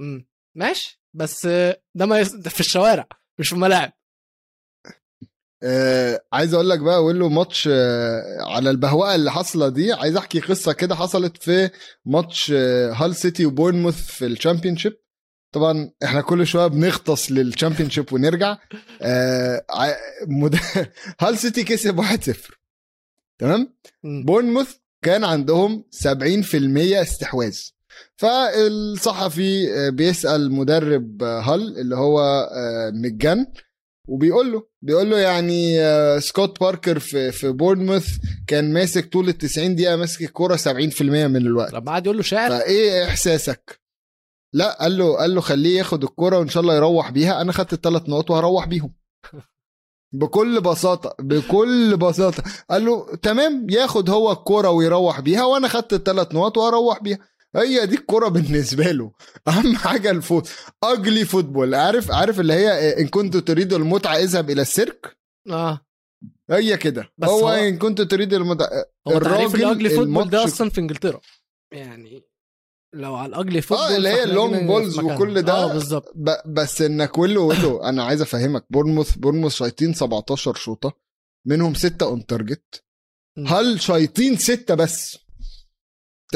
امم 0.00 0.26
ماشي. 0.56 1.00
بس 1.14 1.46
ده 1.94 2.06
ما 2.06 2.20
يس... 2.20 2.36
في 2.36 2.60
الشوارع 2.60 3.08
مش 3.38 3.48
في 3.48 3.54
الملاعب. 3.54 3.92
آه 5.62 6.24
عايز 6.32 6.54
أقول 6.54 6.70
لك 6.70 6.78
بقى 6.80 6.94
أقول 6.96 7.18
له 7.18 7.28
ماتش 7.28 7.68
آه 7.72 8.22
على 8.40 8.70
البهوقه 8.70 9.14
اللي 9.14 9.32
حاصلة 9.32 9.68
دي 9.68 9.92
عايز 9.92 10.16
أحكي 10.16 10.40
قصة 10.40 10.72
كده 10.72 10.94
حصلت 10.94 11.36
في 11.36 11.70
ماتش 12.04 12.52
آه 12.56 12.92
هال 12.92 13.16
سيتي 13.16 13.46
وبورنموث 13.46 14.06
في 14.06 14.26
ال 14.26 14.31
Championship 14.31 14.96
طبعا 15.54 15.90
إحنا 16.04 16.20
كل 16.20 16.46
شوية 16.46 16.66
بنغطس 16.66 17.30
لل 17.32 17.43
Championship 17.43 18.12
ونرجع. 18.12 18.56
آه 19.02 19.64
مد... 20.28 20.56
هال 21.20 21.38
سيتي 21.38 21.64
كسب 21.64 22.02
1-0 22.02 22.63
تمام؟ 23.38 23.74
بورنموث 24.04 24.74
كان 25.04 25.24
عندهم 25.24 25.84
70% 25.90 27.02
استحواذ. 27.02 27.58
فالصحفي 28.16 29.74
آه، 29.74 29.90
بيسأل 29.90 30.52
مدرب 30.52 31.22
هل 31.22 31.78
اللي 31.78 31.96
هو 31.96 32.20
آه، 32.52 32.90
مجان 32.90 33.46
وبيقول 34.08 34.52
له 34.52 34.66
بيقول 34.82 35.10
له 35.10 35.18
يعني 35.18 35.80
آه، 35.80 36.18
سكوت 36.18 36.60
باركر 36.60 36.98
في 36.98 37.32
في 37.32 37.52
بورنموث 37.52 38.08
كان 38.46 38.72
ماسك 38.72 39.12
طول 39.12 39.28
ال 39.28 39.38
90 39.38 39.74
دقيقة 39.74 39.96
ماسك 39.96 40.22
الكورة 40.22 40.56
70% 40.56 41.02
من 41.02 41.36
الوقت. 41.36 41.72
طب 41.72 41.88
قعد 41.88 42.06
يقول 42.06 42.16
له 42.16 42.22
شعر 42.22 42.50
فإيه 42.50 43.04
إحساسك؟ 43.04 43.80
لا 44.54 44.78
قال 44.80 44.98
له 44.98 45.16
قال 45.16 45.34
له 45.34 45.40
خليه 45.40 45.78
ياخد 45.78 46.02
الكورة 46.04 46.38
وإن 46.38 46.48
شاء 46.48 46.62
الله 46.62 46.76
يروح 46.76 47.10
بيها 47.10 47.40
أنا 47.40 47.52
خدت 47.52 47.72
الثلاث 47.72 48.08
نقط 48.08 48.30
وهروح 48.30 48.66
بيهم. 48.66 48.94
بكل 50.14 50.60
بساطة 50.60 51.14
بكل 51.18 51.96
بساطة. 51.96 52.42
قال 52.70 52.84
له 52.84 53.16
تمام 53.22 53.66
ياخد 53.70 54.10
هو 54.10 54.32
الكورة 54.32 54.70
ويروح 54.70 55.20
بيها 55.20 55.44
وأنا 55.44 55.68
خدت 55.68 55.92
الثلاث 55.92 56.34
نقط 56.34 56.58
وهروح 56.58 57.02
بيها. 57.02 57.18
هي 57.56 57.86
دي 57.86 57.94
الكورة 57.96 58.28
بالنسبة 58.28 58.84
له. 58.84 59.12
أهم 59.48 59.76
حاجة 59.76 60.10
الفوت 60.10 60.48
ugly 60.84 61.24
football 61.24 61.74
عارف 61.74 62.10
عارف 62.10 62.40
اللي 62.40 62.52
هي 62.52 63.00
إن 63.00 63.08
كنت 63.08 63.36
تريد 63.36 63.72
المتعة 63.72 64.16
اذهب 64.16 64.50
إلى 64.50 64.62
السيرك؟ 64.62 65.16
آه. 65.50 65.80
هي 66.50 66.76
كده. 66.76 67.12
هو, 67.24 67.30
هو 67.30 67.48
إن 67.48 67.78
كنت 67.78 68.00
تريد 68.00 68.34
المد... 68.34 68.62
هو 69.08 69.16
الراجل 69.16 69.64
ال 69.64 69.69
ugly 69.69 69.90
football 69.90 70.30
ده 70.30 70.44
أصلا 70.44 70.70
في 70.70 70.80
إنجلترا. 70.80 71.20
يعني 71.72 72.23
لو 72.94 73.14
على 73.14 73.28
ال 73.28 73.34
ugly 73.34 73.60
football 73.60 73.86
آه 73.92 73.96
اللي 73.96 74.08
هي 74.08 74.24
ال 74.24 74.32
long 74.32 74.66
balls 74.66 74.98
وكل 74.98 75.42
ده. 75.42 75.52
آه 75.52 75.72
بالظبط. 75.72 76.12
ب... 76.14 76.30
بس 76.46 76.82
انك 76.82 77.18
ولو 77.18 77.48
ولو 77.48 77.82
أنا 77.82 78.04
عايز 78.04 78.22
أفهمك. 78.22 78.66
بورنموث 78.70 79.16
بورنموث 79.16 79.54
شايطين 79.54 79.94
17 79.94 80.54
شوطة 80.54 80.92
منهم 81.46 81.74
ستة 81.74 82.06
on 82.06 82.26
target 82.26 82.84
هل 83.46 83.80
شايطين 83.80 84.36
ستة 84.36 84.74
بس؟ 84.74 85.18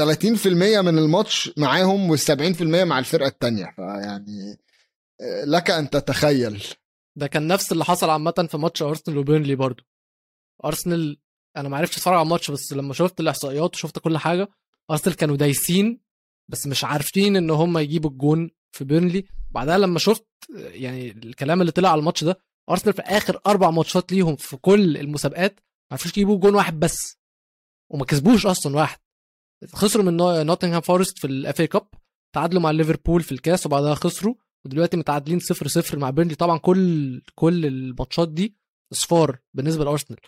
30% 0.00 0.46
من 0.46 0.98
الماتش 0.98 1.50
معاهم 1.56 2.16
وال70% 2.16 2.62
مع 2.62 2.98
الفرقة 2.98 3.28
الثانية 3.28 3.72
فيعني 3.76 4.58
آه، 5.20 5.44
لك 5.44 5.70
أن 5.70 5.90
تتخيل. 5.90 6.64
ده 7.16 7.26
كان 7.26 7.46
نفس 7.46 7.72
اللي 7.72 7.84
حصل 7.84 8.10
عامة 8.10 8.48
في 8.50 8.56
ماتش 8.56 8.82
أرسنال 8.82 9.18
وبيرنلي 9.18 9.54
برضو. 9.54 9.82
أرسنال 10.64 11.18
أنا 11.56 11.68
ما 11.68 11.76
عرفتش 11.76 11.96
أتفرج 11.96 12.14
على 12.14 12.22
الماتش 12.22 12.50
بس 12.50 12.72
لما 12.72 12.94
شفت 12.94 13.20
الإحصائيات 13.20 13.74
وشفت 13.74 13.98
كل 13.98 14.18
حاجة 14.18 14.48
أرسنال 14.90 15.16
كانوا 15.16 15.36
دايسين 15.36 16.00
بس 16.48 16.66
مش 16.66 16.84
عارفين 16.84 17.36
إن 17.36 17.50
هم 17.50 17.78
يجيبوا 17.78 18.10
الجون 18.10 18.50
في 18.72 18.84
بيرنلي. 18.84 19.24
بعدها 19.50 19.78
لما 19.78 19.98
شفت 19.98 20.26
يعني 20.56 21.10
الكلام 21.10 21.60
اللي 21.60 21.72
طلع 21.72 21.88
على 21.88 21.98
الماتش 21.98 22.24
ده 22.24 22.38
أرسنال 22.70 22.94
في 22.94 23.02
آخر 23.02 23.40
أربع 23.46 23.70
ماتشات 23.70 24.12
ليهم 24.12 24.36
في 24.36 24.56
كل 24.56 24.96
المسابقات 24.96 25.60
ما 25.60 25.64
عرفوش 25.92 26.10
يجيبوا 26.10 26.38
جون 26.38 26.54
واحد 26.54 26.80
بس 26.80 27.18
وما 27.92 28.04
كسبوش 28.04 28.46
أصلا 28.46 28.76
واحد. 28.76 28.98
خسروا 29.72 30.04
من 30.04 30.16
نوتنغهام 30.46 30.80
فورست 30.80 31.18
في 31.18 31.26
ال 31.26 31.60
FA 31.60 31.66
Cup 31.66 31.88
تعادلوا 32.34 32.62
مع 32.62 32.70
ليفربول 32.70 33.22
في 33.22 33.32
الكاس 33.32 33.66
وبعدها 33.66 33.94
خسروا. 33.94 34.34
ودلوقتي 34.64 34.96
متعادلين 34.96 35.38
0 35.40 35.68
0 35.68 35.98
مع 35.98 36.10
بيرنلي. 36.10 36.34
طبعا 36.34 36.58
كل 36.58 37.22
كل 37.34 37.66
الماتشات 37.66 38.28
دي 38.28 38.56
إصفار 38.92 39.38
بالنسبة 39.54 39.84
لأرسنال. 39.84 40.18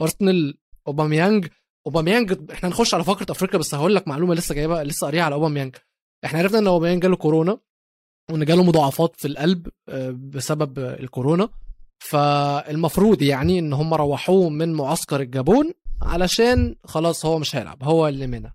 أرسنال 0.00 0.58
أوباميانج 0.86 1.46
اوباميانج 1.86 2.50
إحنا 2.52 2.68
هنخش 2.68 2.94
على 2.94 3.04
فقرة 3.04 3.26
أفريقيا 3.32 3.58
بس 3.58 3.74
هقول 3.74 3.94
لك 3.94 4.08
معلومة 4.08 4.34
لسه 4.34 4.54
جايبها 4.54 4.84
لسه 4.84 5.04
قاريها 5.04 5.22
على 5.22 5.34
اوباميانج 5.34 5.76
إحنا 6.24 6.38
عرفنا 6.38 6.58
إن 6.58 6.66
اوباميانج 6.66 7.02
جاله 7.02 7.16
كورونا 7.16 7.58
وإن 8.30 8.44
جاله 8.44 8.62
مضاعفات 8.62 9.16
في 9.16 9.28
القلب 9.28 9.68
آه، 9.88 10.10
بسبب 10.18 10.78
الكورونا. 10.78 11.48
فالمفروض 11.98 13.22
يعني 13.22 13.58
إن 13.58 13.72
هم 13.72 13.94
روحوه 13.94 14.48
من 14.48 14.72
معسكر 14.72 15.20
الجابون 15.20 15.72
علشان 16.02 16.76
خلاص 16.84 17.26
هو 17.26 17.38
مش 17.38 17.56
هيلعب 17.56 17.82
هو 17.84 18.08
اللي 18.08 18.26
منع. 18.26 18.52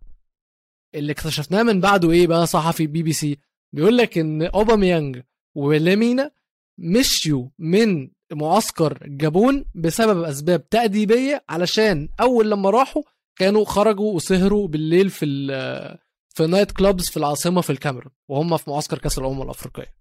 اللي 0.95 1.11
اكتشفناه 1.11 1.63
من 1.63 1.79
بعده 1.81 2.11
إيه 2.11 2.27
بقى؟ 2.27 2.47
صحفي 2.47 2.87
بي 2.87 3.03
بي 3.03 3.13
سي 3.13 3.37
بيقول 3.75 3.97
لك 3.97 4.17
إن 4.17 4.41
اوباميانج 4.41 5.21
وليمينا 5.55 6.31
مشيوا 6.77 7.47
من 7.59 8.09
معسكر 8.33 8.97
الجابون 9.05 9.65
بسبب 9.75 10.23
أسباب 10.23 10.69
تأديبية 10.69 11.43
علشان 11.49 12.09
أول 12.21 12.51
لما 12.51 12.69
راحوا 12.69 13.03
كانوا 13.35 13.65
خرجوا 13.65 14.13
وسهروا 14.15 14.67
بالليل 14.67 15.09
في 15.09 15.25
في 16.35 16.47
night 16.47 16.71
clubs 16.71 17.09
في 17.09 17.17
العاصمة 17.17 17.61
في 17.61 17.69
الكاميرون 17.69 18.11
وهم 18.29 18.57
في 18.57 18.69
معسكر 18.69 18.97
كأس 18.97 19.17
الأمم 19.17 19.41
الأفريقية. 19.41 19.95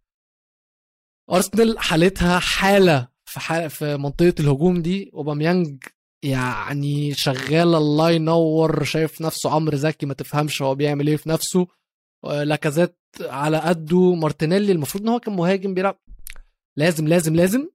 أرسنال 1.30 1.78
حالتها 1.78 2.38
حالة 2.38 3.08
في 3.24 3.40
حالة 3.40 3.68
في 3.68 3.96
منطقة 3.96 4.34
الهجوم 4.40 4.82
دي 4.82 5.10
أوباميانج 5.14 5.84
يعني 6.22 7.14
شغال 7.14 7.74
الله 7.74 8.10
ينور 8.10 8.84
شايف 8.84 9.20
نفسه 9.20 9.50
عمرو 9.50 9.76
زكي 9.76 10.06
ما 10.06 10.14
تفهمش 10.14 10.62
هو 10.62 10.74
بيعمل 10.74 11.06
إيه 11.06 11.16
في 11.16 11.28
نفسه. 11.28 11.66
لاكازيت 12.24 12.96
على 13.20 13.58
قده 13.58 14.14
مارتينيلي 14.14 14.72
المفروض 14.72 15.02
إن 15.02 15.08
هو 15.08 15.20
كان 15.20 15.36
مهاجم 15.36 15.74
بيلعب. 15.74 15.98
لازم 16.76 17.08
لازم 17.08 17.34
لازم 17.36 17.68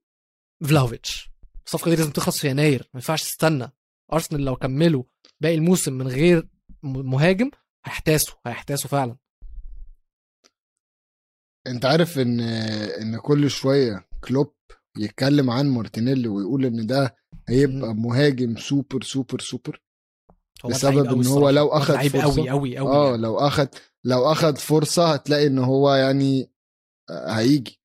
فلاوفيتش. 0.64 1.30
الصفقة 1.66 1.90
دي 1.90 1.96
لازم 1.96 2.10
تخلص 2.10 2.40
في 2.40 2.48
يناير 2.50 2.78
ما 2.94 2.98
ينفعش 2.98 3.22
تستنى. 3.22 3.72
أرسنال 4.12 4.44
لو 4.44 4.56
كملوا 4.56 5.02
باقي 5.42 5.54
الموسم 5.54 5.92
من 5.92 6.08
غير 6.08 6.48
مهاجم 6.82 7.50
هيحتاسوا 7.84 8.34
هيحتاسوا 8.46 8.90
فعلا. 8.90 9.16
انت 11.66 11.84
عارف 11.84 12.18
ان 12.18 12.40
ان 12.40 13.18
كل 13.18 13.50
شوية 13.50 14.08
كلوب 14.28 14.52
يتكلم 14.98 15.50
عن 15.50 15.68
مارتينيلي 15.68 16.28
ويقول 16.28 16.64
ان 16.64 16.86
ده 16.86 17.16
هيبقى 17.48 17.94
مهاجم 17.94 18.56
super 18.56 19.02
super 19.02 19.40
super 19.40 19.82
بسبب 20.64 21.12
إن 21.20 21.26
هو 21.26 21.50
لو 21.50 21.68
اخذ 21.68 22.08
فرصة. 22.08 22.22
قوي 22.22 22.50
قوي 22.50 22.78
قوي 22.78 22.88
آه 22.88 23.10
يعني. 23.10 23.22
لو 23.22 23.38
اخذ 23.38 23.66
لو 24.04 24.32
اخذ 24.32 24.56
فرصة 24.56 25.12
هتلاقي 25.12 25.46
إن 25.46 25.58
هو 25.58 25.94
يعني 25.94 26.50
آه، 27.10 27.30
هيجي. 27.30 27.80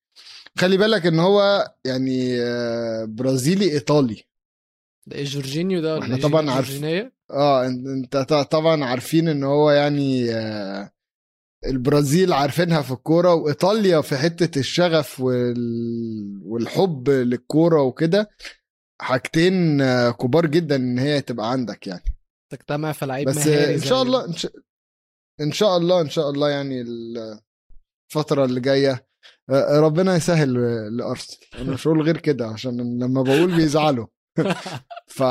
خلي 0.57 0.77
بالك 0.77 1.05
إن 1.05 1.19
هو 1.19 1.67
يعني 1.85 2.41
آه، 2.41 3.05
برازيلي 3.05 3.71
إيطالي. 3.71 4.23
جورجينيو 5.07 5.81
ده 5.81 5.99
إحنا 5.99 6.17
طبعا 6.17 6.51
عارفين 6.51 7.11
آه 7.31 7.67
إنت 7.67 8.17
طبعا 8.51 8.85
عارفين 8.85 9.27
إن 9.27 9.43
هو 9.43 9.71
يعني 9.71 10.31
آه، 10.33 10.91
البرازيل 11.67 12.33
عارفينها 12.33 12.81
في 12.81 12.91
الكورة 12.91 13.33
وإيطاليا 13.33 14.01
في 14.01 14.17
حتة 14.17 14.59
الشغف 14.59 15.19
والحب 16.45 17.09
للكورة 17.09 17.81
وكده. 17.81 18.29
حاجتين 19.01 19.81
آه، 19.81 20.11
كبار 20.11 20.45
جدا 20.45 20.75
إن 20.75 20.99
هي 20.99 21.21
تبقى 21.21 21.51
عندك 21.51 21.87
يعني. 21.87 22.17
تجتمع 22.51 22.91
في 22.91 23.05
لعيب 23.05 23.27
بس 23.27 23.47
إن 23.47 23.81
شاء 23.81 24.01
الله 24.01 24.25
إن 25.41 25.51
شاء 25.51 25.77
الله 25.77 26.01
إن 26.01 26.09
شاء 26.09 26.29
الله 26.29 26.49
يعني 26.49 26.81
الفترة 28.11 28.45
اللي 28.45 28.59
جاية 28.59 29.07
آه، 29.49 29.79
ربنا 29.79 30.15
يسهل 30.15 30.53
لأرسنال. 30.97 31.39
أنا 31.61 31.71
مش 31.73 31.87
هقول 31.87 32.01
غير 32.01 32.17
كده 32.17 32.47
عشان 32.47 32.99
لما 32.99 33.21
بقول 33.21 33.55
بيزعلوا. 33.55 34.07
ف... 35.07 35.23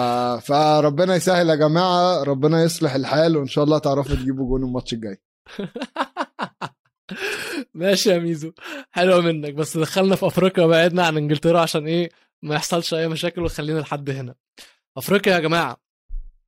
فربنا 0.43 1.15
يسهل 1.15 1.49
يا 1.49 1.55
جماعة 1.55 2.23
ربنا 2.23 2.63
يصلح 2.63 2.95
الحال 2.95 3.37
وإن 3.37 3.47
شاء 3.47 3.65
الله 3.65 3.79
تعرفوا 3.79 4.17
تجيبوا 4.17 4.49
جون 4.49 4.69
الماتش 4.69 4.93
الجاي. 4.93 5.23
ماشي 7.75 8.11
يا 8.11 8.19
ميزو. 8.19 8.53
حلوة 8.91 9.21
منك. 9.21 9.55
بس 9.55 9.77
دخلنا 9.77 10.17
في 10.17 10.27
أفريقيا 10.27 10.65
وبعدنا 10.65 11.07
عن 11.07 11.17
إنجلترا 11.17 11.61
عشان 11.61 11.87
إيه 11.87 12.11
ما 12.43 12.55
يحصلش 12.55 12.95
أي 12.95 13.09
مشاكل 13.09 13.43
وخلينا 13.43 13.79
لحد 13.79 14.11
هنا. 14.11 14.35
أفريقيا 14.97 15.33
يا 15.33 15.39
جماعة 15.39 15.77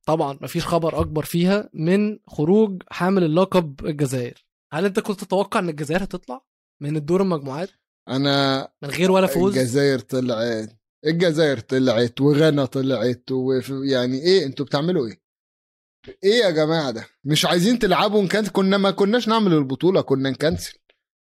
طبعا 0.05 0.37
مفيش 0.41 0.67
خبر 0.67 0.99
أكبر 0.99 1.23
فيها 1.23 1.69
من 1.73 2.19
خروج 2.27 2.83
حامل 2.91 3.23
اللقب 3.23 3.85
الجزائر. 3.85 4.45
هل 4.73 4.85
أنت 4.85 4.99
كنت 4.99 5.23
تتوقع 5.23 5.59
إن 5.59 5.69
الجزائر 5.69 6.03
هتطلع 6.03 6.41
من 6.81 6.95
الدور 6.95 7.21
المجموعات؟ 7.21 7.69
أنا 8.09 8.67
من 8.81 8.89
غير 8.89 9.11
ولا 9.11 9.27
فوز؟ 9.27 9.57
الجزائر 9.57 9.99
طلعت. 9.99 10.82
الجزائر 11.05 11.59
طلعت 11.59 12.21
وغانا 12.21 12.65
طلعت 12.65 13.31
ويعني 13.31 14.21
إيه 14.21 14.45
أنتوا 14.45 14.65
بتعملوا 14.65 15.07
إيه؟ 15.07 15.21
إيه 16.23 16.33
يا 16.43 16.49
جماعة 16.49 16.91
ده؟ 16.91 17.07
مش 17.23 17.45
عايزين 17.45 17.79
تلعبوا 17.79 18.23
نكنسل؟ 18.23 18.51
كنا 18.51 18.77
ما 18.77 18.91
كناش 18.91 19.27
نعمل 19.27 19.53
البطولة 19.53 20.01
كنا 20.01 20.29
نكنسل. 20.29 20.73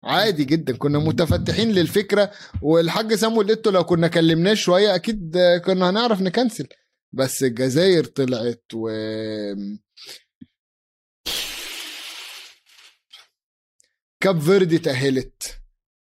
عادي 0.03 0.43
جدا 0.43 0.77
كنا 0.77 0.99
متفتحين 0.99 1.71
للفكرة 1.71 2.31
والحاج 2.61 3.13
سامويل 3.13 3.49
إيتو 3.49 3.69
لو 3.69 3.83
كنا 3.83 4.07
كلمناه 4.07 4.53
شوية 4.53 4.95
أكيد 4.95 5.37
كنا 5.65 5.89
هنعرف 5.89 6.21
ن 6.21 6.27
cancel. 6.27 6.67
بس 7.13 7.43
الجزائر 7.43 8.05
طلعت 8.05 8.63
و 8.73 8.89
كاب 14.23 14.39
فيردي 14.39 14.77
تأهلت 14.77 15.61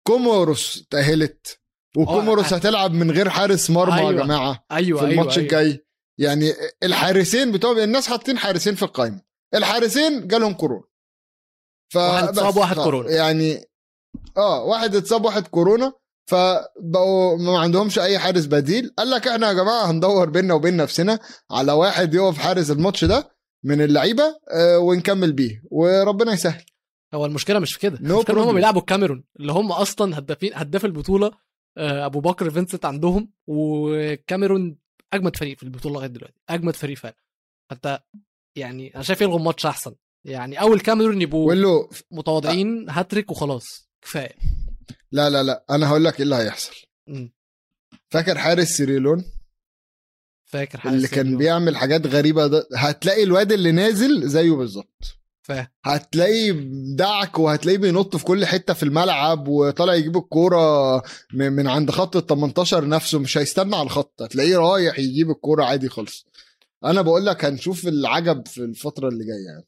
كوموروس 0.06 0.86
تأهلت. 0.90 1.61
وكوموروس 1.96 2.52
هتلعب 2.52 2.92
من 2.92 3.10
غير 3.10 3.28
حارس 3.30 3.70
مرمى 3.70 3.98
أيوة. 3.98 4.12
يا 4.12 4.16
جماعة 4.16 4.64
أيوة 4.72 5.00
في 5.00 5.06
الماتش 5.06 5.38
أيوة. 5.38 5.46
الجاي. 5.46 5.86
يعني 6.18 6.52
الحارسين 6.82 7.52
بتوع 7.52 7.84
الناس 7.84 8.08
حاطين 8.08 8.38
حارسين 8.38 8.74
في 8.74 8.82
القائمه 8.82 9.20
الحارسين 9.54 10.26
جالهم 10.26 10.54
كورونا. 10.54 10.84
ف 11.92 11.96
واحد 11.96 12.28
اتصاب 12.28 12.56
واحد 12.56 12.76
كورونا. 12.76 13.10
يعني 13.10 13.64
آه 14.36 14.62
واحد 14.64 14.96
اتصاب 14.96 15.24
واحد 15.24 15.46
كورونا. 15.46 15.92
فبقوا 16.30 17.38
ما 17.38 17.58
عندهمش 17.58 17.98
أي 17.98 18.18
حارس 18.18 18.46
بديل. 18.46 18.94
قال 18.98 19.10
لك 19.10 19.28
إحنا 19.28 19.48
يا 19.48 19.52
جماعة 19.52 19.90
هندور 19.90 20.30
بيننا 20.30 20.54
وبين 20.54 20.76
نفسنا 20.76 21.18
على 21.50 21.72
واحد 21.72 22.14
يقف 22.14 22.38
حارس 22.38 22.70
الماتش 22.70 23.04
ده 23.04 23.30
من 23.64 23.80
اللعيبة 23.80 24.24
آه 24.50 24.78
ونكمل 24.78 25.32
بيه. 25.32 25.62
وربنا 25.70 26.32
يسهل. 26.32 26.64
هو 27.14 27.26
المشكلة 27.26 27.58
مش 27.58 27.74
في 27.74 27.80
كده. 27.80 27.98
No 27.98 28.00
المشكلة 28.00 28.50
هم 28.50 28.54
بيلعبوا 28.54 28.80
الكاميرون 28.80 29.24
اللي 29.40 29.52
هم 29.52 29.72
أصلا 29.72 30.18
هدافين 30.18 30.50
هداف 30.54 30.84
البطولة 30.84 31.26
آه 31.26 31.32
أبو 31.78 32.20
بكر 32.20 32.50
فينسنت 32.50 32.84
عندهم 32.84 33.30
والكاميرون 33.46 34.76
أجمد 35.12 35.36
فريق 35.36 35.56
في 35.56 35.62
البطولة 35.62 35.94
لغاية 35.94 36.08
دلوقتي 36.08 36.40
أجمد 36.48 36.76
فريق 36.76 36.98
فعلا. 36.98 37.16
حتى 37.70 37.98
يعني 38.56 38.94
أنا 38.94 39.02
شايف 39.02 39.20
يلغوا 39.20 39.38
الماتش 39.38 39.66
أحسن. 39.66 39.94
يعني 40.24 40.60
أول 40.60 40.80
كاميرون 40.80 41.22
يبقوا 41.22 41.86
متواضعين 42.10 42.90
هاتريك 42.90 43.30
وخلاص 43.30 43.88
كفاية. 44.02 44.34
لا 45.12 45.30
لا 45.30 45.42
لا 45.42 45.64
أنا 45.70 45.88
هقول 45.88 46.04
لك 46.04 46.16
إيه 46.16 46.22
اللي 46.22 46.36
هيحصل. 46.36 46.74
فاكر 48.08 48.38
حارس 48.38 48.68
سيريلون؟ 48.68 49.24
فاكر 50.44 50.80
حارس 50.80 50.94
اللي 50.94 51.08
كان 51.08 51.36
بيعمل 51.36 51.76
حاجات 51.76 52.06
غريبة 52.06 52.46
ده 52.46 52.68
هتلاقي 52.76 53.22
الواد 53.22 53.52
اللي 53.52 53.72
نازل 53.72 54.28
زيه 54.28 54.52
بالظبط. 54.52 55.18
هتلاقيه 55.84 56.52
دعك 56.96 57.38
وهتلاقيه 57.38 57.78
بينط 57.78 58.16
في 58.16 58.24
كل 58.24 58.46
حتة 58.46 58.74
في 58.74 58.82
الملعب 58.82 59.48
وطالع 59.48 59.94
يجيب 59.94 60.16
الكورة 60.16 61.02
من 61.34 61.66
عند 61.68 61.90
خط 61.90 62.16
ال 62.16 62.26
18 62.26 62.88
نفسه 62.88 63.18
مش 63.18 63.38
هيستنى 63.38 63.76
على 63.76 63.84
الخط 63.84 64.22
هتلاقيه 64.22 64.56
رايح 64.56 64.98
يجيب 64.98 65.30
الكورة 65.30 65.64
عادي 65.64 65.88
خالص. 65.88 66.26
أنا 66.84 67.02
بقول 67.02 67.26
لك 67.26 67.44
هنشوف 67.44 67.88
العجب 67.88 68.46
في 68.48 68.58
الفترة 68.58 69.08
اللي 69.08 69.24
جاية 69.24 69.46
يعني. 69.46 69.66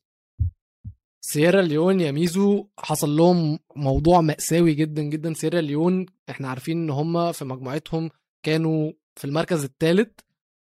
سييرا 1.20 1.62
ليون 1.62 2.00
يا 2.00 2.10
ميزو 2.10 2.66
حصل 2.78 3.16
لهم 3.16 3.58
موضوع 3.76 4.20
مأساوي 4.20 4.74
جدا 4.74 5.02
جدا. 5.02 5.34
سييرا 5.34 5.60
ليون 5.60 6.06
إحنا 6.30 6.48
عارفين 6.48 6.78
إن 6.82 6.90
هم 6.90 7.32
في 7.32 7.44
مجموعتهم 7.44 8.10
كانوا 8.42 8.92
في 9.16 9.24
المركز 9.24 9.64
الثالث 9.64 10.10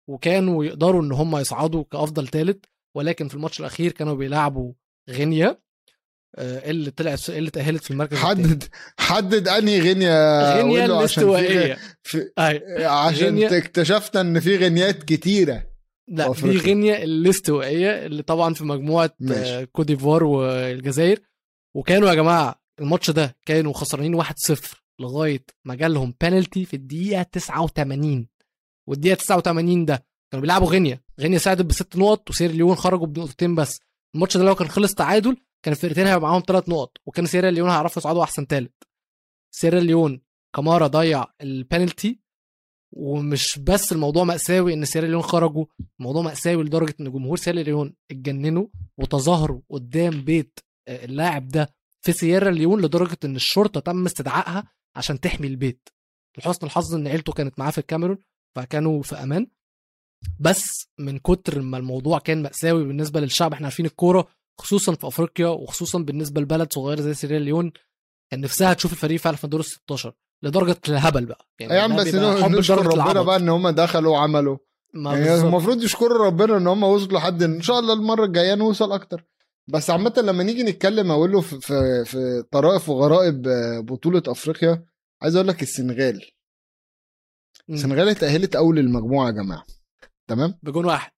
وكانوا 0.09 0.65
يقدروا 0.65 1.03
إن 1.03 1.13
هم 1.13 1.37
يصعدوا 1.37 1.85
كأفضل 1.93 2.29
ثالث 2.29 2.65
ولكن 2.95 3.29
في 3.29 3.35
الماتش 3.35 3.61
الأخير 3.61 3.93
كانوا 3.93 4.15
بيلعبوا 4.15 4.73
غينيا 5.11 5.61
آه، 6.39 6.71
اللي 6.71 6.91
طلعت 6.91 7.31
اللي 7.31 7.51
تأهلت 7.51 7.85
في 7.85 7.91
المركز 7.91 8.17
حدد 8.17 8.65
حدد 8.99 9.49
أنهي 9.49 9.81
غينيا 9.81 10.55
غينيا 10.57 10.85
الاستوائية. 10.85 11.79
في... 12.03 12.31
عشان 12.85 13.25
غينيا... 13.25 13.59
اكتشفنا 13.59 14.21
إن 14.21 14.41
في 14.41 14.57
غينيات 14.57 15.03
كتيرة 15.03 15.67
لا 16.09 16.33
دي 16.33 16.59
غينيا 16.59 17.03
الاستوائية 17.03 18.07
اللي 18.07 18.23
طبعا 18.23 18.55
في 18.55 18.65
مجموعة 18.65 19.11
آه، 19.33 19.65
كوت 19.65 19.87
ديفوار 19.87 20.25
والجزائر. 20.25 21.21
وكانوا 21.75 22.09
يا 22.09 22.15
جماعة 22.15 22.61
الماتش 22.81 23.11
ده 23.11 23.37
كانوا 23.47 23.73
خسرانين 23.73 24.23
1-0 24.23 24.27
لغاية 25.01 25.45
ما 25.65 25.75
جالهم 25.75 26.15
بينالتي 26.21 26.65
في 26.65 26.75
الدقيقة 26.75 27.23
89 27.23 28.29
والدقيقة 28.89 29.17
89 29.17 29.85
ده 29.85 30.05
كانوا 30.33 30.41
بيلعبوا 30.43 30.69
غينيا. 30.69 31.01
غينيا 31.21 31.39
ساعدت 31.39 31.63
بست 31.67 31.97
نقط 31.97 32.31
وسير 32.31 32.51
ليون 32.51 32.75
خرجوا 32.75 33.07
بنقطتين 33.07 33.55
بس. 33.55 33.81
الماتش 34.15 34.37
ده 34.37 34.45
لو 34.45 34.55
كان 34.55 34.69
خلص 34.69 34.95
تعادل 34.95 35.37
كان 35.63 35.73
الفرقتين 35.75 36.07
هيبقى 36.07 36.21
معاهم 36.31 36.43
ثلاث 36.47 36.69
نقط 36.69 36.97
وكان 37.07 37.27
سيرا 37.27 37.51
ليون 37.51 37.71
هيعرفوا 37.71 38.03
يصعدوا 38.03 38.23
أحسن 38.23 38.45
ثالث 38.47 38.73
سيرا 39.51 39.81
ليون 39.81 40.21
كمارا 40.57 40.87
ضيع 40.87 41.25
البنالتي 41.41 42.21
ومش 42.93 43.59
بس 43.59 43.93
الموضوع 43.93 44.25
مأساوي 44.25 44.75
إن 44.75 44.85
سيرا 44.85 45.07
ليون 45.07 45.23
خرجوا 45.23 45.65
الموضوع 46.01 46.23
مأساوي 46.23 46.65
لدرجة 46.65 46.95
إن 47.01 47.13
جمهور 47.13 47.37
سيرا 47.37 47.63
ليون 47.63 47.95
اتجننوا 48.11 48.67
وتظاهروا 48.99 49.61
قدام 49.71 50.21
بيت 50.25 50.59
آه، 50.89 51.05
اللاعب 51.05 51.49
ده 51.49 51.75
في 52.01 52.13
سيرا 52.13 52.51
ليون 52.51 52.81
لدرجة 52.83 53.17
إن 53.25 53.37
الشرطة 53.37 53.81
تم 53.81 54.05
استدعائها 54.05 54.73
عشان 54.97 55.21
تحمي 55.21 55.47
البيت. 55.47 55.89
لحسن 56.39 56.67
الحظ 56.67 56.95
إن 56.95 57.07
عيلته 57.09 57.33
كانت 57.33 57.59
معاه 57.59 57.71
في 57.71 57.79
الكاميرون 57.79 58.19
فكانوا 58.57 59.03
في 59.03 59.15
أمان. 59.17 59.47
بس 60.41 60.89
من 60.99 61.19
كتر 61.19 61.61
ما 61.61 61.79
الموضوع 61.79 62.19
كان 62.19 62.43
مأساوي 62.43 62.85
بالنسبة 62.85 63.21
للشعب 63.21 63.53
إحنا 63.53 63.67
عارفين 63.67 63.87
الكورة 63.87 64.29
خصوصا 64.59 64.95
في 64.95 65.07
أفريقيا 65.07 65.47
وخصوصا 65.49 65.99
بالنسبة 65.99 66.41
لبلد 66.41 66.73
صغير 66.73 67.01
زي 67.01 67.15
سيريا 67.15 67.39
ليون 67.39 67.73
كان 68.31 68.41
نفسها 68.41 68.73
تشوف 68.73 68.93
الفريق 68.93 69.21
فعلا 69.21 69.37
في 69.37 69.47
دور 69.47 69.61
ال 69.61 69.65
16 69.65 70.13
لدرجة 70.43 70.77
الهبل 70.89 71.27
بقى. 71.27 71.49
يعني 71.59 71.75
يا 71.75 71.81
عم 71.81 71.97
بس 71.97 72.15
نشكر 72.15 72.87
ربنا 72.87 73.23
بقى 73.23 73.37
إن 73.37 73.49
هم 73.49 73.69
دخلوا 73.69 74.13
وعملوا. 74.13 74.57
يعني 74.95 75.35
المفروض 75.35 75.83
يشكروا 75.83 76.27
ربنا 76.27 76.57
إن 76.57 76.67
هم 76.67 76.83
وصلوا 76.83 77.19
لحد 77.19 77.43
إن 77.43 77.63
شاء 77.63 77.79
الله 77.79 77.93
المرة 77.95 78.25
الجاية 78.25 78.55
نوصل 78.55 78.93
أكتر. 78.93 79.25
بس 79.69 79.91
عامة 79.91 80.15
لما 80.17 80.43
نيجي 80.43 80.63
نتكلم 80.63 81.11
أقول 81.11 81.33
له 81.33 81.41
في, 81.41 81.61
في, 81.61 82.05
في 82.05 82.43
طرائف 82.51 82.89
وغرائب 82.89 83.43
بطولة 83.87 84.23
أفريقيا 84.29 84.85
عايز 85.23 85.37
أقول 85.37 85.49
لك 85.49 85.63
السنغال. 85.63 86.21
السنغال 87.71 88.09
اتأهلت 88.09 88.57
أول 88.57 88.79
المجموعة 88.79 89.27
يا 89.27 89.33
جماعة. 89.33 89.65
تمام؟ 90.29 90.59
بجون 90.63 90.85
واحد. 90.85 91.11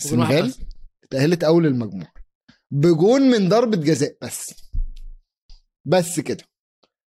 السنغال 0.00 0.54
اتأهلت 1.04 1.44
أول 1.44 1.66
المجموعة 1.66 2.12
بجون 2.70 3.22
من 3.22 3.48
ضربة 3.48 3.76
جزاء 3.76 4.16
بس. 4.22 4.54
بس 5.84 6.20
كده. 6.20 6.44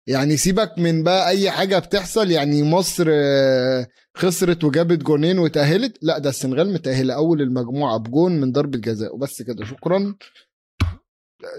يعني 0.07 0.37
سيبك 0.37 0.73
من 0.77 1.03
بقى 1.03 1.29
أي 1.29 1.51
حاجة 1.51 1.79
بتحصل 1.79 2.31
يعني 2.31 2.63
مصر 2.63 3.05
آه، 3.09 3.87
خسرت 4.17 4.63
وجابت 4.63 4.97
جونين 5.03 5.39
وتأهلت. 5.39 5.97
لا 6.01 6.17
ده 6.17 6.29
السنغال 6.29 6.73
متأهلة 6.73 7.13
أول 7.13 7.41
المجموعة 7.41 7.97
بجون 7.97 8.31
من 8.41 8.51
ضربة 8.51 8.77
جزاء 8.79 9.15
وبس 9.15 9.41
كده. 9.41 9.65
شكرا. 9.65 10.15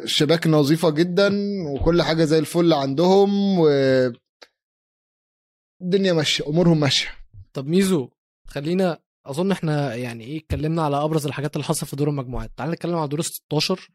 الشباك 0.03 0.47
نظيفة 0.47 0.91
جدا 0.91 1.33
وكل 1.69 2.03
حاجة 2.03 2.25
زي 2.25 2.39
الفل 2.39 2.73
عندهم 2.73 3.59
و 3.59 3.69
الدنيا 5.83 6.13
ماشية 6.13 6.47
أمورهم 6.47 6.81
ماشية. 6.81 7.09
طب 7.53 7.67
ميزو 7.67 8.09
خلينا 8.47 8.99
أظن 9.27 9.53
إحنا 9.53 9.95
يعني 9.95 10.25
إيه 10.25 10.39
اتكلمنا 10.39 10.83
على 10.83 10.97
أبرز 11.05 11.27
الحاجات 11.27 11.57
اللي 11.57 11.65
حصلت 11.65 11.85
في 11.91 11.97
دور 11.97 12.09
المجموعات. 12.09 12.51
تعال 12.57 12.71
نتكلم 12.71 12.95
على 12.95 13.09
دور 13.09 13.21
ال 13.21 13.25
16 13.25 13.89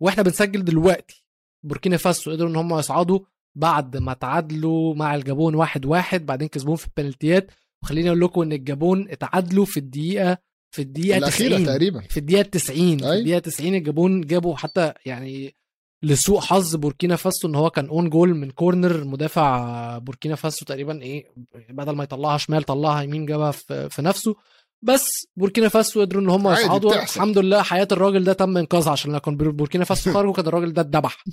وإحنا 0.00 0.22
بنسجل 0.22 0.64
دلوقتي. 0.64 1.24
بوركينا 1.62 1.96
فاسو 1.96 2.30
قدروا 2.30 2.50
إن 2.50 2.56
هم 2.56 2.78
يصعدوا 2.78 3.20
بعد 3.54 3.96
ما 3.96 4.12
تعادلوا 4.14 4.94
مع 4.94 5.14
الجابون 5.14 5.54
واحد 5.54 5.86
واحد 5.86 6.26
بعدين 6.26 6.48
كسبوهم 6.48 6.76
في 6.76 6.86
البنالتيات. 6.86 7.50
وخليني 7.82 8.08
أقول 8.08 8.20
لكم 8.20 8.42
إن 8.42 8.52
الجابون 8.52 9.10
اتعادلوا 9.10 9.64
في 9.64 9.76
الدقيقة 9.76 10.38
في 10.70 10.82
الدقيقة 10.82 11.18
الأخيرة 11.18 11.54
90 11.54 11.66
تقريبا. 11.66 12.00
في 12.00 12.16
الدقيقة 12.16 12.42
90 12.42 12.98
في 12.98 13.04
الدقيقة 13.04 13.38
90 13.38 13.74
الجابون 13.74 14.20
جابوا 14.20 14.56
حتى 14.56 14.92
يعني 15.06 15.54
لسوء 16.02 16.40
حظ 16.40 16.76
بوركينا 16.76 17.16
فاسو 17.16 17.48
إن 17.48 17.54
هو 17.54 17.70
كان 17.70 17.88
own 17.88 18.10
goal 18.10 18.34
من 18.34 18.50
corner 18.50 19.04
مدافع 19.04 19.98
بوركينا 19.98 20.34
فاسو 20.34 20.64
تقريبا 20.64 21.02
إيه 21.02 21.26
بدل 21.70 21.92
ما 21.96 22.04
يطلعها 22.04 22.38
شمال 22.38 22.62
طلعها 22.62 23.02
يمين 23.02 23.26
جابها 23.26 23.50
في, 23.50 23.88
في 23.90 24.02
نفسه. 24.02 24.36
بس 24.82 25.26
بوركينا 25.36 25.68
فاسو 25.68 26.00
قدروا 26.00 26.22
إن 26.22 26.28
هم 26.28 26.48
يصعدوا 26.48 27.02
الحمد 27.02 27.38
لله 27.38 27.62
حياة 27.62 27.88
الراجل 27.92 28.24
ده 28.24 28.32
تم 28.32 28.56
إنقاذها 28.56 28.90
عشان 28.92 29.12
لو 29.12 29.20
كان 29.20 29.36
بوركينا 29.36 29.84
فاسو 29.84 30.12
خرجوا 30.14 30.32
كان 30.32 30.46
الراجل 30.46 30.72
ده 30.72 30.82
اتذبح. 30.82 31.24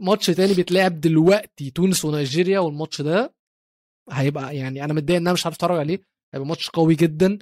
ماتش 0.00 0.26
تاني 0.26 0.54
بيتلعب 0.54 1.00
دلوقتي 1.00 1.70
تونس 1.70 2.04
ونيجيريا 2.04 2.58
والماتش 2.58 3.00
ده 3.02 3.34
هيبقى 4.10 4.56
يعني 4.56 4.84
أنا 4.84 4.92
متضايق 4.92 5.16
إن 5.20 5.26
أنا 5.26 5.32
مش 5.32 5.46
عارف 5.46 5.56
أتفرج 5.56 5.78
عليه. 5.78 6.00
هيبقى 6.34 6.48
ماتش 6.48 6.70
قوي 6.70 6.94
جدا. 6.94 7.38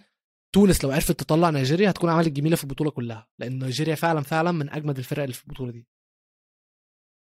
تونس 0.55 0.85
لو 0.85 0.91
عرفت 0.91 1.13
تطلع 1.13 1.51
نيجيريا 1.51 1.91
هتكون 1.91 2.11
عملت 2.11 2.29
جميله 2.29 2.57
في 2.57 2.65
البطولة 2.65 2.91
كلها 2.91 3.29
لأن 3.39 3.59
نيجيريا 3.65 3.95
فعلا 3.95 4.21
فعلا 4.21 4.53
من 4.53 4.71
أجمد 4.71 4.99
الفرق 4.99 5.23
اللي 5.23 5.35
في 5.35 5.45
البطولة 5.45 5.73
دي. 5.73 5.87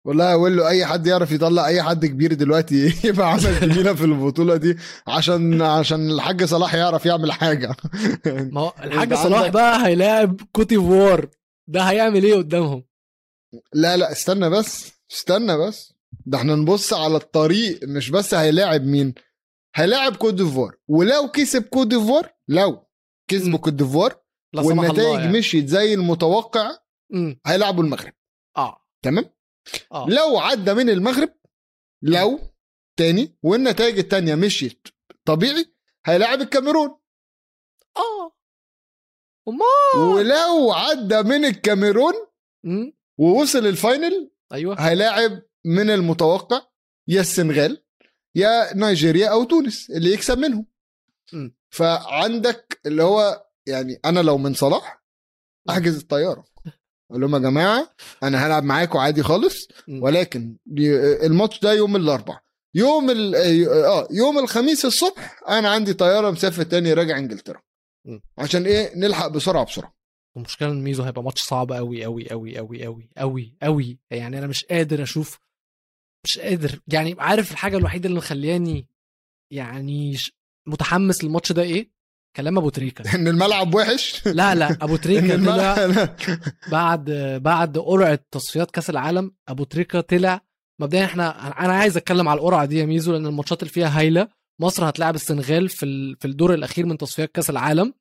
والله 0.08 0.34
أقول 0.34 0.58
له 0.58 0.68
أي 0.68 0.86
حد 0.86 1.08
يعرف 1.08 1.32
يطلع 1.32 1.68
أي 1.68 1.84
حد 1.84 2.06
كبير 2.06 2.34
دلوقتي 2.34 2.94
يبقى 3.08 3.32
عمل 3.32 3.60
جميلة 3.60 3.94
في 3.94 4.04
البطولة 4.04 4.56
دي 4.58 4.78
عشان 5.08 5.62
عشان 5.62 6.12
الحاج 6.12 6.44
صلاح 6.44 6.76
يعرف 6.76 7.06
يعمل 7.06 7.32
حاجة. 7.32 7.76
ما 8.54 8.62
هو 8.62 8.74
الحاج 8.84 9.14
صلاح 9.14 9.48
بقى 9.48 9.86
هيلاعب 9.86 10.42
كوتيفوار 10.52 11.30
ده 11.68 11.82
هيعمل 11.82 12.24
إيه 12.24 12.36
قدامهم؟ 12.36 12.84
لا 13.74 13.98
لا 13.98 14.12
استنى 14.12 14.50
بس 14.50 14.92
استنى 15.12 15.58
بس. 15.58 15.94
ده 16.26 16.38
إحنا 16.38 16.56
نبص 16.56 16.94
على 16.94 17.16
الطريق 17.16 17.80
مش 17.84 18.10
بس 18.10 18.34
هيلاعب 18.34 18.84
مين 18.84 19.14
هيلاعب 19.76 20.16
كوت 20.16 20.34
ديفوار. 20.34 20.76
ولو 20.88 21.28
كسب 21.34 21.64
كوت 21.64 21.88
ديفوار 21.88 22.30
لو 22.48 22.88
كسبوا 23.28 23.60
كوت 23.60 23.74
ديفوار 23.74 24.16
والنتائج 24.56 25.20
يعني. 25.20 25.38
مشيت 25.38 25.68
زي 25.68 25.94
المتوقع 25.94 26.72
هيلعبوا 27.46 27.84
المغرب. 27.84 28.14
آه. 28.58 28.82
تمام؟ 29.02 29.37
آه. 29.92 30.06
لو 30.10 30.40
عدى 30.40 30.74
من 30.74 30.90
المغرب 30.90 31.34
لو 32.02 32.40
تاني 32.98 33.38
والنتائج 33.44 33.98
التانية 33.98 34.36
مشيت 34.36 34.88
طبيعي 35.26 35.74
هيلاعب 36.06 36.42
الكاميرون. 36.42 37.00
آه. 37.98 38.38
وما 39.46 39.66
ولو 40.14 40.72
عدى 40.72 41.24
من 41.24 41.46
الكاميرون 41.46 42.14
ووصل 43.18 43.66
ال 43.66 43.77
final 43.77 44.32
أيوه. 44.54 44.80
هيلاعب 44.80 45.42
من 45.66 45.90
المتوقع 45.90 46.62
يا 47.08 47.22
السنغال 47.22 47.84
يا 48.36 48.74
نيجيريا 48.74 49.28
أو 49.28 49.44
تونس 49.44 49.90
اللي 49.90 50.14
يكسب 50.14 50.38
منهم. 50.38 50.66
م. 51.34 51.50
فعندك 51.70 52.82
اللي 52.86 53.04
هو 53.04 53.48
يعني 53.68 54.00
أنا 54.06 54.20
لو 54.20 54.38
من 54.38 54.54
صلاح 54.54 55.04
أحجز 55.70 55.98
الطيارة. 55.98 56.46
أقول 57.12 57.22
لهم 57.22 57.34
يا 57.36 57.40
جماعة 57.40 57.90
أنا 58.24 58.48
هلعب 58.48 58.64
معاكم 58.64 59.00
عادي 59.00 59.24
خالص 59.24 59.68
ولكن 59.90 60.58
الماتش 61.24 61.60
ده 61.60 61.74
يوم 61.74 61.96
الاربعاء 61.96 62.42
يوم 62.76 63.10
آه 63.36 64.08
يوم 64.12 64.40
الخميس 64.40 64.86
الصبح 64.86 65.40
أنا 65.50 65.70
عندي 65.70 65.94
طيارة 65.94 66.32
مسافر 66.32 66.64
تاني 66.64 66.94
راجع 66.94 67.18
إنجلترا. 67.18 67.62
عشان 68.38 68.66
إيه؟ 68.66 68.96
نلحق 68.96 69.28
بسرعة 69.28 69.66
بسرعة. 69.66 69.94
المشكلة 70.38 70.70
إن 70.72 70.84
ميزو 70.84 71.04
هيبقى 71.04 71.24
ماتش 71.24 71.42
صعب 71.42 71.72
قوي 71.72 72.04
قوي 72.04 72.30
قوي 72.30 72.58
قوي 72.58 72.84
قوي 72.86 73.10
قوي 73.18 73.58
قوي 73.64 74.00
يعني 74.12 74.38
أنا 74.40 74.48
مش 74.48 74.66
قادر 74.66 75.04
أشوف 75.04 75.40
مش 76.26 76.40
قادر. 76.40 76.80
يعني 76.88 77.16
عارف 77.20 77.52
الحاجة 77.52 77.78
الوحيدة 77.78 78.08
اللي 78.10 78.18
مخلياني 78.18 78.88
يعني 79.52 80.18
متحمس 80.68 81.24
للماتش 81.24 81.52
ده 81.52 81.62
إيه؟ 81.62 81.92
كلام 82.36 82.58
أبو 82.58 82.70
تريكة. 82.70 83.04
إن 83.16 83.28
الملعب 83.28 83.76
وحش؟ 83.76 84.28
لا 84.28 84.56
لا 84.56 84.78
أبو 84.82 84.96
تريكة 84.96 85.36
طلع 85.46 85.76
بعد 86.72 87.12
بعد 87.44 87.78
قرعة 87.78 88.20
تصفيات 88.32 88.72
كأس 88.72 88.90
العالم 88.90 89.32
أبو 89.48 89.64
تريكة 89.64 90.02
طلع. 90.02 90.42
مبدئيا 90.82 91.06
إحنا 91.06 91.48
أنا 91.66 91.74
عايز 91.74 91.98
أتكلم 91.98 92.28
على 92.28 92.38
القرعة 92.38 92.66
دي 92.66 92.78
يا 92.78 92.86
ميزو 92.86 93.14
لأن 93.14 93.26
الماتشات 93.26 93.62
اللي 93.64 93.74
فيها 93.74 94.00
هايلة. 94.00 94.28
مصر 94.62 94.90
هتلاعب 94.90 95.16
السنغال 95.16 95.70
في 95.70 96.16
في 96.20 96.26
الدور 96.28 96.54
الأخير 96.54 96.86
من 96.86 96.98
تصفيات 96.98 97.32
كأس 97.32 97.50
العالم. 97.50 97.94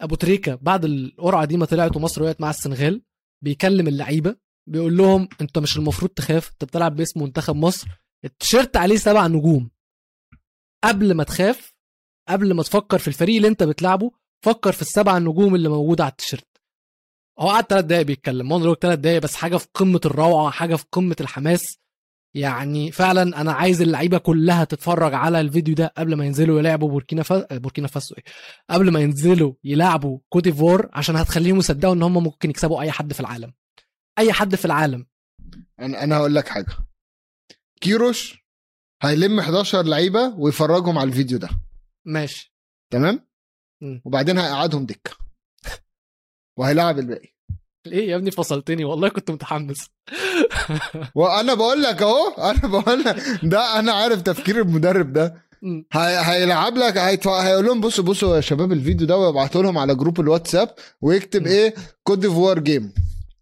أبو 0.00 0.14
تريكة 0.14 0.54
بعد 0.62 0.84
القرعة 0.84 1.44
دي 1.44 1.56
ما 1.56 1.66
طلعت 1.66 1.96
ومصر 1.96 2.22
وقعت 2.22 2.40
مع 2.40 2.50
السنغال 2.50 3.02
بيكلم 3.44 3.88
اللعيبة 3.88 4.36
بيقول 4.68 4.96
لهم 4.96 5.28
أنت 5.40 5.58
مش 5.58 5.76
المفروض 5.76 6.10
تخاف 6.10 6.50
أنت 6.52 6.64
بتلعب 6.64 6.96
باسم 6.96 7.22
منتخب 7.22 7.56
مصر. 7.56 7.86
التيشيرت 8.24 8.76
عليه 8.76 8.96
سبع 8.96 9.26
نجوم. 9.26 9.70
قبل 10.84 11.14
ما 11.14 11.24
تخاف 11.24 11.74
قبل 12.30 12.54
ما 12.54 12.62
تفكر 12.62 12.98
في 12.98 13.08
الفريق 13.08 13.36
اللي 13.36 13.48
انت 13.48 13.62
بتلعبه 13.62 14.10
فكر 14.44 14.72
في 14.72 14.82
السبع 14.82 15.18
نجوم 15.18 15.54
اللي 15.54 15.68
موجودة 15.68 16.04
على 16.04 16.10
التيشيرت. 16.10 16.46
هو 17.38 17.48
قعد 17.48 17.64
ثلاث 17.64 17.84
دقايق 17.84 18.06
بيتكلم 18.06 18.48
مونولوج 18.48 18.76
ثلاث 18.76 18.98
دقايق 18.98 19.22
بس 19.22 19.34
حاجة 19.34 19.56
في 19.56 19.66
قمة 19.74 20.00
الروعة 20.06 20.50
حاجة 20.50 20.74
في 20.76 20.84
قمة 20.92 21.16
الحماس. 21.20 21.78
يعني 22.34 22.92
فعلا 22.92 23.40
أنا 23.40 23.52
عايز 23.52 23.82
اللعيبة 23.82 24.18
كلها 24.18 24.64
تتفرج 24.64 25.14
على 25.14 25.40
الفيديو 25.40 25.74
ده 25.74 25.94
قبل 25.98 26.14
ما 26.14 26.24
ينزلوا 26.26 26.58
يلعبوا 26.58 26.88
بوركينا 26.88 27.22
فا... 27.22 27.58
بوركينا 27.58 27.88
فاسو 27.88 28.14
إيه 28.14 28.24
قبل 28.70 28.90
ما 28.90 29.00
ينزلوا 29.00 29.52
يلعبوا 29.64 30.18
كوت 30.28 30.44
ديفوار 30.44 30.88
عشان 30.92 31.16
هتخليهم 31.16 31.58
يصدقوا 31.58 31.94
إن 31.94 32.02
هم 32.02 32.24
ممكن 32.24 32.50
يكسبوا 32.50 32.80
أي 32.82 32.90
حد 32.90 33.12
في 33.12 33.20
العالم. 33.20 33.52
أي 34.18 34.32
حد 34.32 34.54
في 34.54 34.64
العالم. 34.64 35.06
أنا 35.80 36.04
أنا 36.04 36.16
هقول 36.16 36.34
لك 36.34 36.48
حاجة. 36.48 36.72
كيروش 37.80 38.44
هيلم 39.02 39.38
11 39.38 39.82
لعيبة 39.82 40.34
ويفرجهم 40.38 40.98
على 40.98 41.08
الفيديو 41.08 41.38
ده. 41.38 41.48
ماشي. 42.04 42.54
تمام. 42.92 43.20
وبعدين 44.04 44.38
هيقعدهم 44.38 44.86
دكة. 44.86 45.10
وهيلاعب 46.58 46.98
الباقي. 46.98 47.28
إيه 47.86 48.08
يا 48.10 48.16
ابني 48.16 48.30
فصلتني؟ 48.30 48.84
والله 48.84 49.08
كنت 49.08 49.30
متحمس. 49.30 49.86
وأنا 51.14 51.54
بقول 51.54 51.82
لك 51.82 52.02
أهو 52.02 52.28
أنا 52.38 52.68
بقول 52.68 53.04
لك 53.04 53.16
ده 53.42 53.78
أنا 53.78 53.92
عارف 53.92 54.22
تفكير 54.22 54.60
المدرب 54.62 55.12
ده. 55.12 55.50
هيلعب 55.92 56.76
لك 56.76 56.98
هيقول 56.98 57.64
لهم 57.66 57.80
بصوا 57.80 58.04
بصوا 58.04 58.36
يا 58.36 58.40
شباب 58.40 58.72
الفيديو 58.72 59.06
ده 59.06 59.16
ويبعته 59.18 59.62
لهم 59.62 59.78
على 59.78 59.94
جروب 59.94 60.20
الواتساب 60.20 60.74
ويكتب 61.00 61.46
إيه؟ 61.46 61.74
كود 62.02 62.20
ديفوار 62.20 62.58
game 62.58 62.92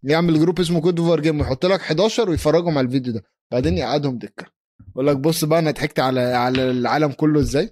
يعمل 0.03 0.39
group 0.39 0.59
اسمه 0.59 0.81
كود 0.81 0.95
ديفوار 0.95 1.19
game 1.19 1.39
ويحط 1.39 1.65
لك 1.65 1.79
11 1.79 2.29
ويفرجهم 2.29 2.77
على 2.77 2.87
الفيديو 2.87 3.13
ده. 3.13 3.23
بعدين 3.51 3.77
يقعدهم 3.77 4.17
دكة. 4.17 4.45
يقول 4.91 5.07
لك 5.07 5.17
بص 5.17 5.43
بقى 5.43 5.59
أنا 5.59 5.71
ضحكت 5.71 5.99
على 5.99 6.19
على 6.19 6.71
العالم 6.71 7.11
كله 7.11 7.39
إزاي؟ 7.39 7.69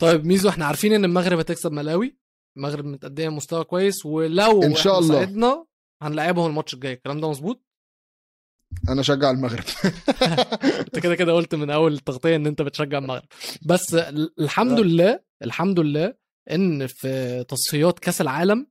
طيب 0.00 0.26
ميزو 0.26 0.48
إحنا 0.48 0.66
عارفين 0.66 0.92
إن 0.92 1.04
المغرب 1.04 1.38
هتكسب 1.38 1.72
ملاوي. 1.72 2.16
المغرب 2.56 2.84
متقدمة 2.84 3.28
مستوى 3.36 3.64
كويس 3.64 4.06
ولو 4.06 4.62
إن 4.62 4.74
شاء 4.74 4.98
الله. 4.98 5.14
صعدنا 5.14 5.66
هنلعبهم 6.02 6.46
الماتش 6.46 6.74
الجاي. 6.74 6.92
الكلام 6.92 7.20
ده 7.20 7.30
مظبوط؟ 7.30 7.64
أنا 8.88 9.00
اشجع 9.00 9.30
المغرب. 9.30 9.64
أنت 10.86 10.98
كده 10.98 11.14
كده 11.14 11.32
قلت 11.32 11.54
من 11.54 11.70
أول 11.70 11.92
التغطية 11.92 12.36
إن 12.36 12.46
أنت 12.46 12.62
بتشجع 12.62 12.98
المغرب. 12.98 13.24
بس 13.66 13.94
الحمد 14.38 14.80
لله 14.80 15.20
الحمد 15.42 15.80
لله 15.80 16.14
إن 16.50 16.86
في 16.86 17.44
تصفيات 17.48 17.98
كأس 17.98 18.20
العالم 18.20 18.66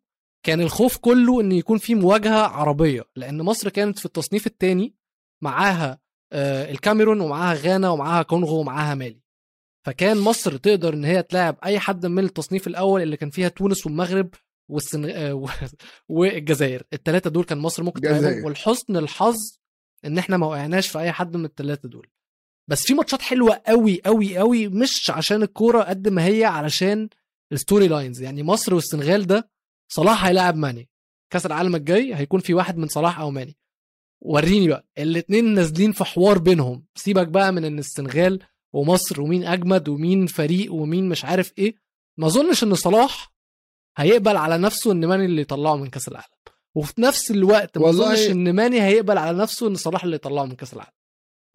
كان 0.45 0.61
الخوف 0.61 0.97
كله 0.97 1.41
إن 1.41 1.51
يكون 1.51 1.78
في 1.78 1.95
مواجهة 1.95 2.41
عربية. 2.47 3.03
لأن 3.15 3.41
مصر 3.41 3.69
كانت 3.69 3.99
في 3.99 4.05
التصنيف 4.05 4.47
الثاني 4.47 4.95
معاها 5.43 5.99
آه، 6.34 6.71
الكاميرون 6.71 7.19
ومعاها 7.19 7.53
غانا 7.55 7.89
ومعاها 7.89 8.24
كونغو 8.24 8.59
ومعاها 8.59 8.95
مالي. 8.95 9.22
فكان 9.86 10.17
مصر 10.17 10.57
تقدر 10.57 10.93
إن 10.93 11.05
هي 11.05 11.23
تلاعب 11.23 11.57
أي 11.65 11.79
حد 11.79 12.05
من 12.05 12.23
التصنيف 12.23 12.67
الأول 12.67 13.01
اللي 13.01 13.17
كان 13.17 13.29
فيها 13.29 13.47
تونس 13.49 13.86
والمغرب 13.86 14.29
والسن... 14.69 15.05
آه، 15.05 15.45
والجزائر. 16.09 16.84
الثلاثه 16.93 17.29
دول 17.29 17.43
كان 17.43 17.57
مصر 17.57 17.84
ممكن 17.84 18.01
تلعبهم. 18.01 18.45
والحسن 18.45 18.97
الحظ 18.97 19.38
إن 20.05 20.17
إحنا 20.17 20.38
ما 20.38 20.47
وقعناش 20.47 20.88
في 20.88 20.99
أي 20.99 21.11
حد 21.11 21.38
من 21.38 21.45
الثلاثه 21.45 21.89
دول. 21.89 22.07
بس 22.67 22.84
في 22.84 22.93
ماتشات 22.93 23.21
حلوة 23.21 23.61
قوي 23.67 24.01
قوي 24.05 24.38
قوي 24.38 24.67
مش 24.67 25.09
عشان 25.09 25.43
الكورة 25.43 25.84
قد 25.84 26.07
ما 26.07 26.25
هي 26.25 26.45
علشان 26.45 27.09
ال 27.51 27.57
story 27.57 27.88
lines 27.88 28.22
يعني 28.21 28.43
مصر 28.43 28.73
والسنغال 28.73 29.27
ده 29.27 29.49
صلاح 29.91 30.25
هيلاعب 30.25 30.55
ماني. 30.55 30.89
كأس 31.29 31.45
العالم 31.45 31.75
الجاي 31.75 32.15
هيكون 32.15 32.39
في 32.39 32.53
واحد 32.53 32.77
من 32.77 32.88
صلاح 32.88 33.19
أو 33.19 33.31
ماني. 33.31 33.57
وريني 34.21 34.67
بقى. 34.67 34.88
الاثنين 34.97 35.53
نازلين 35.53 35.91
في 35.91 36.03
حوار 36.03 36.38
بينهم. 36.38 36.86
سيبك 36.95 37.27
بقى 37.27 37.51
من 37.53 37.65
إن 37.65 37.79
السنغال 37.79 38.39
ومصر 38.74 39.21
ومين 39.21 39.43
أجمد 39.43 39.89
ومين 39.89 40.28
فريق 40.28 40.74
ومين 40.74 41.09
مش 41.09 41.26
عارف 41.26 41.53
إيه 41.57 41.76
ما 42.17 42.28
أظنش 42.28 42.63
إن 42.63 42.76
صلاح 42.76 43.34
هيقبل 43.97 44.38
على 44.38 44.57
نفسه 44.57 44.91
إن 44.91 45.05
ماني 45.05 45.26
اللي 45.26 45.41
يطلعه 45.41 45.76
من 45.76 45.89
كأس 45.89 46.07
العالم. 46.07 46.28
وفي 46.76 47.01
نفس 47.01 47.32
الوقت 47.32 47.78
ما 47.78 47.89
أظنش 47.89 48.19
إن 48.19 48.53
ماني 48.55 48.82
هيقبل 48.82 49.17
على 49.17 49.38
نفسه 49.38 49.67
إن 49.67 49.76
صلاح 49.76 50.03
اللي 50.03 50.15
يطلعه 50.15 50.45
من 50.45 50.55
كأس 50.55 50.74
العالم. 50.74 50.91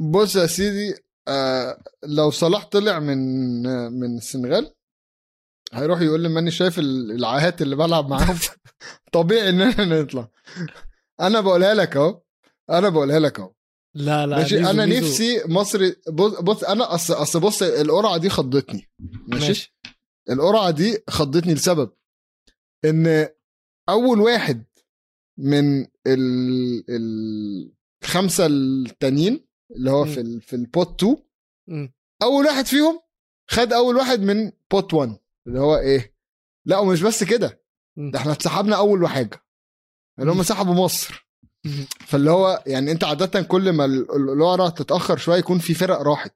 بص 0.01 0.37
يا 0.37 0.47
سيدي 0.47 0.95
آه 1.29 1.83
لو 2.03 2.31
صلاح 2.31 2.65
طلع 2.65 2.99
من 2.99 3.67
آه 3.67 3.89
من 3.89 4.17
السنغال 4.17 4.75
هيروح 5.73 6.01
يقول 6.01 6.21
لي 6.21 6.29
ماني 6.29 6.51
شايف 6.51 6.79
العاهات 6.79 7.63
اللي 7.63 7.77
بلعب 7.77 8.09
معاهم. 8.09 8.39
طبيعي 9.13 9.49
إن 9.49 9.63
إحنا 9.63 10.03
نطلع. 10.03 10.29
أنا 11.21 11.41
بقولها 11.41 11.75
لك 11.75 11.97
أهو 11.97 12.21
أنا 12.71 12.89
بقولها 12.89 13.19
لك 13.19 13.41
أهو. 13.41 13.53
لا 13.95 14.27
لا 14.27 14.37
ماشي 14.37 14.57
ميزو 14.57 14.71
أنا 14.71 14.87
ميزو. 14.87 15.07
نفسي 15.07 15.43
مصر 15.47 15.93
بص, 16.13 16.41
بص 16.41 16.65
أنا 16.65 16.95
أصل 16.95 17.15
أصل 17.15 17.41
بص 17.41 17.63
القرعة 17.63 18.17
دي 18.17 18.29
خضتني 18.29 18.89
ماشي, 19.29 19.47
ماشي. 19.47 19.75
القرعة 20.31 20.71
دي 20.71 20.99
خضتني 21.11 21.55
لسبب 21.55 21.91
إن 22.85 23.29
أول 23.89 24.21
واحد 24.21 24.65
من 25.39 25.87
ال 26.07 26.85
الخمسه 28.05 28.47
التانيين 28.47 29.47
اللي 29.77 29.91
هو 29.91 30.05
م. 30.05 30.09
في 30.09 30.21
ال 30.21 30.41
في 30.41 30.57
ال 30.57 30.68
pot 30.68 31.03
2 31.05 31.17
م. 31.69 31.89
أول 32.23 32.45
واحد 32.47 32.67
فيهم 32.67 33.01
خد 33.51 33.73
أول 33.73 33.97
واحد 33.97 34.21
من 34.21 34.53
pot 34.71 34.95
1 34.95 35.19
اللي 35.47 35.61
هو 35.61 35.77
إيه 35.77 36.15
لا 36.67 36.79
ومش 36.79 37.03
بس 37.03 37.25
كده 37.25 37.63
ده 37.97 38.19
إحنا 38.19 38.33
اتسحبنا 38.33 38.77
أول 38.77 39.09
حاجة 39.09 39.45
اللي 40.19 40.33
هم 40.33 40.43
سحبوا 40.43 40.75
مصر 40.75 41.28
فاللي 42.07 42.31
هو 42.31 42.63
يعني 42.67 42.93
انت 42.93 43.05
عادة 43.05 43.43
كل 43.43 43.71
ما 43.73 43.85
القرعه 43.85 44.69
تتأخر 44.69 45.17
شوية 45.17 45.39
يكون 45.39 45.59
في 45.59 45.75
فرق 45.75 46.03
راحت. 46.03 46.35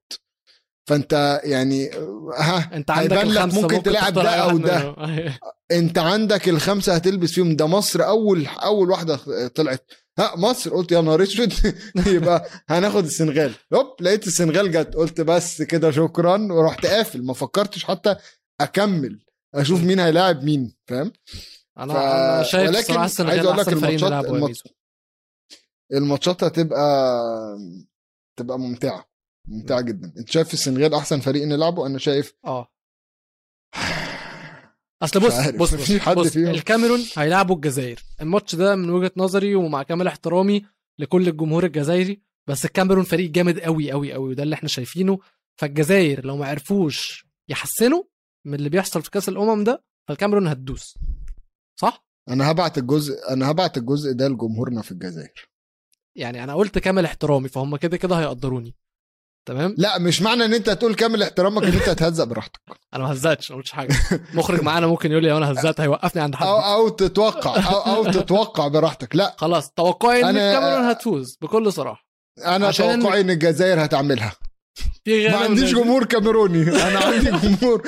فانت 0.89 1.41
يعني 1.45 1.91
ها 2.39 2.71
انت 2.75 2.91
عندك 2.91 3.23
الخمسة 3.23 3.61
ممكن, 3.61 3.77
ممكن 3.77 3.83
تلعب 3.83 4.15
ده 4.15 4.31
أو 4.31 4.59
ده. 4.59 4.97
انت 5.79 5.99
عندك 5.99 6.49
الخمسة 6.49 6.95
هتلبس 6.95 7.33
فيهم. 7.33 7.57
ده 7.57 7.67
مصر 7.67 8.07
أول 8.07 8.47
أول 8.47 8.91
واحدة 8.91 9.17
طلعت. 9.49 9.85
ها 10.19 10.37
مصر؟ 10.37 10.71
قلت 10.71 10.93
يا 10.93 11.01
نهار 11.01 11.23
أسود. 11.23 11.53
يبقى 12.07 12.49
هناخد 12.69 13.05
السنغال. 13.05 13.53
هوب 13.75 13.87
لقيت 14.01 14.27
السنغال 14.27 14.73
جت. 14.73 14.95
قلت 14.95 15.21
بس 15.21 15.63
كده 15.63 15.91
شكرا. 15.91 16.53
ورحت 16.53 16.87
قافل. 16.87 17.23
ما 17.25 17.35
فكرتش 17.35 17.85
حتى 17.85 18.17
أكمل. 18.61 19.19
أشوف 19.55 19.83
مين 19.83 20.01
هيلاعب 20.01 20.45
مين 20.45 20.75
فاهم؟ 20.87 21.13
أنا 21.79 21.95
ف... 21.95 21.97
أنا 21.97 22.43
شايف 22.43 22.69
ولكن 22.71 22.97
عايز 22.97 23.21
أقول 23.21 23.59
لك 23.59 23.69
الماتشات 23.69 24.13
الماتشات 25.93 26.45
هتبقى 26.45 26.83
تبقى 28.39 28.59
ممتعة 28.59 29.09
ممتعة 29.49 29.81
جدا. 29.81 30.13
أنت 30.19 30.31
شايف 30.31 30.53
السنغال 30.55 30.95
أحسن 30.95 31.21
فريق 31.21 31.45
نلعبه؟ 31.47 31.87
أنا 31.87 31.99
شايف 31.99 32.35
آه. 32.45 32.69
أصل 35.03 35.21
بص 35.21 35.49
بص, 35.49 35.75
بص, 35.75 35.93
حد 35.99 36.17
بص 36.17 36.29
فيهم. 36.29 36.47
الكاميرون 36.49 37.01
هيلعبوا 37.17 37.55
الجزائر. 37.57 38.01
الماتش 38.21 38.55
ده 38.55 38.77
من 38.77 38.91
وجهة 38.91 39.13
نظري 39.17 39.55
ومع 39.55 39.83
كامل 39.83 40.07
احترامي 40.07 40.67
لكل 40.99 41.29
الجمهور 41.29 41.65
الجزائري 41.65 42.23
بس 42.47 42.65
الكاميرون 42.65 43.05
فريق 43.05 43.31
جامد 43.31 43.61
قوي 43.61 43.91
قوي 43.93 44.13
قوي 44.13 44.29
وده 44.31 44.43
اللي 44.43 44.55
إحنا 44.55 44.69
شايفينه. 44.69 45.19
فالجزائر 45.61 46.25
لو 46.27 46.37
ما 46.37 46.47
عرفوش 46.47 47.27
يحسنوا 47.49 48.03
من 48.47 48.55
اللي 48.55 48.69
بيحصل 48.69 49.03
في 49.03 49.11
كأس 49.11 49.29
الأمم 49.29 49.65
ده 49.65 49.85
فالكاميرون 50.09 50.47
هتدوس. 50.47 50.99
صح؟ 51.81 52.07
أنا 52.29 52.51
هبعت 52.51 52.79
الجزء 52.79 53.15
أنا 53.31 53.51
هبعت 53.51 53.77
الجزء 53.79 54.13
ده 54.13 54.29
لجمهورنا 54.29 54.83
في 54.83 54.93
الجزائر. 54.93 55.52
يعني 56.17 56.45
أنا 56.45 56.55
قلت 56.55 56.79
كامل 56.79 57.05
احترامي 57.05 57.49
فهم 57.49 57.77
كده 57.77 57.97
كده 57.97 58.17
هيقدروني. 58.17 58.75
تمام؟ 59.47 59.75
لا 59.79 59.99
مش 59.99 60.23
معنى 60.23 60.45
إن 60.45 60.55
أنت 60.55 60.71
تقول 60.71 60.95
كامل 60.95 61.23
احترامك 61.23 61.63
إن 61.63 61.73
أنت 61.73 61.89
هتهزق 61.89 62.25
براحتك. 62.25 62.61
أنا 62.95 63.03
ما 63.05 63.13
هزقتش 63.13 63.51
ما 63.51 63.57
قلتش 63.57 63.73
حاجة. 63.73 63.95
مخرج 64.35 64.63
معانا 64.63 64.87
ممكن 64.87 65.11
يقول 65.13 65.23
لي 65.23 65.37
أنا 65.37 65.53
هزقت 65.53 65.81
هيوقفني 65.81 66.23
عند 66.23 66.35
حد. 66.35 66.47
أو 66.47 66.59
أو 66.59 66.89
تتوقع 66.89 67.57
أو, 67.57 67.95
أو 67.95 68.05
تتوقع 68.05 68.69
براحتك. 68.69 69.17
لا. 69.17 69.35
خلاص 69.39 69.71
توقعي 69.71 70.25
إن 70.25 70.37
الكاميرون 70.37 70.85
هتفوز 70.91 71.39
بكل 71.43 71.73
صراحة. 71.73 72.07
أنا 72.47 72.71
توقعي 72.71 73.21
إن 73.21 73.31
الجزائر 73.31 73.85
هتعملها. 73.85 74.33
في 75.05 75.29
ما 75.29 75.37
عنديش 75.37 75.75
جمهور 75.75 76.05
كاميروني. 76.05 76.63
أنا 76.63 76.99
عندي 76.99 77.31
جمهور 77.49 77.83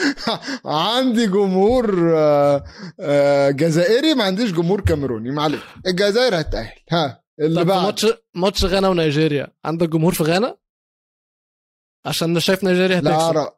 عندي 0.65 1.27
جمهور 1.27 2.13
آه، 2.17 2.65
آه، 3.01 3.51
جزائري 3.51 4.15
ما 4.15 4.25
عنديش 4.25 4.53
جمهور 4.53 4.81
كاميروني. 4.81 5.31
معلش 5.31 5.61
الجزائر 5.87 6.41
هتأهل 6.41 6.73
ها. 6.93 7.24
اللي 7.41 7.65
بعد. 7.65 7.85
ماتش 7.85 8.07
ماتش 8.35 8.65
غانا 8.65 8.89
ونيجيريا 8.89 9.49
عندك 9.65 9.89
جمهور 9.89 10.15
في 10.15 10.23
غانا؟ 10.23 10.57
عشان 12.07 12.31
أنا 12.31 12.41
شايف 12.41 12.65
نيجيريا 12.65 12.99
هتكسب. 12.99 13.09
لا 13.11 13.21
أعرف. 13.21 13.49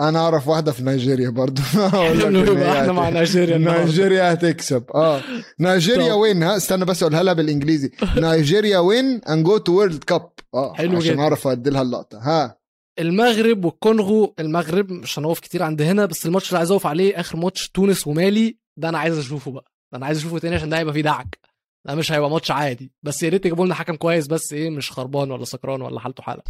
أنا 0.00 0.18
أعرف 0.18 0.48
واحدة 0.48 0.72
في 0.72 0.82
نيجيريا 0.82 1.30
برضو. 1.30 1.62
إحنا 2.72 2.92
مع 2.92 3.08
نيجيريا 3.08 3.58
نيجيريا 3.58 4.32
هتكسب. 4.32 4.84
آه. 4.94 5.22
نيجيريا 5.60 6.12
win 6.12 6.42
ها 6.42 6.56
استنى 6.56 6.84
بس 6.84 7.02
أقولها 7.02 7.22
لها 7.22 7.32
بالإنجليزي. 7.32 7.90
Nigeria 8.16 8.78
win 8.78 9.24
and 9.24 9.44
go 9.44 9.58
to 9.58 9.72
World 9.72 10.04
Cup 10.04 10.30
آه 10.54 10.74
حلو 10.74 10.96
عشان 10.96 11.20
أعرف 11.20 11.46
أدي 11.46 11.70
لها 11.70 11.82
اللقطة. 11.82 12.18
ها. 12.18 12.58
المغرب 12.98 13.64
والكونغو 13.64 14.34
المغرب 14.40 14.90
مش 14.92 15.18
هنقف 15.18 15.40
كتير 15.40 15.62
عند 15.62 15.82
هنا 15.82 16.06
بس 16.06 16.26
الماتش 16.26 16.48
اللي 16.48 16.58
عايز 16.58 16.70
أقف 16.70 16.86
عليه 16.86 17.20
آخر 17.20 17.36
ماتش 17.36 17.68
تونس 17.68 18.06
ومالي 18.06 18.58
ده 18.76 18.88
أنا 18.88 18.98
عايز 18.98 19.18
أشوفه 19.18 19.50
بقى. 19.50 19.72
أنا 19.94 20.06
عايز 20.06 20.18
أشوفه 20.18 20.38
تاني 20.38 20.54
عشان 20.56 20.68
ده 20.68 20.78
هيبقى 20.78 20.94
فيه 20.94 21.02
دعك. 21.02 21.38
ده 21.86 21.94
مش 21.94 22.12
هيبقى 22.12 22.30
ماتش 22.30 22.50
عادي. 22.50 22.92
بس 23.02 23.22
يا 23.22 23.28
ريت 23.28 23.46
يجيبوا 23.46 23.66
لنا 23.66 23.74
حكم 23.74 23.96
كويس 23.96 24.26
بس 24.26 24.52
إيه 24.52 24.70
مش 24.70 24.90
خربان 24.92 25.30
ولا 25.30 25.44
سكران 25.44 25.82
ولا 25.82 26.00
حالته 26.00 26.22
حالة. 26.22 26.42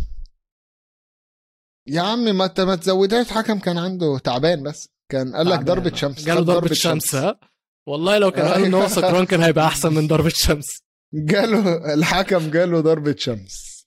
يا 1.89 2.01
عمي 2.01 2.33
ما 2.33 2.45
انت 2.45 2.61
ما 2.61 2.77
تزودهاش. 2.77 3.29
حكم 3.31 3.59
كان 3.59 3.79
عنده 3.79 4.19
تعبان 4.19 4.63
بس. 4.63 4.89
كان 5.13 5.37
قال 5.37 5.51
لك 5.51 5.61
ضربة 5.61 5.95
شمس. 5.95 6.25
جاله 6.25 6.41
ضربة 6.41 6.75
شمس 6.75 7.15
ها؟ 7.15 7.41
والله 7.89 8.19
لو 8.19 8.31
كان 8.31 8.49
قال 8.49 8.65
إن 8.65 8.75
هو 8.75 8.89
سكران 8.99 9.27
كان 9.27 9.41
هيبقى 9.43 9.67
أحسن 9.67 9.93
من 9.95 10.07
ضربة 10.07 10.29
شمس. 10.29 10.79
جاله 11.15 11.95
الحكم 11.95 12.51
جاله 12.51 12.81
ضربة 12.81 13.15
شمس. 13.19 13.85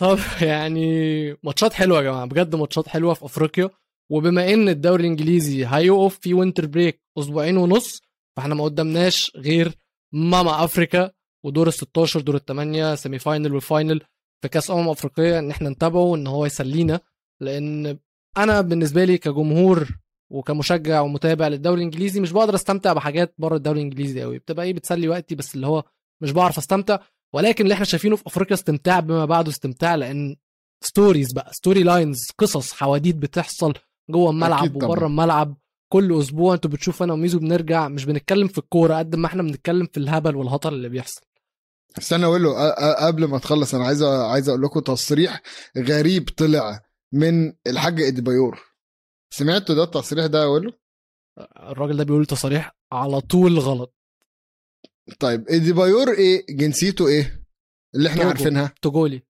طب 0.00 0.18
يعني 0.42 0.86
ماتشات 1.42 1.72
حلوة 1.72 1.98
يا 1.98 2.02
جماعة 2.02 2.24
بجد 2.26 2.54
ماتشات 2.54 2.88
حلوة 2.88 3.14
في 3.14 3.24
أفريقيا. 3.24 3.70
وبما 4.10 4.52
إن 4.52 4.68
الدوري 4.68 5.02
الإنجليزي 5.02 5.66
هيقف 5.66 6.18
في 6.20 6.34
winter 6.34 6.66
break 6.66 7.02
أسبوعين 7.18 7.56
ونص 7.56 8.00
فإحنا 8.36 8.54
ما 8.54 8.64
قدامناش 8.64 9.32
غير 9.36 9.74
ماما 10.14 10.64
أفريكا 10.64 11.10
ودور 11.44 11.66
ال 11.68 11.72
16 11.72 12.20
دور 12.20 12.34
الثمانيه 12.36 12.94
semi 12.94 13.18
final 13.18 13.54
و 13.54 13.62
final 13.62 14.00
في 14.42 14.48
كأس 14.48 14.70
أمم 14.70 14.88
أفريقية 14.88 15.38
إن 15.38 15.50
إحنا 15.50 15.68
نتابعه 15.68 16.00
وان 16.02 16.26
هو 16.26 16.46
يسلينا. 16.46 17.00
لأن 17.40 17.98
أنا 18.36 18.60
بالنسبة 18.60 19.04
لي 19.04 19.18
كجمهور 19.18 19.88
وكمشجع 20.32 21.00
ومتابع 21.00 21.48
للدوري 21.48 21.76
الإنجليزي 21.78 22.20
مش 22.20 22.32
بقدر 22.32 22.54
أستمتع 22.54 22.92
بحاجات 22.92 23.34
بره 23.38 23.56
الدوري 23.56 23.78
الإنجليزي 23.80 24.22
قوي 24.22 24.38
بتبقى 24.38 24.66
إيه 24.66 24.72
بتسلي 24.72 25.08
وقتي 25.08 25.34
بس 25.34 25.54
اللي 25.54 25.66
هو 25.66 25.84
مش 26.22 26.30
بعرف 26.30 26.58
أستمتع. 26.58 26.98
ولكن 27.34 27.64
اللي 27.64 27.74
إحنا 27.74 27.84
شايفينه 27.84 28.16
في 28.16 28.26
أفريقيا 28.26 28.54
استمتاع 28.54 29.00
بما 29.00 29.24
بعده 29.24 29.50
استمتاع 29.50 29.94
لأن 29.94 30.36
stories 30.84 31.32
بقى 31.32 31.52
story 31.52 31.82
lines 31.82 32.18
قصص 32.38 32.72
حواديت 32.72 33.16
بتحصل 33.16 33.74
جوه 34.10 34.30
الملعب 34.30 34.62
وبره 34.76 35.06
الملعب. 35.06 35.56
كل 35.88 36.18
أسبوع 36.20 36.54
أنتوا 36.54 36.70
بتشوفوا 36.70 37.06
أنا 37.06 37.12
وميزو 37.12 37.38
بنرجع 37.38 37.88
مش 37.88 38.04
بنتكلم 38.04 38.48
في 38.48 38.58
الكورة 38.58 38.94
قد 38.98 39.16
ما 39.16 39.26
إحنا 39.26 39.42
بنتكلم 39.42 39.86
في 39.92 39.96
الهبل 40.00 40.36
والهطل 40.36 40.74
اللي 40.74 40.88
بيحصل. 40.88 41.20
استنى 41.98 42.24
أقول 42.24 42.42
له 42.42 42.70
قبل 43.06 43.24
ما 43.24 43.38
تخلص 43.38 43.74
أنا 43.74 43.84
عايز 43.86 44.02
عايز 44.02 44.48
أقول 44.48 44.62
لكم 44.62 44.80
تصريح 44.80 45.42
غريب 45.78 46.28
طلع 46.36 46.82
من 47.12 47.52
الحاج 47.66 48.02
اديبايور 48.02 48.60
سمعتوا 49.30 49.74
ده 49.74 49.82
التصريح 49.82 50.26
ده 50.26 50.42
أقول 50.42 50.64
له 50.66 50.72
الراجل 51.70 51.96
ده 51.96 52.04
بيقول 52.04 52.26
تصاريح 52.26 52.76
على 52.92 53.20
طول 53.20 53.58
غلط. 53.58 53.94
طيب 55.20 55.44
اديبايور 55.48 56.12
إيه؟ 56.12 56.46
جنسيته 56.50 57.08
إيه؟ 57.08 57.44
اللي 57.94 58.08
إحنا 58.08 58.22
توجو. 58.22 58.28
عارفينها. 58.28 58.74
توجولي. 58.82 59.22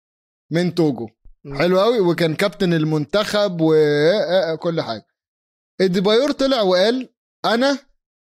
من 0.51 0.75
توجو. 0.75 1.09
حلو 1.55 1.81
قوي 1.81 2.01
وكان 2.01 2.35
كابتن 2.35 2.73
المنتخب 2.73 3.59
وكل 3.61 4.81
حاجة. 4.83 5.07
اديبايور 5.81 6.33
طلع 6.33 6.63
وقال 6.63 7.15
أنا 7.45 7.79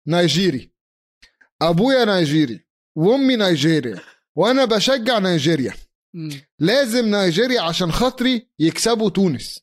نيجيري 0.07 0.75
أبويا 1.63 2.05
نيجيري 2.05 2.67
وأمي 2.97 3.37
نيجيريا 3.37 4.01
وأنا 4.37 4.65
بشجع 4.65 5.19
نيجيريا. 5.19 5.75
لازم 6.59 7.05
نيجيريا 7.05 7.61
عشان 7.61 7.93
خاطري 7.93 8.51
يكسبوا 8.59 9.11
تونس. 9.11 9.61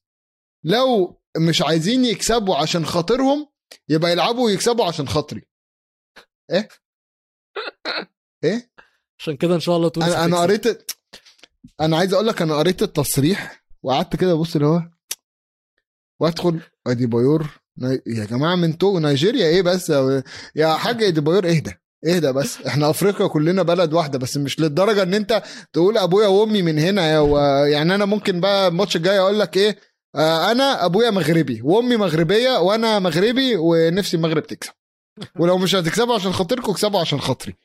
لو 0.66 1.22
مش 1.38 1.62
عايزين 1.62 2.06
يكسبوا 2.06 2.56
عشان 2.56 2.86
خاطرهم 2.86 3.48
يبقى 3.90 4.12
يلعبوا 4.12 4.46
ويكسبوا 4.46 4.86
عشان 4.86 5.08
خاطري. 5.08 5.42
إيه؟ 6.52 6.70
إيه؟ 8.44 8.72
عشان 9.20 9.38
كده 9.38 9.56
إن 9.56 9.60
شاء 9.60 9.78
الله 9.78 9.90
تونس 9.90 10.08
أنا, 10.08 10.26
أنا 10.26 10.40
قريت 10.40 10.92
أنا 11.82 11.98
عايز 11.98 12.14
أقول 12.14 12.28
لك 12.28 12.42
أنا 12.42 12.56
قريت 12.56 12.82
التصريح 12.82 13.66
وقعدت 13.84 14.16
كده 14.16 14.32
أبص 14.32 14.56
اللي 14.56 14.68
هو 14.68 14.82
وأدخل 16.20 16.62
ادي 16.88 17.06
بايور 17.06 17.61
يا 18.08 18.26
جماعة 18.26 18.56
من 18.56 18.78
توجو 18.78 19.00
نيجيريا 19.00 19.46
إيه 19.46 19.62
بس؟ 19.62 19.90
يا 20.56 20.74
حاج 20.74 21.04
أديبايور 21.04 21.48
اهدى 21.50 21.72
اهدى 22.08 22.32
بس. 22.32 22.62
إحنا 22.62 22.90
أفريقيا 22.90 23.28
كلنا 23.28 23.64
بلد 23.64 23.94
واحدة 23.94 24.20
بس 24.20 24.38
مش 24.38 24.60
للدرجة 24.60 25.04
إن 25.04 25.14
أنت 25.14 25.44
تقول 25.74 25.98
أبويا 25.98 26.28
وأمي 26.28 26.62
من 26.62 26.80
هنا. 26.80 27.22
يعني 27.68 27.96
أنا 27.96 28.06
ممكن 28.06 28.40
بقى 28.40 28.68
الماتش 28.68 28.96
الجاي 28.96 29.20
أقول 29.20 29.40
لك 29.40 29.58
إيه؟ 29.58 29.78
آه، 30.16 30.52
أنا 30.52 30.86
أبويا 30.86 31.10
مغربي 31.10 31.62
وأمي 31.62 31.96
مغربية 31.98 32.58
وأنا 32.60 33.00
مغربي 33.00 33.56
ونفسي 33.56 34.18
المغرب 34.18 34.44
تكسب. 34.48 34.72
ولو 35.40 35.58
مش 35.58 35.76
هتكسبوا 35.76 36.16
عشان 36.16 36.34
خاطركم 36.34 36.72
اكسبوا 36.72 37.00
عشان 37.00 37.20
خاطري. 37.22 37.56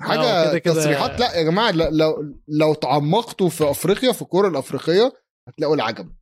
حاجة 0.00 0.50
كده 0.50 0.58
كده 0.58 0.74
تصريحات. 0.74 1.20
لا 1.20 1.34
يا 1.34 1.42
جماعة 1.42 1.70
لو 1.70 2.34
لو 2.48 2.74
تعمقتوا 2.74 3.48
في 3.48 3.70
أفريقيا 3.70 4.12
في 4.12 4.22
الكوره 4.22 4.48
الأفريقية 4.48 5.12
هتلاقوا 5.48 5.74
العجب. 5.74 6.12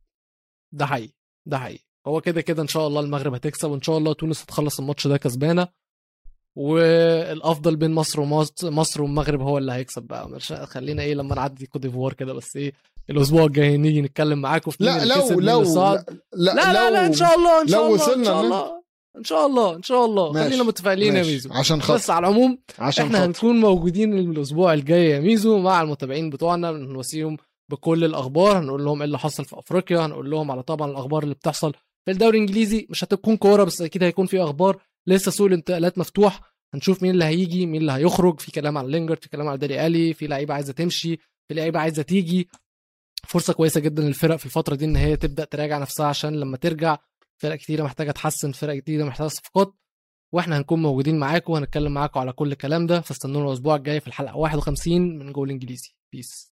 ده 0.73 0.85
حقيقي 0.85 1.13
ده 1.45 1.57
حقيقي. 1.57 1.83
هو 2.07 2.21
كده 2.21 2.41
كده 2.41 2.61
إن 2.61 2.67
شاء 2.67 2.87
الله 2.87 3.01
المغرب 3.01 3.33
هتكسب 3.33 3.69
وإن 3.71 3.81
شاء 3.81 3.97
الله 3.97 4.13
تونس 4.13 4.43
هتخلص 4.43 4.79
الماتش 4.79 5.07
ده 5.07 5.17
كسبانة. 5.17 5.67
والأفضل 6.55 7.75
بين 7.75 7.91
مصر 7.91 8.21
ومصر 8.21 8.71
مصر 8.71 9.01
والمغرب 9.01 9.41
هو 9.41 9.57
اللي 9.57 9.71
هيكسب 9.71 10.03
بقى. 10.03 10.29
مش 10.29 10.53
خلينا 10.53 11.03
إيه 11.03 11.13
لما 11.13 11.35
نعدي 11.35 11.65
كوت 11.65 11.81
ديفوار 11.81 12.13
كده 12.13 12.33
بس 12.33 12.55
إيه 12.55 12.73
الأسبوع 13.09 13.45
الجاي 13.45 13.77
نيجي 13.77 14.01
نتكلم 14.01 14.41
معاكم 14.41 14.71
في 14.71 14.83
لا 14.83 15.05
لو 15.05 15.39
لو 15.39 15.61
لا, 15.61 16.05
لا, 16.33 16.53
لا, 16.53 16.73
لا, 16.73 16.89
لا 16.91 17.05
إن 17.05 17.13
شاء 17.13 17.35
الله 17.35 17.61
إن 17.61 17.67
شاء 17.67 17.87
الله 17.87 18.15
إن 18.15 18.23
شاء 18.23 18.41
الله 18.41 18.81
إن 19.17 19.23
شاء 19.23 19.45
الله 19.45 19.75
إن 19.75 19.83
شاء 19.83 20.05
الله. 20.05 20.31
ماشي. 20.31 20.49
خلينا 20.49 20.63
متفائلين 20.63 21.15
يا 21.15 21.23
ميزو. 21.23 21.49
عشان 21.53 21.81
خاطر 21.81 21.95
بس 21.99 22.09
على 22.09 22.27
العموم 22.27 22.57
عشان 22.79 23.05
إحنا 23.05 23.17
خطر. 23.17 23.27
هنكون 23.27 23.59
موجودين 23.59 24.13
الأسبوع 24.19 24.73
الجاي 24.73 25.05
يا 25.09 25.19
ميزو 25.19 25.57
مع 25.59 25.81
المتابعين 25.81 26.29
بتوعنا. 26.29 26.71
نوصيهم 26.71 27.37
بكل 27.71 28.03
الأخبار 28.03 28.59
هنقول 28.59 28.85
لهم 28.85 28.97
إيه 28.97 29.05
اللي 29.05 29.19
حصل 29.19 29.45
في 29.45 29.59
أفريقيا 29.59 30.05
هنقول 30.05 30.31
لهم 30.31 30.51
على 30.51 30.63
طبعا 30.63 30.91
الأخبار 30.91 31.23
اللي 31.23 31.35
بتحصل 31.35 31.73
في 32.05 32.11
الدوري 32.11 32.37
الإنجليزي 32.37 32.87
مش 32.89 33.03
هتكون 33.03 33.37
كورة 33.37 33.63
بس 33.63 33.81
أكيد 33.81 34.03
هيكون 34.03 34.25
في 34.25 34.39
أخبار. 34.43 34.81
لسه 35.07 35.31
سوق 35.31 35.47
الانتقالات 35.47 35.97
مفتوح. 35.97 36.41
هنشوف 36.73 37.03
مين 37.03 37.11
اللي 37.11 37.25
هيجي 37.25 37.65
مين 37.65 37.81
اللي 37.81 37.91
هيخرج. 37.91 38.39
في 38.39 38.51
كلام 38.51 38.77
على 38.77 38.91
لينجارد 38.91 39.15
في 39.15 39.29
كلام 39.29 39.47
على 39.47 39.57
دالي 39.57 39.87
ألي 39.87 40.13
في 40.13 40.27
لعيبة 40.27 40.53
عايزة 40.53 40.73
تمشي 40.73 41.17
في 41.47 41.53
لعيبة 41.53 41.79
عايزة 41.79 42.01
تيجي. 42.03 42.49
فرصة 43.27 43.53
كويسة 43.53 43.79
جدا 43.79 44.03
للفرق 44.03 44.35
في 44.35 44.45
الفترة 44.45 44.75
دي 44.75 44.85
إن 44.85 44.95
هي 44.95 45.15
تبدأ 45.17 45.45
تراجع 45.45 45.77
نفسها 45.77 46.05
عشان 46.05 46.39
لما 46.39 46.57
ترجع 46.57 46.97
فرق 47.37 47.55
كتيرة 47.55 47.83
محتاجة 47.83 48.11
تحسن 48.11 48.51
فرق 48.51 48.75
كتيرة 48.79 49.03
محتاجة 49.03 49.27
صفقات. 49.27 49.73
وإحنا 50.33 50.57
هنكون 50.57 50.81
موجودين 50.81 51.19
معاكم 51.19 51.53
وهنتكلم 51.53 51.93
معاكم 51.93 52.19
على 52.19 52.33
كل 52.33 52.51
الكلام 52.51 52.87
ده. 52.87 53.01
فاستنونا 53.01 53.47
الأسبوع 53.47 53.75
الجاي 53.75 53.99
في 53.99 54.07
الحلقة 54.07 54.37
51 54.37 55.17
من 55.19 55.31
جول 55.31 55.49
إنجليزي. 55.49 55.89
peace 56.13 56.50